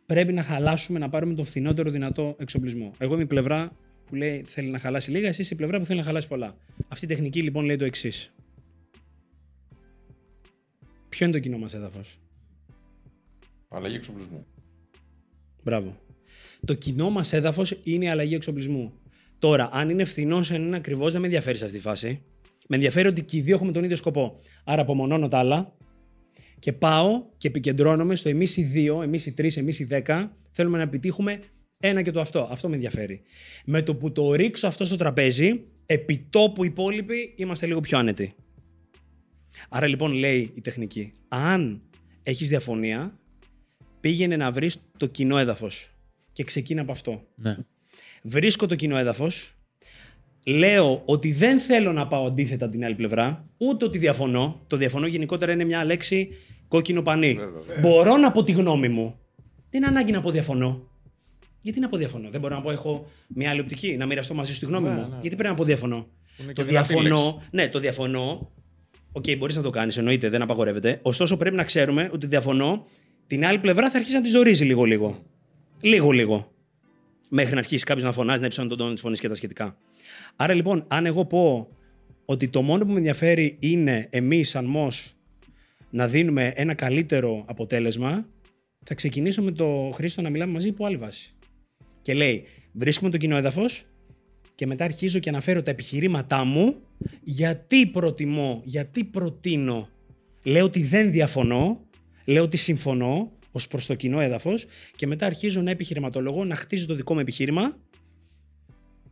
πρέπει 0.06 0.32
να 0.32 0.42
χαλάσουμε 0.42 0.98
να 0.98 1.08
πάρουμε 1.08 1.34
τον 1.34 1.44
φθηνότερο 1.44 1.90
δυνατό 1.90 2.36
εξοπλισμό. 2.38 2.92
Εγώ 2.98 3.14
είμαι 3.14 3.22
η 3.22 3.26
πλευρά 3.26 3.72
που 4.06 4.14
λέει 4.14 4.42
θέλει 4.46 4.70
να 4.70 4.78
χαλάσει 4.78 5.10
λίγα, 5.10 5.28
εσύ 5.28 5.54
η 5.54 5.56
πλευρά 5.56 5.78
που 5.78 5.84
θέλει 5.84 5.98
να 5.98 6.04
χαλάσει 6.04 6.28
πολλά. 6.28 6.56
Αυτή 6.88 7.04
η 7.04 7.08
τεχνική 7.08 7.42
λοιπόν 7.42 7.64
λέει 7.64 7.76
το 7.76 7.84
εξής. 7.84 8.32
Ποιο 11.08 11.26
είναι 11.26 11.34
το 11.34 11.40
κοινό 11.40 11.58
μας 11.58 11.74
έδαφος; 11.74 12.18
Αλλαγή 13.68 13.94
εξοπλισμού. 13.94 14.46
Μπράβο. 15.62 15.96
Το 16.64 16.74
κοινό 16.74 17.10
μας 17.10 17.32
έδαφος 17.32 17.78
είναι 17.82 18.04
η 18.04 18.08
αλλαγή 18.08 18.34
εξοπλισμού. 18.34 18.92
Τώρα, 19.44 19.68
αν 19.72 19.90
είναι 19.90 20.04
φθηνός, 20.04 20.50
αν 20.50 20.62
είναι 20.62 20.76
ακριβώς, 20.76 21.12
δεν 21.12 21.20
με 21.20 21.26
ενδιαφέρει 21.26 21.58
σε 21.58 21.64
αυτή 21.64 21.76
τη 21.76 21.82
φάση. 21.82 22.22
Με 22.68 22.76
ενδιαφέρει 22.76 23.08
ότι 23.08 23.24
και 23.24 23.36
οι 23.36 23.40
δύο 23.40 23.54
έχουμε 23.54 23.72
τον 23.72 23.84
ίδιο 23.84 23.96
σκοπό. 23.96 24.38
Άρα 24.64 24.82
απομονώνω 24.82 25.28
τα 25.28 25.38
άλλα 25.38 25.76
και 26.58 26.72
πάω 26.72 27.24
και 27.36 27.48
επικεντρώνομαι 27.48 28.14
στο 28.14 28.28
εμείς 28.28 28.56
οι 28.56 28.62
δύο, 28.62 29.02
εμείς 29.02 29.26
οι 29.26 29.32
τρεις, 29.32 29.56
εμείς 29.56 29.78
οι 29.78 29.84
δέκα. 29.84 30.36
Θέλουμε 30.50 30.76
να 30.76 30.82
επιτύχουμε 30.82 31.40
ένα 31.78 32.02
και 32.02 32.10
το 32.10 32.20
αυτό. 32.20 32.48
Αυτό 32.50 32.68
με 32.68 32.74
ενδιαφέρει. 32.74 33.22
Με 33.64 33.82
το 33.82 33.96
που 33.96 34.12
το 34.12 34.34
ρίξω 34.34 34.66
αυτό 34.66 34.84
στο 34.84 34.96
τραπέζι, 34.96 35.64
επί 35.86 36.26
τόπου 36.30 36.64
οι 36.64 36.68
υπόλοιποι 36.70 37.34
είμαστε 37.36 37.66
λίγο 37.66 37.80
πιο 37.80 37.98
άνετοι. 37.98 38.34
Άρα 39.68 39.86
λοιπόν 39.86 40.12
λέει 40.12 40.52
η 40.54 40.60
τεχνική, 40.60 41.12
αν 41.28 41.82
έχεις 42.22 42.48
διαφωνία, 42.48 43.18
πήγαινε 44.00 44.36
να 44.36 44.52
βρεις 44.52 44.82
το 44.96 45.06
κοινό 45.06 45.38
έδαφος 45.38 45.94
και 46.32 46.44
ξεκίνα 46.44 46.80
από 46.80 46.92
αυτό. 46.92 47.22
Ναι. 47.34 47.56
Βρίσκω 48.26 48.66
το 48.66 48.74
κοινό 48.74 48.96
έδαφος, 48.96 49.54
λέω 50.46 51.02
ότι 51.04 51.32
δεν 51.32 51.58
θέλω 51.60 51.92
να 51.92 52.06
πάω 52.06 52.26
αντίθετα 52.26 52.68
την 52.68 52.84
άλλη 52.84 52.94
πλευρά, 52.94 53.48
ούτε 53.56 53.84
ότι 53.84 53.98
διαφωνώ. 53.98 54.60
Το 54.66 54.76
διαφωνώ 54.76 55.06
γενικότερα 55.06 55.52
είναι 55.52 55.64
μια 55.64 55.84
λέξη 55.84 56.28
κόκκινο 56.68 57.02
πανί. 57.02 57.38
Μπορώ 57.80 58.16
να 58.16 58.30
πω 58.30 58.42
τη 58.42 58.52
γνώμη 58.52 58.88
μου. 58.88 59.18
Δεν 59.70 59.80
είναι 59.82 59.86
ανάγκη 59.86 60.12
να 60.12 60.20
πω 60.20 60.30
διαφωνώ. 60.30 60.88
Γιατί 61.60 61.80
να 61.80 61.88
πω 61.88 61.96
διαφωνώ; 61.96 62.28
Δεν 62.30 62.40
μπορώ 62.40 62.54
να 62.54 62.62
πω 62.62 62.70
έχω 62.70 63.06
μια 63.28 63.50
άλλη 63.50 63.60
οπτική, 63.60 63.96
να 63.96 64.06
μοιραστώ 64.06 64.34
μαζί 64.34 64.52
σου 64.54 64.60
τη 64.60 64.66
γνώμη 64.66 64.88
Ναι, 64.88 64.94
μου. 64.94 65.00
ναι. 65.00 65.18
Γιατί 65.20 65.36
πρέπει 65.36 65.50
να 65.50 65.54
πω 65.54 65.64
διαφωνώ; 65.64 66.06
Είναι 66.42 66.52
Το 66.52 66.62
και 66.62 66.68
δυνατή 66.68 66.94
διαφωνώ, 66.94 67.42
ναι, 67.50 67.68
το 67.68 67.78
διαφωνώ. 67.78 68.52
ΟΚ, 69.12 69.24
μπορείς 69.38 69.56
να 69.56 69.62
το 69.62 69.70
κάνεις, 69.70 69.96
εννοείται, 69.96 70.28
δεν 70.28 70.42
απαγορεύεται. 70.42 70.98
Ωστόσο, 71.02 71.36
πρέπει 71.36 71.56
να 71.56 71.64
ξέρουμε 71.64 72.10
ότι 72.12 72.26
διαφωνώ. 72.26 72.86
Την 73.26 73.44
άλλη 73.46 73.58
πλευρά 73.58 73.90
θα 73.90 73.96
αρχίσει 73.96 74.14
να 74.16 74.22
τη 74.22 74.28
ζορίζει 74.28 74.64
λίγο-λίγο. 74.64 75.22
Λίγο-λίγο. 75.80 76.53
Μέχρι 77.28 77.52
να 77.52 77.58
αρχίσει 77.58 77.84
κάποιος 77.84 78.04
να 78.04 78.12
φωνάζει, 78.12 78.40
να 78.40 78.46
υψώνει 78.46 78.68
τον 78.68 78.78
τόνο 78.78 78.92
της 78.92 79.00
φωνής 79.00 79.20
και 79.20 79.28
τα 79.28 79.34
σχετικά. 79.34 79.76
Άρα 80.36 80.54
λοιπόν, 80.54 80.84
αν 80.88 81.06
εγώ 81.06 81.24
πω 81.24 81.68
ότι 82.24 82.48
το 82.48 82.62
μόνο 82.62 82.84
που 82.84 82.90
με 82.90 82.98
ενδιαφέρει 82.98 83.56
είναι 83.60 84.08
εμείς, 84.10 84.48
σαν 84.48 84.64
ΜΟΣ, 84.64 85.16
να 85.90 86.08
δίνουμε 86.08 86.52
ένα 86.56 86.74
καλύτερο 86.74 87.44
αποτέλεσμα, 87.48 88.26
θα 88.84 88.94
ξεκινήσω 88.94 89.42
με 89.42 89.52
το 89.52 89.90
Χρήστο 89.94 90.22
να 90.22 90.30
μιλάμε 90.30 90.52
μαζί 90.52 90.68
υπό 90.68 90.86
άλλη 90.86 90.96
βάση. 90.96 91.34
Και 92.02 92.14
λέει, 92.14 92.44
βρίσκουμε 92.72 93.10
το 93.10 93.16
κοινό 93.16 93.36
έδαφος 93.36 93.84
και 94.54 94.66
μετά 94.66 94.84
αρχίζω 94.84 95.18
και 95.18 95.28
αναφέρω 95.28 95.62
τα 95.62 95.70
επιχειρήματά 95.70 96.44
μου 96.44 96.76
γιατί 97.22 97.86
προτιμώ, 97.86 98.62
γιατί 98.64 99.04
προτείνω. 99.04 99.88
Λέω 100.42 100.64
ότι 100.64 100.82
δεν 100.82 101.10
διαφωνώ, 101.10 101.80
λέω 102.24 102.42
ότι 102.42 102.56
συμφωνώ 102.56 103.32
ως 103.56 103.68
προς 103.68 103.86
το 103.86 103.94
κοινό 103.94 104.20
έδαφος 104.20 104.66
και 104.96 105.06
μετά 105.06 105.26
αρχίζω 105.26 105.62
να 105.62 105.70
επιχειρηματολογώ, 105.70 106.44
να 106.44 106.54
χτίζω 106.54 106.86
το 106.86 106.94
δικό 106.94 107.14
μου 107.14 107.20
επιχείρημα 107.20 107.76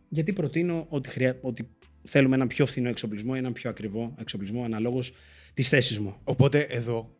γιατί 0.08 0.32
προτείνω 0.32 0.86
ότι, 0.88 1.08
χρειά... 1.08 1.38
ότι 1.40 1.68
θέλουμε 2.02 2.34
έναν 2.34 2.48
πιο 2.48 2.66
φθηνό 2.66 2.88
εξοπλισμό 2.88 3.32
ή 3.34 3.38
έναν 3.38 3.52
πιο 3.52 3.70
ακριβό 3.70 4.14
εξοπλισμό 4.18 4.64
αναλόγως 4.64 5.12
της 5.54 5.68
θέσης 5.68 5.98
μου. 5.98 6.16
Οπότε 6.24 6.60
εδώ 6.60 7.16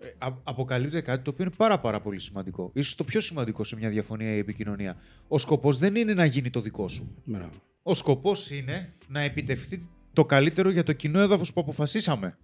ε, 0.00 0.06
α- 0.18 0.38
αποκαλύπτεται 0.42 1.00
κάτι 1.00 1.24
το 1.24 1.30
οποίο 1.30 1.44
είναι 1.44 1.54
πάρα, 1.56 1.80
πάρα 1.80 2.00
πολύ 2.00 2.20
σημαντικό. 2.20 2.70
Ίσως 2.74 2.94
το 2.94 3.04
πιο 3.04 3.20
σημαντικό 3.20 3.64
σε 3.64 3.76
μια 3.76 3.90
διαφωνία 3.90 4.34
ή 4.34 4.38
επικοινωνία. 4.38 4.96
Ο 5.28 5.38
σκοπός 5.38 5.78
δεν 5.78 5.96
είναι 5.96 6.14
να 6.14 6.24
γίνει 6.24 6.50
το 6.50 6.60
δικό 6.60 6.88
σου. 6.88 7.16
Μπράβο. 7.24 7.62
Ο 7.82 7.94
σκοπός 7.94 8.50
είναι 8.50 8.92
να 9.08 9.20
επιτευχθεί 9.20 9.88
το 10.12 10.24
καλύτερο 10.24 10.70
για 10.70 10.82
το 10.82 10.92
κοινό 10.92 11.20
έδαφος 11.20 11.52
που 11.52 11.60
αποφασίσαμε. 11.60 12.38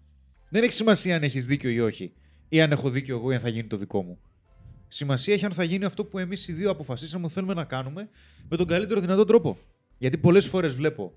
Δεν 0.48 0.62
έχει 0.62 0.72
σημασία 0.72 1.16
αν 1.16 1.22
έχεις 1.22 1.46
δίκιο 1.46 1.70
ή 1.70 1.80
όχι. 1.80 2.12
Ή 2.48 2.60
αν 2.60 2.72
έχω 2.72 2.90
δίκιο 2.90 3.16
εγώ 3.16 3.30
ή 3.30 3.34
αν 3.34 3.40
θα 3.40 3.48
γίνει 3.48 3.66
το 3.66 3.76
δικό 3.76 4.02
μου. 4.02 4.18
Σημασία 4.88 5.34
έχει 5.34 5.44
αν 5.44 5.52
θα 5.52 5.64
γίνει 5.64 5.84
αυτό 5.84 6.04
που 6.04 6.18
εμείς 6.18 6.48
οι 6.48 6.52
δύο 6.52 6.70
αποφασίσαμε 6.70 7.24
ότι 7.24 7.32
θέλουμε 7.32 7.54
να 7.54 7.64
κάνουμε 7.64 8.08
με 8.48 8.56
τον 8.56 8.66
καλύτερο 8.66 9.00
δυνατό 9.00 9.24
τρόπο. 9.24 9.58
Γιατί 9.98 10.18
πολλές 10.18 10.46
φορές 10.48 10.74
βλέπω, 10.74 11.12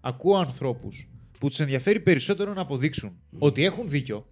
ακούω 0.00 0.36
ανθρώπους 0.36 1.08
που 1.38 1.48
τους 1.48 1.60
ενδιαφέρει 1.60 2.00
περισσότερο 2.00 2.52
να 2.52 2.60
αποδείξουν 2.60 3.20
ότι 3.38 3.64
έχουν 3.64 3.88
δίκιο 3.88 4.28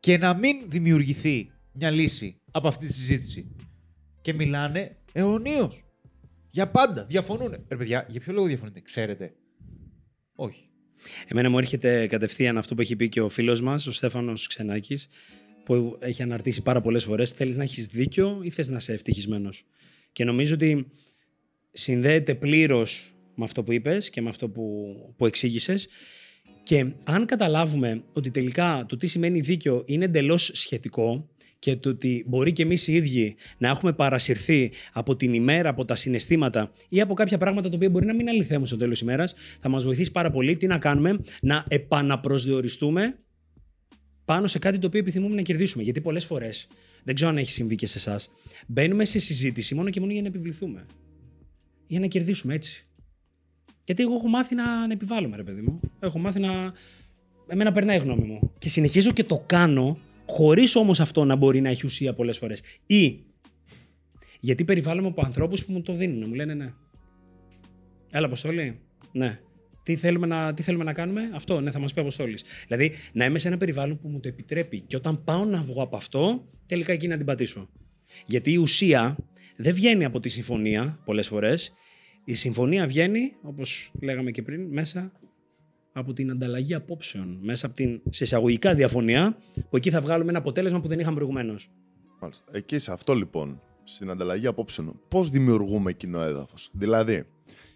και 0.00 0.18
να 0.18 0.34
μην 0.34 0.56
δημιουργηθεί 0.66 1.50
μια 1.72 1.90
λύση 1.90 2.36
από 2.50 2.68
αυτή 2.68 2.86
τη 2.86 2.92
συζήτηση. 2.92 3.54
Και 4.20 4.32
μιλάνε 4.32 4.96
αιωνίως. 5.12 5.84
Για 6.50 6.68
πάντα. 6.70 7.04
Διαφωνούν. 7.04 7.50
Ρε 7.50 7.76
παιδιά, 7.76 8.06
για 8.08 8.20
ποιο 8.20 8.32
λόγο 8.32 8.46
διαφωνείτε, 8.46 8.80
ξέρετε; 8.80 9.34
Όχι. 10.34 10.70
Εμένα 11.28 11.50
μου 11.50 11.58
έρχεται 11.58 12.06
κατευθείαν 12.06 12.58
αυτό 12.58 12.74
που 12.74 12.80
έχει 12.80 12.96
πει 12.96 13.08
και 13.08 13.20
ο 13.20 13.28
φίλος 13.28 13.60
μας, 13.60 13.86
ο 13.86 13.92
Στέφανος 13.92 14.46
Ξενάκης, 14.46 15.08
που 15.70 15.96
έχει 16.00 16.22
αναρτήσει 16.22 16.62
πάρα 16.62 16.80
πολλές 16.80 17.04
φορές. 17.04 17.30
Θέλεις 17.30 17.56
να 17.56 17.62
έχεις 17.62 17.86
δίκιο 17.86 18.40
ή 18.42 18.50
θες 18.50 18.68
να 18.68 18.76
είσαι 18.76 18.92
ευτυχισμένος. 18.92 19.64
Και 20.12 20.24
νομίζω 20.24 20.54
ότι 20.54 20.86
συνδέεται 21.72 22.34
πλήρως 22.34 23.14
με 23.34 23.44
αυτό 23.44 23.62
που 23.62 23.72
είπες 23.72 24.10
και 24.10 24.22
με 24.22 24.28
αυτό 24.28 24.48
που, 24.48 24.94
που 25.16 25.26
εξήγησες. 25.26 25.88
Και 26.62 26.92
αν 27.04 27.26
καταλάβουμε 27.26 28.02
ότι 28.12 28.30
τελικά 28.30 28.84
το 28.88 28.96
τι 28.96 29.06
σημαίνει 29.06 29.40
δίκιο 29.40 29.82
είναι 29.86 30.04
εντελώς 30.04 30.50
σχετικό 30.52 31.28
και 31.58 31.76
το 31.76 31.88
ότι 31.88 32.24
μπορεί 32.26 32.52
και 32.52 32.62
εμείς 32.62 32.86
οι 32.86 32.92
ίδιοι 32.92 33.36
να 33.58 33.68
έχουμε 33.68 33.92
παρασυρθεί 33.92 34.72
από 34.92 35.16
την 35.16 35.34
ημέρα, 35.34 35.68
από 35.68 35.84
τα 35.84 35.94
συναισθήματα 35.94 36.72
ή 36.88 37.00
από 37.00 37.14
κάποια 37.14 37.38
πράγματα 37.38 37.68
τα 37.68 37.76
οποία 37.76 37.90
μπορεί 37.90 38.06
να 38.06 38.14
μην 38.14 38.28
αληθεύουν 38.28 38.66
στο 38.66 38.76
τέλος 38.76 38.98
της 38.98 39.08
ημέρας, 39.08 39.34
θα 39.60 39.68
μας 39.68 39.84
βοηθήσει 39.84 40.10
πάρα 40.10 40.30
πολύ 40.30 40.56
τι 40.56 40.66
να 40.66 40.78
κάνουμε, 40.78 41.20
να 41.40 41.64
επαναπροσδιοριστούμε 41.68 43.18
πάνω 44.30 44.46
σε 44.46 44.58
κάτι 44.58 44.78
το 44.78 44.86
οποίο 44.86 45.00
επιθυμούμε 45.00 45.34
να 45.34 45.42
κερδίσουμε. 45.42 45.82
Γιατί 45.82 46.00
πολλές 46.00 46.24
φορές, 46.24 46.68
δεν 47.04 47.14
ξέρω 47.14 47.30
αν 47.30 47.36
έχει 47.36 47.50
συμβεί 47.50 47.74
και 47.74 47.86
σε 47.86 47.98
εσάς, 47.98 48.30
μπαίνουμε 48.66 49.04
σε 49.04 49.18
συζήτηση 49.18 49.74
μόνο 49.74 49.90
και 49.90 50.00
μόνο 50.00 50.12
για 50.12 50.22
να 50.22 50.28
επιβληθούμε. 50.28 50.86
Για 51.86 52.00
να 52.00 52.06
κερδίσουμε 52.06 52.54
έτσι. 52.54 52.86
Γιατί 53.84 54.02
εγώ 54.02 54.14
έχω 54.14 54.28
μάθει 54.28 54.54
να, 54.54 54.86
να 54.86 54.92
επιβάλλομαι, 54.92 55.36
ρε 55.36 55.42
παιδί 55.42 55.60
μου. 55.60 55.80
Έχω 56.00 56.18
μάθει 56.18 56.40
να. 56.40 56.72
Εμένα 57.46 57.72
περνάει 57.72 57.96
η 57.96 58.00
γνώμη 58.00 58.26
μου. 58.26 58.52
Και 58.58 58.68
συνεχίζω 58.68 59.12
και 59.12 59.24
το 59.24 59.42
κάνω, 59.46 59.98
χωρίς 60.26 60.76
όμως 60.76 61.00
αυτό 61.00 61.24
να 61.24 61.36
μπορεί 61.36 61.60
να 61.60 61.68
έχει 61.68 61.86
ουσία 61.86 62.14
πολλές 62.14 62.38
φορές. 62.38 62.62
Ή 62.86 63.24
γιατί 64.40 64.64
περιβάλλομαι 64.64 65.08
από 65.08 65.22
ανθρώπους 65.24 65.64
που 65.64 65.72
μου 65.72 65.82
το 65.82 65.94
δίνουν. 65.94 66.28
Μου 66.28 66.34
λένε 66.34 66.54
ναι. 66.54 66.72
Έλα, 68.10 68.26
Αποστόλη. 68.26 68.78
Ναι. 69.12 69.40
Τι 69.90 69.96
θέλουμε, 69.96 70.26
να, 70.26 70.54
τι 70.54 70.62
θέλουμε 70.62 70.84
να 70.84 70.92
κάνουμε, 70.92 71.30
αυτό, 71.34 71.60
ναι, 71.60 71.70
θα 71.70 71.78
μας 71.78 71.92
πει 71.92 71.98
ο 71.98 72.02
Αποστόλης. 72.02 72.44
Δηλαδή, 72.66 72.92
να 73.12 73.24
είμαι 73.24 73.38
σε 73.38 73.48
ένα 73.48 73.56
περιβάλλον 73.56 73.98
που 73.98 74.08
μου 74.08 74.20
το 74.20 74.28
επιτρέπει 74.28 74.80
και 74.80 74.96
όταν 74.96 75.24
πάω 75.24 75.44
να 75.44 75.62
βγω 75.62 75.82
από 75.82 75.96
αυτό, 75.96 76.48
τελικά 76.66 76.92
εκεί 76.92 77.08
να 77.08 77.16
την 77.16 77.26
πατήσω. 77.26 77.68
Γιατί 78.26 78.52
η 78.52 78.56
ουσία 78.56 79.16
δεν 79.56 79.74
βγαίνει 79.74 80.04
από 80.04 80.20
τη 80.20 80.28
συμφωνία 80.28 81.00
πολλές 81.04 81.26
φορές. 81.26 81.72
Η 82.24 82.34
συμφωνία 82.34 82.86
βγαίνει, 82.86 83.32
όπως 83.42 83.90
λέγαμε 84.00 84.30
και 84.30 84.42
πριν, 84.42 84.66
μέσα 84.70 85.12
από 85.92 86.12
την 86.12 86.30
ανταλλαγή 86.30 86.74
απόψεων. 86.74 87.38
Μέσα 87.42 87.66
από 87.66 87.74
την 87.74 88.00
σε 88.10 88.24
εισαγωγικά 88.24 88.74
διαφωνία, 88.74 89.36
που 89.70 89.76
εκεί 89.76 89.90
θα 89.90 90.00
βγάλουμε 90.00 90.30
ένα 90.30 90.38
αποτέλεσμα 90.38 90.80
που 90.80 90.88
δεν 90.88 90.98
είχαμε 90.98 91.14
προηγουμένως. 91.14 91.70
Μάλιστα. 92.20 92.44
Εκεί 92.52 92.78
σε 92.78 92.92
αυτό 92.92 93.14
λοιπόν, 93.14 93.62
στην 93.84 94.10
ανταλλαγή 94.10 94.46
απόψεων, 94.46 95.00
πώς 95.08 95.30
δημιουργούμε 95.30 95.92
κοινό 95.92 96.20
έδαφος; 96.22 96.70
Δηλαδή, 96.72 97.26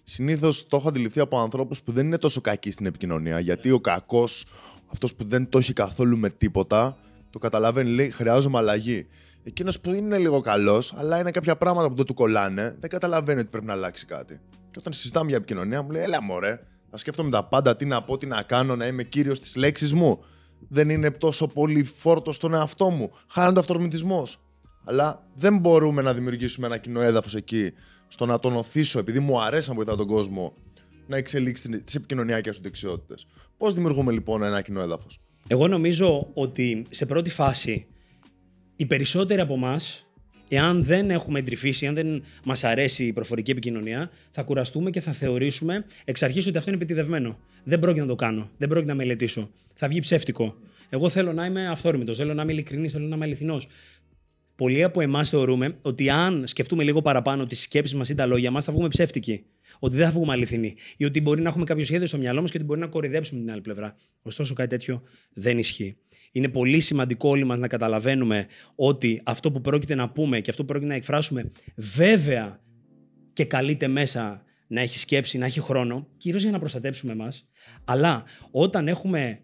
συνήθως 0.04 0.66
το 0.66 0.76
έχω 0.76 0.88
αντιληφθεί 0.88 1.20
από 1.20 1.40
ανθρώπους 1.40 1.82
που 1.82 1.92
δεν 1.92 2.06
είναι 2.06 2.18
τόσο 2.18 2.40
κακοί 2.40 2.70
στην 2.70 2.86
επικοινωνία, 2.86 3.40
γιατί 3.40 3.70
ο 3.70 3.80
κακός, 3.80 4.46
αυτός 4.92 5.14
που 5.14 5.24
δεν 5.24 5.48
το 5.48 5.58
έχει 5.58 5.72
καθόλου 5.72 6.18
με 6.18 6.30
τίποτα, 6.30 6.96
το 7.30 7.38
καταλαβαίνει, 7.38 7.90
λέει 7.90 8.10
χρειάζομαι 8.10 8.58
αλλαγή. 8.58 9.06
Εκείνος 9.44 9.80
που 9.80 9.92
είναι 9.92 10.18
λίγο 10.18 10.40
καλός, 10.40 10.92
αλλά 10.96 11.18
είναι 11.18 11.30
κάποια 11.30 11.56
πράγματα 11.56 11.88
που 11.88 11.94
δεν 11.94 12.04
του 12.04 12.14
κολλάνε, 12.14 12.76
δεν 12.80 12.90
καταλαβαίνει 12.90 13.40
ότι 13.40 13.48
πρέπει 13.48 13.66
να 13.66 13.72
αλλάξει 13.72 14.06
κάτι. 14.06 14.40
Και 14.70 14.78
όταν 14.78 14.92
συζητάμε 14.92 15.28
για 15.28 15.36
επικοινωνία, 15.36 15.82
μου 15.82 15.90
λέει, 15.90 16.02
Έλα 16.02 16.22
μωρέ, 16.22 16.60
θα 16.90 16.96
σκέφτομαι 16.98 17.30
τα 17.30 17.44
πάντα, 17.44 17.76
τι 17.76 17.84
να 17.84 18.02
πω, 18.02 18.16
τι 18.16 18.26
να 18.26 18.42
κάνω, 18.42 18.76
να 18.76 18.86
είμαι 18.86 19.02
κύριος 19.02 19.40
της 19.40 19.56
λέξης 19.56 19.92
μου. 19.92 20.24
Δεν 20.68 20.88
είναι 20.88 21.10
τόσο 21.10 21.48
πολύ 21.48 21.82
φόρτο 21.82 22.32
στον 22.32 22.54
εαυτό 22.54 22.90
μου. 22.90 23.10
Χάνεται 23.28 23.56
ο 23.56 23.60
αυτορμητισμός. 23.60 24.38
Αλλά 24.84 25.26
δεν 25.34 25.58
μπορούμε 25.58 26.02
να 26.02 26.14
δημιουργήσουμε 26.14 26.66
ένα 26.66 26.76
κοινό 26.76 27.00
έδαφος 27.00 27.34
εκεί, 27.34 27.72
στο 28.14 28.26
να 28.26 28.38
τον 28.38 28.56
οθήσω, 28.56 28.98
επειδή 28.98 29.20
μου 29.20 29.40
αρέσει 29.40 29.68
να 29.68 29.74
βοηθάω 29.74 29.96
τον 29.96 30.06
κόσμο 30.06 30.54
να 31.06 31.16
εξελίξει 31.16 31.68
τις 31.68 31.94
επικοινωνιακές 31.94 32.56
του 32.56 32.62
δεξιότητες. 32.62 33.26
Πώς 33.56 33.74
δημιουργούμε 33.74 34.12
λοιπόν 34.12 34.42
ένα 34.42 34.62
κοινό 34.62 34.80
έδαφος; 34.80 35.20
Εγώ 35.46 35.68
νομίζω 35.68 36.30
ότι 36.34 36.86
σε 36.90 37.06
πρώτη 37.06 37.30
φάση 37.30 37.86
οι 38.76 38.86
περισσότεροι 38.86 39.40
από 39.40 39.54
εμάς, 39.54 40.06
εάν 40.48 40.84
δεν 40.84 41.10
έχουμε 41.10 41.38
εντρυφήσει, 41.38 41.86
αν 41.86 41.94
δεν 41.94 42.24
μας 42.44 42.64
αρέσει 42.64 43.04
η 43.04 43.12
προφορική 43.12 43.50
επικοινωνία, 43.50 44.10
θα 44.30 44.42
κουραστούμε 44.42 44.90
και 44.90 45.00
θα 45.00 45.12
θεωρήσουμε 45.12 45.84
εξ 46.04 46.22
αρχής 46.22 46.46
ότι 46.46 46.58
αυτό 46.58 46.70
είναι 46.70 46.82
επιτιδευμένο. 46.82 47.38
Δεν 47.64 47.78
πρόκειται 47.78 48.02
να 48.02 48.08
το 48.08 48.14
κάνω. 48.14 48.50
Δεν 48.56 48.68
πρόκειται 48.68 48.90
να 48.90 48.96
μελετήσω. 48.96 49.50
Θα 49.74 49.88
βγει 49.88 50.00
ψεύτικο. 50.00 50.56
Εγώ 50.88 51.08
θέλω 51.08 51.32
να 51.32 51.46
είμαι 51.46 51.68
αυθόρμητος, 51.68 52.16
θέλω 52.16 52.34
να 52.34 52.42
είμαι 52.42 52.52
ειλικρινής, 52.52 52.92
θέλω 52.92 53.06
να 53.06 53.14
είμαι 53.14 53.24
αληθινός. 53.24 53.66
Πολλοί 54.56 54.82
από 54.82 55.00
εμάς 55.00 55.28
θεωρούμε 55.28 55.78
ότι 55.82 56.10
αν 56.10 56.46
σκεφτούμε 56.46 56.82
λίγο 56.82 57.02
παραπάνω 57.02 57.46
τις 57.46 57.60
σκέψεις 57.60 57.96
μας 57.96 58.08
ή 58.08 58.14
τα 58.14 58.26
λόγια 58.26 58.50
μας, 58.50 58.64
θα 58.64 58.72
βγούμε 58.72 58.88
ψεύτικοι. 58.88 59.44
Ότι 59.78 59.96
δεν 59.96 60.06
θα 60.06 60.12
βγούμε 60.12 60.32
αληθινοί. 60.32 60.74
Ή 60.96 61.04
ότι 61.04 61.20
μπορεί 61.20 61.42
να 61.42 61.48
έχουμε 61.48 61.64
κάποιο 61.64 61.84
σχέδιο 61.84 62.06
στο 62.06 62.18
μυαλό 62.18 62.40
μας 62.40 62.50
και 62.50 62.56
ότι 62.56 62.66
μπορεί 62.66 62.80
να 62.80 62.86
κορυδέψουμε 62.86 63.40
την 63.40 63.50
άλλη 63.50 63.60
πλευρά. 63.60 63.96
Ωστόσο, 64.22 64.54
κάτι 64.54 64.68
τέτοιο 64.68 65.02
δεν 65.32 65.58
ισχύει. 65.58 65.96
Είναι 66.32 66.48
πολύ 66.48 66.80
σημαντικό 66.80 67.28
όλοι 67.28 67.44
μας 67.44 67.58
να 67.58 67.68
καταλαβαίνουμε 67.68 68.46
ότι 68.74 69.20
αυτό 69.24 69.52
που 69.52 69.60
πρόκειται 69.60 69.94
να 69.94 70.10
πούμε 70.10 70.40
και 70.40 70.50
αυτό 70.50 70.62
που 70.62 70.68
πρόκειται 70.68 70.90
να 70.90 70.96
εκφράσουμε, 70.96 71.50
βέβαια 71.76 72.60
και 73.32 73.44
καλείται 73.44 73.88
μέσα 73.88 74.44
να 74.66 74.80
έχει 74.80 74.98
σκέψη, 74.98 75.38
να 75.38 75.46
έχει 75.46 75.60
χρόνο, 75.60 76.08
κυρίως 76.16 76.42
για 76.42 76.50
να 76.50 76.58
προστατέψουμε 76.58 77.12
εμάς. 77.12 77.48
Αλλά 77.84 78.24
όταν 78.50 78.88
έχουμε. 78.88 79.38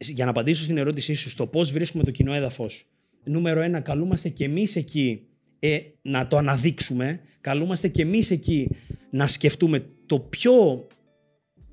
Για 0.00 0.24
να 0.24 0.30
απαντήσω 0.30 0.62
στην 0.62 0.76
ερώτησή 0.76 1.14
σου 1.14 1.30
στο 1.30 1.46
πώς 1.46 1.72
βρίσκουμε 1.72 2.04
το 2.04 2.10
κοινό 2.10 2.34
έδαφος, 2.34 2.86
νούμερο 3.28 3.60
ένα, 3.60 3.80
καλούμαστε 3.80 4.28
και 4.28 4.44
εμείς 4.44 4.76
εκεί 4.76 5.26
ε, 5.58 5.78
να 6.02 6.26
το 6.26 6.36
αναδείξουμε. 6.36 7.20
Καλούμαστε 7.40 7.88
και 7.88 8.02
εμείς 8.02 8.30
εκεί 8.30 8.70
να 9.10 9.26
σκεφτούμε 9.26 9.86
το 10.06 10.20
ποιο 10.20 10.86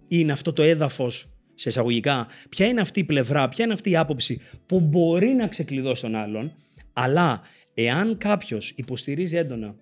είναι 0.08 0.32
αυτό 0.32 0.54
το 0.54 0.64
έδαφος 0.64 1.30
σε 1.56 1.70
εισαγωγικά, 1.70 2.28
ποια 2.50 2.66
είναι 2.66 2.82
αυτή 2.82 3.00
η 3.00 3.04
πλευρά, 3.04 3.50
ποια 3.50 3.64
είναι 3.64 3.74
αυτή 3.74 3.90
η 3.90 3.96
άποψη 3.96 4.40
που 4.66 4.80
μπορεί 4.80 5.28
να 5.28 5.48
ξεκλειδώσει 5.48 6.02
τον 6.02 6.16
άλλον, 6.16 6.56
αλλά 6.94 7.42
εάν 7.74 8.18
κάποιος 8.18 8.70
υποστηρίζει 8.76 9.38
έντονα 9.38 9.76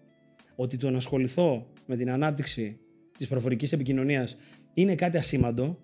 ότι 0.56 0.78
το 0.78 0.90
να 0.90 0.98
ασχοληθώ 0.98 1.68
με 1.86 1.96
την 1.96 2.12
ανάπτυξη 2.12 2.78
της 3.18 3.28
προφορικής 3.28 3.72
επικοινωνίας 3.72 4.38
είναι 4.74 4.96
κάτι 4.96 5.18
ασήμαντο 5.18 5.78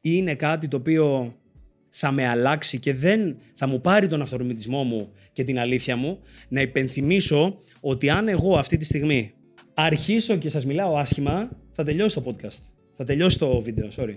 ή 0.00 0.10
είναι 0.12 0.34
κάτι 0.34 0.68
το 0.68 0.76
οποίο 0.76 1.34
θα 1.90 2.12
με 2.12 2.26
αλλάξει 2.26 2.78
και 2.78 2.94
δεν 2.94 3.36
θα 3.52 3.66
μου 3.66 3.80
πάρει 3.80 4.06
τον 4.06 4.22
αυτορμητισμό 4.22 4.82
μου 4.82 5.12
και 5.32 5.44
την 5.44 5.58
αλήθεια 5.58 5.96
μου, 5.96 6.18
να 6.48 6.60
υπενθυμίσω 6.60 7.58
ότι 7.80 8.10
αν 8.10 8.28
εγώ 8.28 8.56
αυτή 8.56 8.76
τη 8.76 8.84
στιγμή 8.84 9.32
αρχίσω 9.74 10.36
και 10.36 10.48
σας 10.48 10.64
μιλάω 10.64 10.96
άσχημα, 10.96 11.48
θα 11.72 11.84
τελειώσει 11.84 12.14
το 12.14 12.24
podcast. 12.26 12.58
Θα 12.96 13.04
τελειώσει 13.04 13.38
το 13.38 13.60
βίντεο, 13.60 13.88
sorry. 13.96 14.16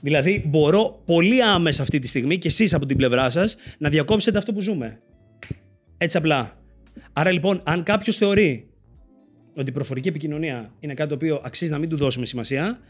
Δηλαδή, 0.00 0.44
μπορώ 0.46 1.02
πολύ 1.04 1.42
άμεσα 1.42 1.82
αυτή 1.82 1.98
τη 1.98 2.06
στιγμή 2.06 2.38
και 2.38 2.48
εσείς 2.48 2.74
από 2.74 2.86
την 2.86 2.96
πλευρά 2.96 3.30
σας 3.30 3.56
να 3.78 3.88
διακόψετε 3.88 4.38
αυτό 4.38 4.52
που 4.52 4.60
ζούμε. 4.60 5.00
Έτσι 5.96 6.16
απλά. 6.16 6.58
Άρα 7.12 7.30
λοιπόν, 7.30 7.60
αν 7.64 7.82
κάποιος 7.82 8.16
θεωρεί 8.16 8.68
ότι 9.54 9.70
η 9.70 9.72
προφορική 9.72 10.08
επικοινωνία 10.08 10.74
είναι 10.80 10.94
κάτι 10.94 11.08
το 11.08 11.14
οποίο 11.14 11.40
αξίζει 11.44 11.70
να 11.70 11.78
μην 11.78 11.88
του 11.88 11.96
δώσουμε 11.96 12.26
σημασία, 12.26 12.80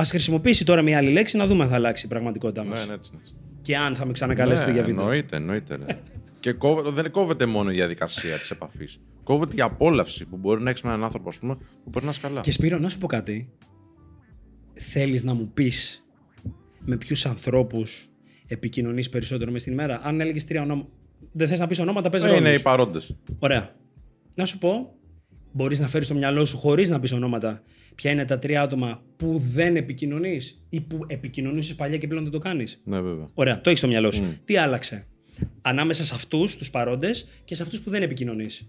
ας 0.00 0.10
χρησιμοποιήσει 0.10 0.64
τώρα 0.64 0.82
μια 0.82 0.98
άλλη 0.98 1.10
λέξη 1.10 1.36
να 1.36 1.46
δούμε 1.46 1.62
αν 1.62 1.68
θα 1.68 1.74
αλλάξει 1.74 2.06
η 2.06 2.08
πραγματικότητά 2.08 2.64
μας. 2.64 2.80
Ναι, 2.80 2.86
ναι, 2.86 2.94
έτσι, 2.94 3.10
έτσι. 3.18 3.34
Και 3.60 3.76
αν 3.76 3.96
θα 3.96 4.06
με 4.06 4.12
ξανακαλέσετε 4.12 4.70
ναι, 4.70 4.76
για 4.76 4.84
βίντεο. 4.84 5.02
Εννοείται, 5.02 5.36
εννοείται. 5.36 5.76
Ναι. 5.76 5.86
και 6.40 6.52
κόβε, 6.52 6.90
δεν 6.90 7.10
κόβεται 7.10 7.46
μόνο 7.46 7.70
η 7.70 7.74
διαδικασία 7.74 8.38
της 8.38 8.50
επαφής. 8.50 9.00
Κόβεται 9.24 9.54
η 9.56 9.60
απόλαυση 9.60 10.24
που 10.24 10.36
μπορεί 10.36 10.62
να 10.62 10.70
έχεις 10.70 10.82
με 10.82 10.88
έναν 10.88 11.04
άνθρωπο 11.04 11.28
ας 11.28 11.38
πούμε, 11.38 11.56
που 11.84 11.90
περνάς 11.90 12.20
καλά. 12.20 12.40
Και 12.40 12.52
Σπύρο, 12.52 12.78
να 12.78 12.88
σου 12.88 12.98
πω 12.98 13.06
κάτι. 13.06 13.52
Θέλεις 14.72 15.24
να 15.24 15.34
μου 15.34 15.50
πεις 15.54 16.04
με 16.78 16.96
ποιους 16.96 17.26
ανθρώπους 17.26 18.08
επικοινωνείς 18.46 19.08
περισσότερο 19.08 19.50
μες 19.50 19.60
στην 19.60 19.72
ημέρα; 19.72 20.00
Αν 20.04 20.20
έλεγες 20.20 20.44
τρία 20.44 20.62
ονόματα. 20.62 20.88
Δεν 21.32 21.48
θες 21.48 21.58
να 21.58 21.66
πεις 21.66 21.78
ονόματα, 21.78 22.08
πες 22.08 22.24
Ε, 22.24 22.28
είναι 22.28 22.38
ρόλους. 22.38 22.58
οι 22.58 22.62
παρόντες. 22.62 23.16
Ωραία. 23.38 23.74
Να 24.34 24.44
σου 24.44 24.58
πω, 24.58 24.94
μπορείς 25.52 25.80
να 25.80 25.88
φέρεις 25.88 26.06
στο 26.06 26.16
μυαλό 26.16 26.44
σου 26.44 26.58
χωρίς 26.58 26.88
να 26.88 27.00
πεις 27.00 27.12
ονόματα, 27.12 27.62
ποια 28.00 28.10
είναι 28.10 28.24
τα 28.24 28.38
τρία 28.38 28.62
άτομα 28.62 29.02
που 29.16 29.38
δεν 29.52 29.76
επικοινωνείς 29.76 30.62
ή 30.68 30.80
που 30.80 30.98
επικοινωνούσε 31.06 31.74
παλιά 31.74 31.96
και 31.96 32.06
πλέον 32.06 32.22
δεν 32.22 32.32
το 32.32 32.38
κάνεις. 32.38 32.80
Ναι, 32.84 33.00
βέβαια. 33.00 33.28
Ωραία, 33.34 33.60
το 33.60 33.68
έχεις 33.68 33.78
στο 33.78 33.88
μυαλό 33.88 34.10
σου. 34.12 34.24
Τι 34.44 34.56
άλλαξε; 34.56 35.06
Ανάμεσα 35.62 36.04
σε 36.04 36.14
αυτούς 36.14 36.56
τους 36.56 36.70
παρόντες 36.70 37.28
και 37.44 37.54
σε 37.54 37.62
αυτούς 37.62 37.80
που 37.80 37.90
δεν 37.90 38.02
επικοινωνείς. 38.02 38.68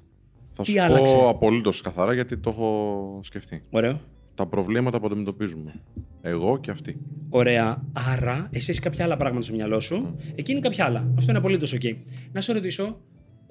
Θα 0.52 0.64
Τι 0.64 0.72
σου 0.72 0.82
άλλαξε; 0.82 1.16
πω 1.16 1.30
απολύτως 1.30 1.82
καθαρά 1.82 2.14
γιατί 2.14 2.38
το 2.38 2.50
έχω 2.50 3.20
σκεφτεί. 3.24 3.64
Ωραίο. 3.70 4.02
Τα 4.36 4.48
προβλήματα 4.48 5.00
που 5.00 5.06
αντιμετωπίζουμε. 5.06 5.74
Εγώ 6.22 6.60
και 6.60 6.72
αυτοί. 6.72 6.98
Ωραία. 7.30 7.84
Άρα, 7.94 8.50
εσύ 8.52 8.70
έχεις 8.70 8.80
κάποια 8.80 9.06
άλλα 9.06 9.18
πράγματα 9.18 9.46
στο 9.46 9.54
μυαλό 9.54 9.80
σου, 9.80 10.16
εκείνη 10.36 10.60
κάποια 10.60 10.86
άλλα. 10.86 11.12
Αυτό 11.18 11.30
είναι 11.30 11.40
απολύτως 11.40 11.74
OK. 11.74 11.96
Να 12.32 12.42
σε 12.42 12.54
ρωτήσω, 12.54 13.00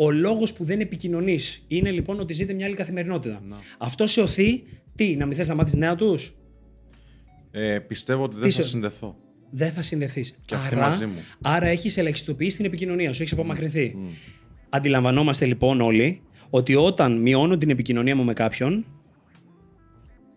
ο 0.03 0.11
λόγος 0.11 0.53
που 0.53 0.65
δεν 0.65 0.81
επικοινωνείς 0.81 1.65
είναι 1.69 1.91
λοιπόν 1.91 2.21
ότι 2.21 2.33
ζείτε 2.33 2.53
μια 2.53 2.67
άλλη 2.67 2.75
καθημερινότητα. 2.75 3.43
Αυτό 3.79 4.07
σε 4.07 4.21
οθεί 4.21 4.63
τι, 4.95 5.17
να 5.17 5.27
μην 5.27 5.37
θες 5.37 5.49
να 5.49 5.55
μάθεις 5.55 5.75
νέα 5.75 5.95
τους, 5.95 6.35
Ε, 7.51 7.79
πιστεύω 7.79 8.23
ότι 8.25 8.35
δεν 8.35 8.43
Τι 8.49 8.51
θα 8.51 8.63
σε- 8.63 8.69
συνδεθώ. 8.69 9.17
δεν 9.51 9.71
θα 9.73 9.83
συνδεθείς. 9.83 10.39
Και 10.45 10.55
αυτή 10.55 10.75
άρα, 10.75 10.89
μαζί 10.89 11.07
μου. 11.07 11.15
Άρα 11.43 11.67
έχεις 11.67 11.97
ελαχιστοποιήσει 11.97 12.57
την 12.57 12.67
επικοινωνία 12.67 13.13
σου, 13.13 13.23
έχεις 13.23 13.33
απομακρυνθεί. 13.35 13.97
Αντιλαμβανόμαστε 14.69 15.47
λοιπόν 15.47 15.81
όλοι 15.81 16.23
ότι 16.51 16.75
όταν 16.75 17.21
μειώνω 17.21 17.57
την 17.57 17.71
επικοινωνία 17.71 18.17
μου 18.17 18.25
με 18.25 18.33
κάποιον, 18.33 18.85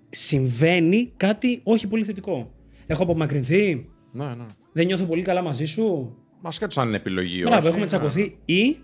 συμβαίνει 0.10 1.12
κάτι 1.18 1.60
όχι 1.64 1.88
πολύ 1.88 2.04
θετικό. 2.04 2.52
Έχω 2.88 3.04
απομακρυνθεί, 3.04 3.90
Ναι, 4.12 4.26
ναι. 4.26 4.46
δεν 4.72 4.86
νιώθω 4.86 5.06
πολύ 5.06 5.22
καλά 5.22 5.42
μαζί 5.42 5.66
σου; 5.66 6.16
Μα 6.42 6.52
σκέτο 6.52 6.82
αν 6.82 6.88
είναι 6.88 6.98
επιλογή. 6.98 7.40
Μπράβο, 7.42 7.56
όχι, 7.58 7.66
έχουμε 7.68 7.80
ναι. 7.80 7.86
τσακωθεί. 7.86 8.38
Ή 8.46 8.78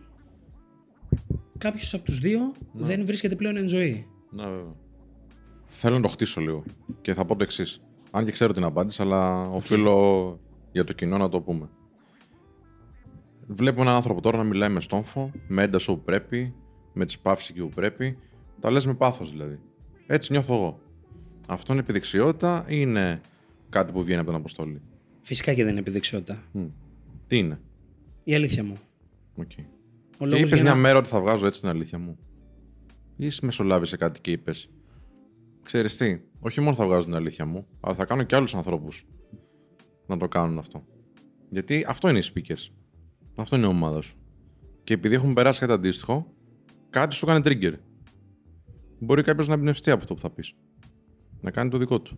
κάποιος 1.60 1.94
από 1.94 2.04
τους 2.04 2.20
δύο 2.20 2.54
δεν 2.74 3.06
βρίσκεται 3.06 3.36
πλέον 3.36 3.58
εν 3.58 3.68
ζωή. 3.68 4.08
Ναι, 4.32 4.44
βέβαια. 4.44 4.76
Θέλω 5.66 5.96
να 5.96 6.02
το 6.02 6.08
χτίσω 6.08 6.42
λίγο. 6.42 6.64
Και 7.02 7.14
θα 7.14 7.26
πω 7.26 7.36
το 7.36 7.44
εξής. 7.44 7.82
Αν 8.12 8.26
και 8.26 8.32
ξέρω 8.32 8.54
την 8.54 8.64
απάντηση, 8.64 9.02
αλλά 9.02 9.50
οφείλω 9.50 10.40
για 10.72 10.84
το 10.84 10.94
κοινό 10.94 11.18
να 11.18 11.30
το 11.30 11.42
πούμε. 11.42 11.70
Βλέπω 13.48 13.82
έναν 13.82 13.96
άνθρωπο 13.96 14.22
τώρα 14.22 14.38
να 14.38 14.44
μιλάει 14.44 14.70
με 14.70 14.80
στόμφο, 14.80 15.32
με 15.48 15.64
ένταση 15.64 15.92
όπου 15.92 16.04
πρέπει, 16.04 16.54
με 16.94 17.06
τις 17.06 17.20
παύσεις 17.20 17.50
εκεί 17.50 17.60
που 17.60 17.70
πρέπει. 17.70 18.18
Τα 18.60 18.72
λες 18.72 18.86
με 18.86 18.94
πάθος 18.94 19.32
δηλαδή. 19.32 19.60
Έτσι 20.08 20.32
νιώθω 20.32 20.54
εγώ. 20.54 20.80
Αυτό 21.48 21.74
είναι 21.74 21.82
επιδεξιότητα 21.82 22.66
ή 22.68 22.76
είναι 22.76 23.22
κάτι 23.70 23.92
που 23.92 24.04
βγαίνει 24.04 24.20
από 24.20 24.30
την 24.30 24.40
αποστολή; 24.40 24.82
Φυσικά 25.22 25.54
και 25.54 25.62
δεν 25.62 25.72
είναι 25.72 25.80
επιδεξιότητα. 25.80 26.44
Μμ. 26.52 26.66
Τι 27.28 27.38
είναι; 27.38 27.60
Η 28.24 28.36
αλήθεια 28.36 28.64
μου. 28.64 28.78
ΟΚ. 29.36 29.52
Ο 30.22 30.24
Και 30.24 30.26
λόγος 30.26 30.40
είπες 30.40 30.52
για 30.54 30.62
μια 30.62 30.72
να- 30.74 30.80
μέρα 30.80 30.98
ότι 30.98 31.10
θα 31.10 31.22
βγάζω 31.22 31.46
έτσι 31.46 31.60
την 31.60 31.70
αλήθεια 31.70 32.00
μου. 32.00 32.18
Ή 33.16 33.26
εσύ 33.26 33.46
μεσολάβησε 33.46 33.98
κάτι 33.98 34.22
και 34.22 34.32
είπες. 34.32 34.70
Ξέρεις 35.64 35.98
τι, 35.98 36.20
όχι 36.40 36.62
μόνο 36.62 36.76
θα 36.76 36.86
βγάζω 36.86 37.06
την 37.06 37.16
αλήθεια 37.16 37.46
μου, 37.46 37.68
αλλά 37.80 37.96
θα 37.96 38.06
κάνω 38.06 38.24
και 38.24 38.36
άλλους 38.36 38.56
ανθρώπους 38.56 39.06
να 40.08 40.18
το 40.18 40.28
κάνουν 40.28 40.58
αυτό. 40.58 40.84
Γιατί 41.50 41.86
αυτό 41.88 42.10
είναι 42.10 42.20
οι 42.20 42.24
speakers. 42.34 42.70
Αυτό 43.36 43.56
είναι 43.56 43.66
η 43.66 43.70
ομάδα 43.70 44.02
σου. 44.02 44.18
Και 44.84 44.94
επειδή 44.94 45.16
έχουν 45.16 45.34
περάσει 45.34 45.60
κάτι 45.60 45.72
αντίστοιχο, 45.72 46.34
κάτι 46.90 47.16
σου 47.16 47.26
κάνει 47.26 47.42
trigger. 47.46 47.74
Μπορεί 49.00 49.22
κάποιος 49.24 49.48
να 49.48 49.54
εμπνευστεί 49.54 49.92
από 49.92 50.00
αυτό 50.02 50.14
που 50.14 50.20
θα 50.22 50.30
πεις. 50.30 50.54
Να 51.42 51.52
κάνει 51.52 51.70
το 51.70 51.78
δικό 51.78 52.02
του. 52.02 52.18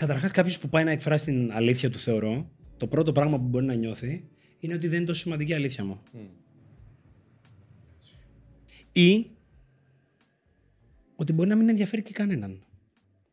Καταρχάς, 0.00 0.30
κάποιος 0.30 0.58
που 0.58 0.68
πάει 0.68 0.84
να 0.84 0.90
εκφράσει 0.90 1.24
την 1.24 1.52
αλήθεια 1.52 1.90
του, 1.90 1.98
θεωρώ, 1.98 2.50
το 2.76 2.86
πρώτο 2.86 3.12
πράγμα 3.12 3.38
που 3.38 3.46
μπορεί 3.46 3.64
να 3.64 3.74
νιώθει 3.74 4.28
είναι 4.58 4.74
ότι 4.74 4.88
δεν 4.88 4.96
είναι 4.96 5.06
τόσο 5.06 5.20
σημαντική 5.20 5.50
η 5.50 5.54
αλήθεια 5.54 5.84
μου. 5.84 6.00
Ή 8.92 9.30
ότι 11.16 11.32
μπορεί 11.32 11.48
να 11.48 11.56
μην 11.56 11.68
ενδιαφέρει 11.68 12.02
και 12.02 12.12
κανέναν. 12.12 12.64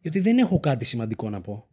Γιατί 0.01 0.20
δεν 0.20 0.38
έχω 0.38 0.59
κάτι 0.59 0.86
σημαντικό 0.86 1.30
να 1.30 1.41
πω. 1.41 1.68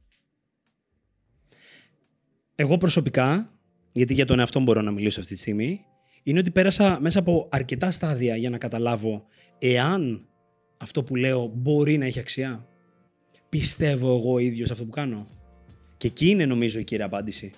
Εγώ 2.55 2.77
προσωπικά, 2.77 3.59
γιατί 3.93 4.15
για 4.15 4.25
τον 4.25 4.39
εαυτό 4.39 4.59
μου 4.59 4.65
μπορώ 4.65 4.81
να 4.81 4.91
μιλήσω 4.91 5.21
αυτή 5.21 5.35
τη 5.35 5.41
στιγμή, 5.41 5.85
είναι 6.23 6.39
ότι 6.39 6.51
πέρασα 6.51 7.01
μέσα 7.01 7.19
από 7.19 7.49
αρκετά 7.51 7.91
στάδια 7.91 8.37
για 8.37 8.51
να 8.51 8.59
καταλάβω 8.59 9.25
εάν 9.59 10.29
αυτό 10.77 11.03
που 11.03 11.17
λέω 11.17 11.47
μπορεί 11.47 11.99
να 11.99 12.05
έχει 12.05 12.19
αξία. 12.19 12.69
Πιστεύω 13.59 14.17
εγώ 14.17 14.39
ίδιος 14.39 14.71
αυτό 14.71 14.85
που 14.85 14.91
κάνω; 14.91 15.27
Και 15.97 16.07
εκεί 16.07 16.29
είναι 16.29 16.47
νομίζω 16.47 16.79
η 16.79 16.85
κύρια 16.85 17.05
απάντηση. 17.05 17.53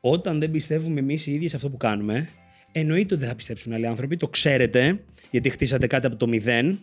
Όταν 0.00 0.38
δεν 0.38 0.50
πιστεύουμε 0.50 1.00
εμείς 1.00 1.26
οι 1.26 1.32
ίδιοι 1.32 1.48
σε 1.48 1.56
αυτό 1.56 1.70
που 1.70 1.76
κάνουμε, 1.76 2.28
εννοείται 2.72 3.14
ότι 3.14 3.22
δεν 3.22 3.28
θα 3.28 3.36
πιστέψουν 3.36 3.72
άλλοι 3.72 3.86
άνθρωποι. 3.86 4.16
Το 4.16 4.28
ξέρετε, 4.28 5.04
γιατί 5.30 5.50
χτίσατε 5.50 5.86
κάτι 5.86 6.06
από 6.06 6.16
το 6.16 6.28
μηδέν. 6.28 6.78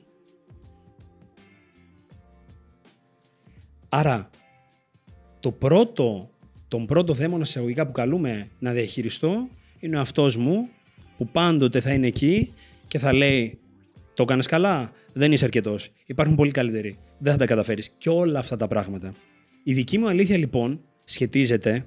Άρα, 3.89 4.29
το 5.39 5.51
πρώτο, 5.51 6.29
τον 6.67 6.85
πρώτο 6.85 7.13
δαίμονα 7.13 7.43
εισαγωγικά 7.43 7.85
που 7.85 7.91
καλούμε 7.91 8.49
να 8.59 8.71
διαχειριστώ 8.71 9.49
είναι 9.79 9.97
ο 9.97 9.99
αυτός 9.99 10.35
μου 10.35 10.69
που 11.17 11.27
πάντοτε 11.27 11.79
θα 11.79 11.93
είναι 11.93 12.07
εκεί 12.07 12.53
και 12.87 12.99
θα 12.99 13.13
λέει 13.13 13.59
το 14.19 14.25
έκανες 14.25 14.47
καλά, 14.47 14.91
δεν 15.13 15.31
είσαι 15.31 15.45
αρκετός. 15.45 15.89
Υπάρχουν 16.05 16.35
πολύ 16.35 16.51
καλύτεροι. 16.51 16.97
Δεν 17.17 17.31
θα 17.31 17.37
τα 17.39 17.45
καταφέρεις. 17.45 17.93
Και 17.97 18.09
όλα 18.09 18.39
αυτά 18.39 18.57
τα 18.57 18.67
πράγματα. 18.67 19.13
Η 19.63 19.73
δική 19.73 19.97
μου 19.97 20.07
αλήθεια 20.07 20.37
λοιπόν 20.37 20.81
σχετίζεται 21.03 21.85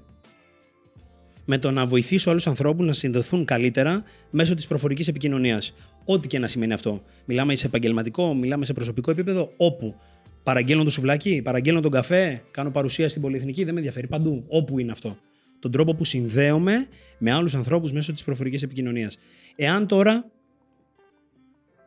με 1.44 1.58
το 1.58 1.70
να 1.70 1.86
βοηθήσω 1.86 2.30
άλλους 2.30 2.46
ανθρώπους 2.46 2.86
να 2.86 2.92
συνδεθούν 2.92 3.44
καλύτερα 3.44 4.02
μέσω 4.30 4.54
της 4.54 4.66
προφορικής 4.66 5.08
επικοινωνίας. 5.08 5.74
Ό,τι 6.04 6.28
και 6.28 6.38
να 6.38 6.46
σημαίνει 6.46 6.72
αυτό. 6.72 7.02
Μιλάμε 7.24 7.56
σε 7.56 7.66
επαγγελματικό, 7.66 8.34
μιλάμε 8.34 8.64
σε 8.64 8.72
προσωπικό 8.72 9.10
επίπεδο, 9.10 9.52
όπου 9.56 9.94
παραγγέλνω 10.42 10.84
το 10.84 10.90
σουβλάκι, 10.90 11.42
παραγγέλνω 11.42 11.80
τον 11.80 11.90
καφέ, 11.90 12.42
κάνω 12.50 12.70
παρουσία 12.70 13.08
στην 13.08 13.22
πολυεθνική, 13.22 13.64
δεν 13.64 13.72
με 13.72 13.78
ενδιαφέρει 13.78 14.06
παντού. 14.06 14.44
Όπου 14.48 14.78
είναι 14.78 14.92
αυτό. 14.92 15.16
Τον 15.58 15.70
τρόπο 15.70 15.94
που 15.94 16.04
συνδέομαι 16.04 16.86
με 17.18 17.32
άλλους 17.32 17.54
ανθρώπους 17.54 17.92
μέσω 17.92 18.12
της 18.12 18.24
προφορικής 18.24 18.62
επικοινωνίας. 18.62 19.18
Εάν 19.56 19.86
τώρα 19.86 20.30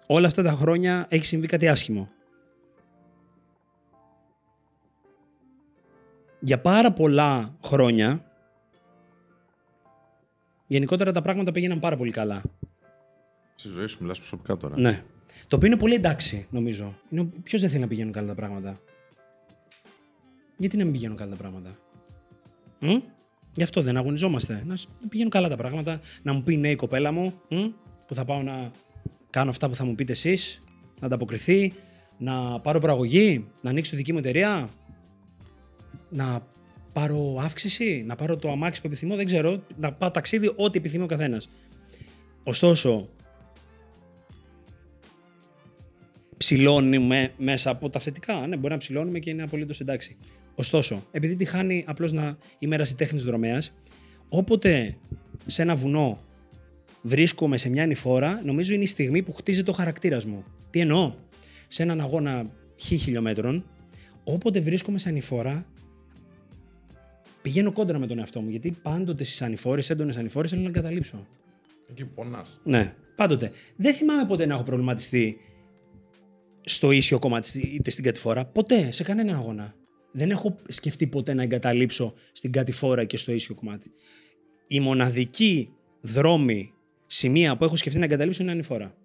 όλα 0.07 0.27
αυτά 0.27 0.43
τα 0.43 0.51
χρόνια 0.51 1.05
έχει 1.09 1.25
συμβεί 1.25 1.47
κάτι 1.47 1.67
άσχημο. 1.67 2.09
Για 6.39 6.61
πάρα 6.61 6.91
πολλά 6.93 7.57
χρόνια 7.63 8.31
γενικότερα 10.67 11.11
τα 11.11 11.21
πράγματα 11.21 11.51
πήγαιναν 11.51 11.79
πάρα 11.79 11.97
πολύ 11.97 12.11
καλά. 12.11 12.41
Στη 13.55 13.69
ζωή 13.69 13.85
σου 13.85 13.97
μιλάς 14.01 14.17
προσωπικά 14.17 14.57
τώρα. 14.57 14.79
Ναι. 14.79 15.03
Το 15.47 15.55
οποίο 15.55 15.67
είναι 15.67 15.77
πολύ 15.77 15.93
εντάξει, 15.93 16.47
νομίζω. 16.49 16.95
Ποιος 17.43 17.61
δεν 17.61 17.69
θέλει 17.69 17.81
να 17.81 17.87
πηγαίνουν 17.87 18.11
καλά 18.11 18.27
τα 18.27 18.35
πράγματα; 18.35 18.79
Γιατί 20.57 20.77
να 20.77 20.83
μην 20.83 20.93
πηγαίνουν 20.93 21.17
καλά 21.17 21.31
τα 21.31 21.37
πράγματα; 21.37 21.77
Μ; 22.79 22.97
Γι' 23.53 23.63
αυτό 23.63 23.81
δεν 23.81 23.97
αγωνιζόμαστε. 23.97 24.63
Να 24.65 24.75
πηγαίνουν 25.09 25.31
καλά 25.31 25.49
τα 25.49 25.55
πράγματα. 25.55 25.99
Να 26.21 26.33
μου 26.33 26.43
πει 26.43 26.57
ναι 26.57 26.69
η 26.69 26.75
κοπέλα 26.75 27.11
μου, 27.11 27.41
μ; 27.49 27.65
που 28.05 28.13
θα 28.15 28.25
πάω 28.25 28.41
να 28.43 28.71
κάνω 29.35 29.49
αυτά 29.49 29.69
που 29.69 29.75
θα 29.75 29.85
μου 29.85 29.95
πείτε 29.95 30.11
εσείς, 30.11 30.63
να 30.99 31.05
ανταποκριθεί, 31.05 31.73
να 32.17 32.59
πάρω 32.59 32.79
προαγωγή, 32.79 33.47
να 33.61 33.69
ανοίξω 33.69 33.91
τη 33.91 33.97
δική 33.97 34.11
μου 34.11 34.17
εταιρεία, 34.17 34.69
να 36.09 36.47
πάρω 36.93 37.37
αύξηση, 37.39 38.03
να 38.07 38.15
πάρω 38.15 38.37
το 38.37 38.51
αμάξι 38.51 38.81
που 38.81 38.87
επιθυμώ, 38.87 39.15
δεν 39.15 39.25
ξέρω, 39.25 39.63
να 39.77 39.93
πάω 39.93 40.11
ταξίδι, 40.11 40.53
ό,τι 40.55 40.77
επιθυμεί 40.77 41.03
ο 41.03 41.07
καθένας. 41.07 41.49
Ωστόσο, 42.43 43.09
ψηλώνουμε 46.37 47.33
μέσα 47.37 47.69
από 47.69 47.89
τα 47.89 47.99
θετικά. 47.99 48.47
Ναι, 48.47 48.57
μπορεί 48.57 48.73
να 48.73 48.79
ψηλώνουμε 48.79 49.19
και 49.19 49.29
είναι 49.29 49.43
απολύτως 49.43 49.79
εντάξει. 49.79 50.17
Ωστόσο, 50.55 51.03
επειδή 51.11 51.35
τη 51.35 51.45
χάνει 51.45 51.83
απλώς 51.87 52.11
να 52.13 52.37
είμαι 52.59 52.75
ερασιτέχνη 52.75 53.19
δρομέας, 53.19 53.73
όποτε 54.29 54.97
σε 55.45 55.61
ένα 55.61 55.75
βουνό 55.75 56.23
βρίσκομαι 57.05 57.57
σε 57.57 57.69
μια 57.69 57.83
ανηφόρα, 57.83 58.41
νομίζω 58.43 58.73
είναι 58.73 58.83
η 58.83 58.87
στιγμή 58.87 59.21
που 59.21 59.33
χτίζει 59.33 59.63
το 59.63 59.71
χαρακτήρας 59.71 60.25
μου. 60.25 60.43
Τι 60.69 60.79
εννοώ, 60.79 61.13
σε 61.67 61.83
έναν 61.83 62.01
αγώνα 62.01 62.49
χι 62.75 62.97
χιλιόμετρων, 62.97 63.65
όποτε 64.23 64.59
βρίσκομαι 64.59 64.97
σε 64.97 65.09
ανηφόρα, 65.09 65.65
πηγαίνω 67.41 67.71
κόντρα 67.71 67.99
με 67.99 68.07
τον 68.07 68.19
εαυτό 68.19 68.41
μου. 68.41 68.49
Γιατί 68.49 68.71
πάντοτε 68.81 69.23
στις 69.23 69.41
ανηφόρες, 69.41 69.89
έντονες 69.89 70.17
ανηφόρες, 70.17 70.49
θέλω 70.49 70.61
να 70.61 70.67
εγκαταλείψω. 70.67 71.27
Εκεί 71.89 72.05
πονάς. 72.05 72.59
Ναι, 72.63 72.95
πάντοτε. 73.15 73.51
Δεν 73.75 73.93
θυμάμαι 73.93 74.25
ποτέ 74.25 74.45
να 74.45 74.53
έχω 74.53 74.63
προβληματιστεί 74.63 75.37
στο 76.61 76.91
ίσιο 76.91 77.19
κομμάτι, 77.19 77.59
είτε 77.59 77.89
στην 77.89 78.03
κατηφόρα. 78.03 78.45
Ποτέ, 78.45 78.91
σε 78.91 79.03
κανένα 79.03 79.35
αγώνα. 79.35 79.75
Δεν 80.11 80.31
έχω 80.31 80.55
σκεφτεί 80.67 81.07
ποτέ 81.07 81.33
να 81.33 81.43
εγκαταλείψω 81.43 82.13
στην 82.31 82.51
κατηφόρα 82.51 83.03
και 83.03 83.17
στο 83.17 83.31
ίσιο 83.31 83.55
κομμάτι. 83.55 83.91
Η 84.67 84.79
μοναδική 84.79 85.69
δρόμη 86.01 86.74
σημεία 87.15 87.57
που 87.57 87.63
έχω 87.63 87.75
σκεφτεί 87.75 87.99
να 87.99 88.05
εγκαταλείψω 88.05 88.43
είναι 88.43 88.51
ανηφορά. 88.51 88.95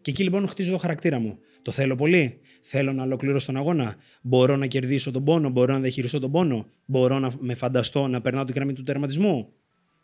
Και 0.00 0.10
εκεί 0.10 0.22
λοιπόν 0.22 0.48
χτίζω 0.48 0.72
το 0.72 0.78
χαρακτήρα 0.78 1.18
μου. 1.18 1.38
Το 1.62 1.70
θέλω 1.70 1.96
πολύ. 1.96 2.40
Θέλω 2.60 2.92
να 2.92 3.02
ολοκληρώσω 3.02 3.46
τον 3.46 3.56
αγώνα. 3.56 3.96
Μπορώ 4.22 4.56
να 4.56 4.66
κερδίσω 4.66 5.10
τον 5.10 5.24
πόνο. 5.24 5.48
Μπορώ 5.48 5.72
να 5.72 5.80
διαχειριστώ 5.80 6.18
τον 6.18 6.30
πόνο. 6.30 6.66
Μπορώ 6.84 7.18
να 7.18 7.32
με 7.38 7.54
φανταστώ 7.54 8.06
να 8.06 8.20
περνάω 8.20 8.44
την 8.44 8.54
γραμμή 8.54 8.72
του 8.72 8.82
τερματισμού. 8.82 9.52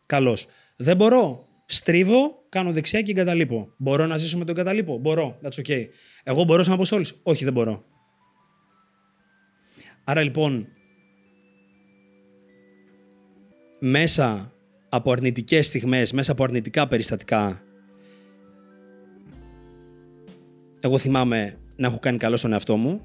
Καλώς. 0.07 0.47
Δεν 0.77 0.97
μπορώ. 0.97 1.47
Στρίβω, 1.67 2.45
κάνω 2.49 2.73
δεξιά 2.73 3.03
και 3.03 3.11
εγκαταλείπω. 3.11 3.69
Μπορώ 3.77 4.07
να 4.07 4.17
ζήσω 4.17 4.39
με 4.39 4.45
τον 4.45 4.55
εγκαταλείπω. 4.55 4.99
Μπορώ. 4.99 5.39
That's 5.43 5.61
okay. 5.67 5.85
Εγώ 6.25 6.45
μπορώ 6.45 6.63
σαν 6.63 6.73
αποστόλης. 6.73 7.21
Όχι, 7.23 7.45
δεν 7.45 7.53
μπορώ. 7.53 7.85
Άρα 10.05 10.23
λοιπόν, 10.23 10.69
μέσα 13.79 14.56
από 14.97 15.13
αρνητικές 15.13 15.67
στιγμές, 15.67 16.13
μέσα 16.13 16.33
από 16.33 16.45
αρνητικά 16.45 16.89
περιστατικά, 16.89 17.63
εγώ 20.81 20.99
θυμάμαι 20.99 21.59
να 21.77 21.87
έχω 21.87 21.99
κάνει 21.99 22.19
καλό 22.19 22.37
στον 22.37 22.53
εαυτό 22.53 22.77
μου. 22.77 23.01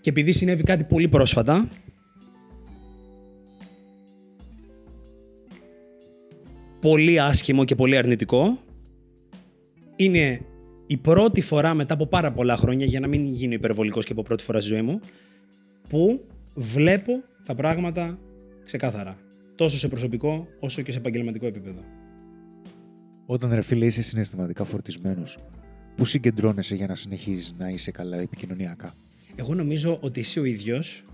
Και 0.00 0.10
επειδή 0.10 0.32
συνέβη 0.32 0.62
κάτι 0.62 0.84
πολύ 0.84 1.08
πρόσφατα, 1.08 1.68
πολύ 6.80 7.20
άσχημο 7.20 7.64
και 7.64 7.74
πολύ 7.74 7.96
αρνητικό, 7.96 8.58
είναι 9.96 10.40
η 10.86 10.96
πρώτη 10.96 11.40
φορά 11.40 11.74
μετά 11.74 11.94
από 11.94 12.06
πάρα 12.06 12.32
πολλά 12.32 12.56
χρόνια, 12.56 12.86
για 12.86 13.00
να 13.00 13.06
μην 13.06 13.26
γίνει 13.26 13.54
υπερβολικός 13.54 14.04
και 14.04 14.12
από 14.12 14.22
πρώτη 14.22 14.42
φορά 14.42 14.60
στη 14.60 14.68
ζωή 14.68 14.82
μου, 14.82 15.00
που 15.88 16.26
βλέπω 16.56 17.22
τα 17.44 17.54
πράγματα 17.54 18.18
ξεκάθαρα. 18.64 19.18
Τόσο 19.54 19.78
σε 19.78 19.88
προσωπικό 19.88 20.46
όσο 20.60 20.82
και 20.82 20.92
σε 20.92 20.98
επαγγελματικό 20.98 21.46
επίπεδο. 21.46 21.80
Όταν 23.26 23.52
ρε 23.54 23.62
φίλε 23.62 23.86
είσαι 23.86 24.02
συναισθηματικά 24.02 24.64
φορτισμένος, 24.64 25.38
πού 25.96 26.04
συγκεντρώνεσαι 26.04 26.74
για 26.74 26.86
να 26.86 26.94
συνεχίζεις 26.94 27.54
να 27.58 27.68
είσαι 27.68 27.90
καλά 27.90 28.16
επικοινωνιακά; 28.16 28.94
Εγώ 29.36 29.54
νομίζω 29.54 29.98
ότι 30.00 30.20
εσύ 30.20 30.40
ο 30.40 30.44
ίδιος, 30.44 31.04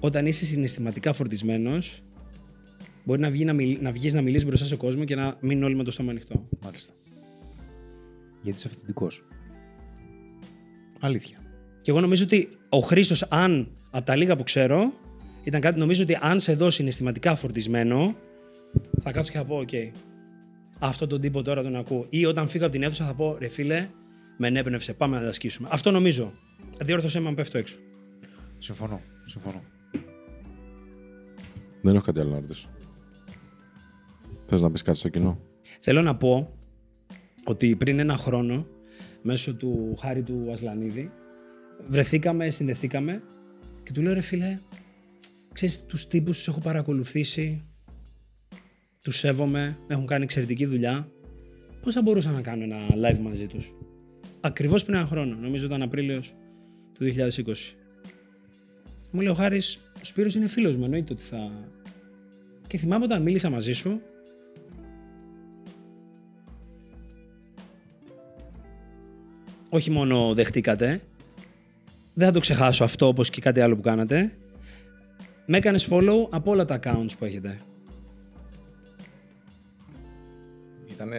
όταν 0.00 0.26
είσαι 0.26 0.44
συναισθηματικά 0.44 1.12
φορτισμένος, 1.12 2.02
μπορεί 3.04 3.20
να, 3.20 3.30
βγει 3.30 3.44
να, 3.44 3.52
μιλ, 3.52 3.78
να 3.80 3.92
βγεις 3.92 4.14
να 4.14 4.22
μιλήσεις 4.22 4.46
μπροστά 4.46 4.66
σε 4.66 4.76
κόσμο 4.76 5.04
και 5.04 5.14
να 5.14 5.36
μείνουν 5.40 5.62
όλοι 5.62 5.76
με 5.76 5.84
το 5.84 5.90
στόμα 5.90 6.10
ανοιχτό. 6.10 6.48
Μάλιστα. 6.62 6.94
Γιατί 8.42 8.58
είσαι 8.58 8.68
αυθεντικός. 8.68 9.24
Αλήθεια. 11.00 11.47
Και 11.88 11.94
εγώ 11.94 12.02
νομίζω 12.02 12.24
ότι 12.24 12.48
ο 12.68 12.78
Χρήστος, 12.78 13.22
αν 13.22 13.68
από 13.90 14.04
τα 14.04 14.16
λίγα 14.16 14.36
που 14.36 14.42
ξέρω, 14.42 14.92
ήταν 15.44 15.60
κάτι 15.60 15.78
νομίζω 15.78 16.02
ότι 16.02 16.18
αν 16.20 16.40
σε 16.40 16.54
δω 16.54 16.70
συναισθηματικά 16.70 17.34
φορτισμένο, 17.34 18.14
θα 19.02 19.12
κάτσω 19.12 19.32
και 19.32 19.38
θα 19.38 19.44
πω: 19.44 19.56
ΟΚ, 19.56 19.68
αυτό 20.78 21.06
τον 21.06 21.20
τύπο 21.20 21.42
τώρα 21.42 21.62
τον 21.62 21.76
ακούω. 21.76 22.06
Ή 22.08 22.24
όταν 22.24 22.48
φύγω 22.48 22.64
από 22.64 22.72
την 22.72 22.82
αίθουσα 22.82 23.06
θα 23.06 23.14
πω: 23.14 23.36
Ρε 23.38 23.48
φίλε, 23.48 23.88
με 24.36 24.46
ενέπνευσε, 24.46 24.94
πάμε 24.94 25.16
να 25.16 25.22
εξασκήσουμε. 25.22 25.68
Αυτό 25.72 25.90
νομίζω. 25.90 26.32
Διόρθωσέ 26.80 27.20
με 27.20 27.28
αν 27.28 27.34
πέφτω 27.34 27.58
έξω. 27.58 27.78
Συμφωνώ. 28.58 29.00
Συμφωνώ. 29.24 29.62
Δεν 31.82 31.94
έχω 31.94 32.04
κάτι 32.04 32.20
άλλο 32.20 32.30
να 32.30 32.40
ρωτήσω. 32.40 32.68
Θες 34.46 34.60
να 34.60 34.70
πεις 34.70 34.82
κάτι 34.82 34.98
στο 34.98 35.08
κοινό; 35.08 35.40
Θέλω 35.80 36.02
να 36.02 36.16
πω 36.16 36.52
ότι 37.44 37.76
πριν 37.76 37.98
ένα 37.98 38.16
χρόνο, 38.16 38.66
μέσω 39.22 39.54
του 39.54 39.96
Χάρη 40.00 40.22
του 40.22 40.48
Ασλανίδη, 40.52 41.10
βρεθήκαμε, 41.86 42.50
συνδεθήκαμε 42.50 43.22
και 43.82 43.92
του 43.92 44.02
λέω 44.02 44.12
ρε 44.12 44.20
φίλε, 44.20 44.58
ξέρεις 45.52 45.84
τους 45.86 46.06
τύπους 46.06 46.36
τους 46.36 46.48
έχω 46.48 46.60
παρακολουθήσει, 46.60 47.62
τους 49.02 49.16
σέβομαι, 49.16 49.78
έχουν 49.86 50.06
κάνει 50.06 50.22
εξαιρετική 50.22 50.66
δουλειά. 50.66 51.08
Πώς 51.82 51.94
θα 51.94 52.02
μπορούσα 52.02 52.30
να 52.30 52.40
κάνω 52.40 52.62
ένα 52.62 52.76
live 52.78 53.18
μαζί 53.18 53.46
τους; 53.46 53.74
Ακριβώς 54.40 54.82
πριν 54.82 54.96
ένα 54.96 55.06
χρόνο, 55.06 55.34
νομίζω 55.34 55.66
ήταν 55.66 55.82
Απρίλιος 55.82 56.34
του 56.92 57.04
2020. 57.04 57.74
Μου 59.10 59.20
λέει 59.20 59.30
ο 59.30 59.34
Χάρης, 59.34 59.80
ο 59.96 60.04
Σπύρος 60.04 60.34
είναι 60.34 60.48
φίλος 60.48 60.76
μου, 60.76 60.84
εννοείται 60.84 61.12
ότι 61.12 61.22
θα... 61.22 61.50
Και 62.66 62.78
θυμάμαι 62.78 63.04
όταν 63.04 63.22
μίλησα 63.22 63.50
μαζί 63.50 63.72
σου, 63.72 64.00
όχι 69.68 69.90
μόνο 69.90 70.34
δεχτήκατε, 70.34 71.00
δεν 72.18 72.26
θα 72.26 72.32
το 72.32 72.40
ξεχάσω 72.40 72.84
αυτό 72.84 73.06
όπως 73.06 73.30
και 73.30 73.40
κάτι 73.40 73.60
άλλο 73.60 73.76
που 73.76 73.80
κάνατε, 73.80 74.32
με 75.46 75.56
έκανες 75.56 75.88
follow 75.90 76.28
από 76.30 76.50
όλα 76.50 76.64
τα 76.64 76.78
accounts 76.82 77.10
που 77.18 77.24
έχετε. 77.24 77.60
Ήταν 80.86 81.10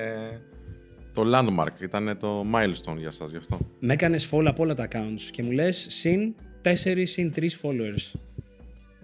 το 1.14 1.24
landmark, 1.26 1.82
ήταν 1.82 2.18
το 2.20 2.46
milestone 2.54 2.98
για 2.98 3.12
σας 3.12 3.32
γι' 3.32 3.38
αυτό. 3.38 3.60
Με 3.80 3.94
έκανες 3.94 4.30
follow 4.32 4.46
από 4.46 4.64
όλα 4.64 4.74
τα 4.74 4.88
accounts 4.92 5.22
και 5.32 5.44
μου 5.44 5.52
λες 5.52 5.86
συν 5.90 6.36
4 6.64 7.02
συν 7.04 7.34
3 7.36 7.40
followers. 7.40 8.20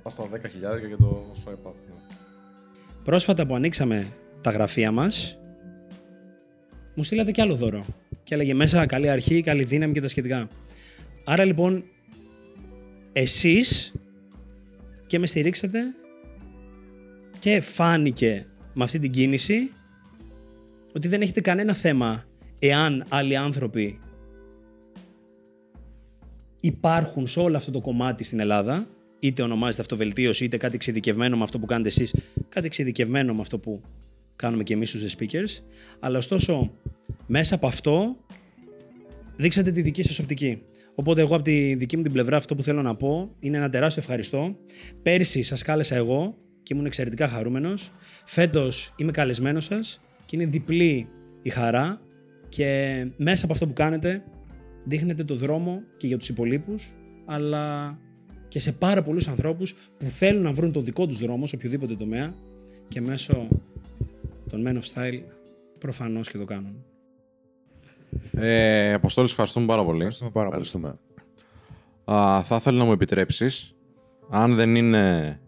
Πας 0.03 0.13
στα 0.13 0.23
10.000 0.23 0.87
για 0.87 0.97
το 0.97 1.35
swipe 1.45 1.67
up. 1.67 1.73
ναι. 1.87 1.95
Πρόσφατα 3.03 3.45
που 3.45 3.55
ανοίξαμε 3.55 4.07
τα 4.41 4.51
γραφεία 4.51 4.91
μας, 4.91 5.37
μου 6.95 7.03
στείλατε 7.03 7.31
κι 7.31 7.41
άλλο 7.41 7.55
δώρο. 7.55 7.85
Και 8.23 8.33
έλεγε 8.33 8.53
μέσα 8.53 8.85
καλή 8.85 9.09
αρχή, 9.09 9.41
καλή 9.41 9.63
δύναμη 9.63 9.93
και 9.93 10.01
τα 10.01 10.07
σχετικά. 10.07 10.47
Άρα 11.25 11.45
λοιπόν, 11.45 11.83
εσείς 13.11 13.93
και 15.07 15.19
με 15.19 15.27
στηρίξατε 15.27 15.79
και 17.39 17.61
φάνηκε 17.61 18.45
με 18.73 18.83
αυτή 18.83 18.99
την 18.99 19.11
κίνηση 19.11 19.71
ότι 20.93 21.07
δεν 21.07 21.21
έχετε 21.21 21.41
κανένα 21.41 21.73
θέμα 21.73 22.23
εάν 22.59 23.05
άλλοι 23.09 23.35
άνθρωποι 23.35 23.99
υπάρχουν 26.59 27.27
σε 27.27 27.39
όλο 27.39 27.57
αυτό 27.57 27.71
το 27.71 27.81
κομμάτι 27.81 28.23
στην 28.23 28.39
Ελλάδα, 28.39 28.87
είτε 29.19 29.41
ονομάζεται 29.41 29.81
αυτοβελτίωση, 29.81 30.43
είτε 30.43 30.57
κάτι 30.57 30.75
εξειδικευμένο 30.75 31.37
με 31.37 31.43
αυτό 31.43 31.59
που 31.59 31.65
κάνετε 31.65 31.89
εσείς, 31.89 32.15
κάτι 32.49 32.65
εξειδικευμένο 32.65 33.33
με 33.33 33.41
αυτό 33.41 33.57
που 33.57 33.81
κάνουμε 34.35 34.63
και 34.63 34.73
εμείς 34.73 34.89
στους 34.89 35.15
The 35.15 35.19
Speakers, 35.19 35.63
αλλά 35.99 36.17
ωστόσο 36.17 36.71
μέσα 37.27 37.55
από 37.55 37.67
αυτό 37.67 38.17
δείξατε 39.35 39.71
τη 39.71 39.81
δική 39.81 40.03
σας 40.03 40.19
οπτική. 40.19 40.61
Οπότε 40.95 41.21
εγώ 41.21 41.35
από 41.35 41.43
τη 41.43 41.75
δική 41.75 41.97
μου 41.97 42.03
την 42.03 42.11
πλευρά 42.11 42.37
αυτό 42.37 42.55
που 42.55 42.63
θέλω 42.63 42.81
να 42.81 42.95
πω 42.95 43.35
είναι 43.39 43.57
ένα 43.57 43.69
τεράστιο 43.69 44.01
ευχαριστώ. 44.01 44.55
Πέρσι 45.01 45.43
σας 45.43 45.61
κάλεσα 45.61 45.95
εγώ 45.95 46.37
και 46.63 46.73
ήμουν 46.73 46.85
εξαιρετικά 46.85 47.27
χαρούμενος. 47.27 47.91
Φέτος 48.25 48.93
είμαι 48.97 49.11
καλεσμένος 49.11 49.63
σας 49.63 50.01
και 50.25 50.35
είναι 50.35 50.45
διπλή 50.45 51.09
η 51.41 51.49
χαρά 51.49 52.01
και 52.49 53.05
μέσα 53.17 53.43
από 53.45 53.53
αυτό 53.53 53.67
που 53.67 53.73
κάνετε 53.73 54.23
δείχνετε 54.85 55.23
το 55.23 55.35
δρόμο 55.35 55.81
και 55.97 56.07
για 56.07 56.17
τους 56.17 56.29
υπολείπους 56.29 56.95
αλλά 57.25 57.97
και 58.47 58.59
σε 58.59 58.71
πάρα 58.71 59.03
πολλούς 59.03 59.27
ανθρώπους 59.27 59.73
που 59.97 60.09
θέλουν 60.09 60.41
να 60.41 60.53
βρουν 60.53 60.71
το 60.71 60.81
δικό 60.81 61.07
τους 61.07 61.19
δρόμο 61.19 61.47
σε 61.47 61.55
οποιοδήποτε 61.55 61.95
τομέα 61.95 62.33
και 62.87 63.01
μέσω 63.01 63.47
των 64.49 64.63
Men 64.67 64.73
of 64.73 64.93
Style 64.93 65.21
προφανώς 65.79 66.29
και 66.29 66.37
το 66.37 66.45
κάνουν. 66.45 66.85
Ε, 68.31 68.93
Αποστόλη, 68.93 69.27
ευχαριστούμε 69.27 69.65
πάρα 69.65 69.83
πολύ. 69.83 69.97
Ευχαριστούμε 69.97 70.31
πάρα 70.31 70.49
πολύ. 70.49 70.61
Ευχαριστούμε. 70.61 70.99
Α, 72.11 72.43
θα 72.43 72.55
ήθελα 72.55 72.77
να 72.77 72.85
μου 72.85 72.91
επιτρέψεις, 72.91 73.75
αν 74.29 74.55
δεν 74.55 74.75
είναι 74.75 75.39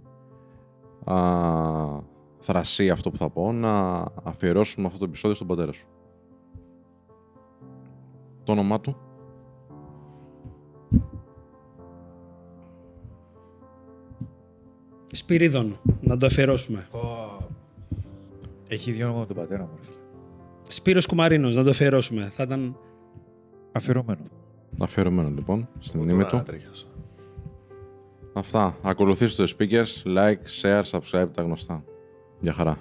α, 1.04 1.16
θρασί 2.40 2.90
αυτό 2.90 3.12
που 3.12 3.18
θα 3.18 3.30
πω, 3.30 3.52
να 3.52 4.06
αφιερώσουμε 4.24 4.88
αυτό 4.88 5.00
το 5.00 5.06
επεισόδιο 5.06 5.36
στον 5.36 5.48
πατέρα 5.48 5.72
σου. 5.72 5.88
Το 8.44 8.52
όνομά 8.52 8.82
του. 8.82 8.98
Σπυρίδων, 15.12 15.80
να 16.02 16.18
το 16.18 16.26
αφιερώσουμε. 16.26 16.88
Έχει 18.68 18.92
δύο 18.92 19.08
όνομα 19.08 19.26
τον 19.26 19.36
πατέρα 19.36 19.64
μου. 19.64 19.80
Ρε 20.68 20.74
φίλε. 20.74 20.80
Σπύρος 20.80 21.06
Κουμαρίνος, 21.06 21.56
να 21.56 21.64
το 21.64 21.70
αφιερώσουμε. 21.70 22.30
Θα 22.32 22.44
ήταν 22.44 22.78
Αφιερωμένο. 23.72 24.22
Αφιερωμένο 24.80 25.30
λοιπόν, 25.30 25.70
στη 25.80 25.98
μνήμη 25.98 26.12
Τώρα 26.18 26.30
του. 26.30 26.36
ανατρίχιασα. 26.36 26.86
Αυτά. 28.34 28.78
Ακολουθήστε 28.82 29.44
το 29.46 29.54
speakers, 29.60 30.04
like, 30.18 30.62
share, 30.62 30.84
subscribe, 30.84 31.28
τα 31.34 31.42
γνωστά. 31.42 31.84
Γεια 32.40 32.54
χαρά. 32.54 32.78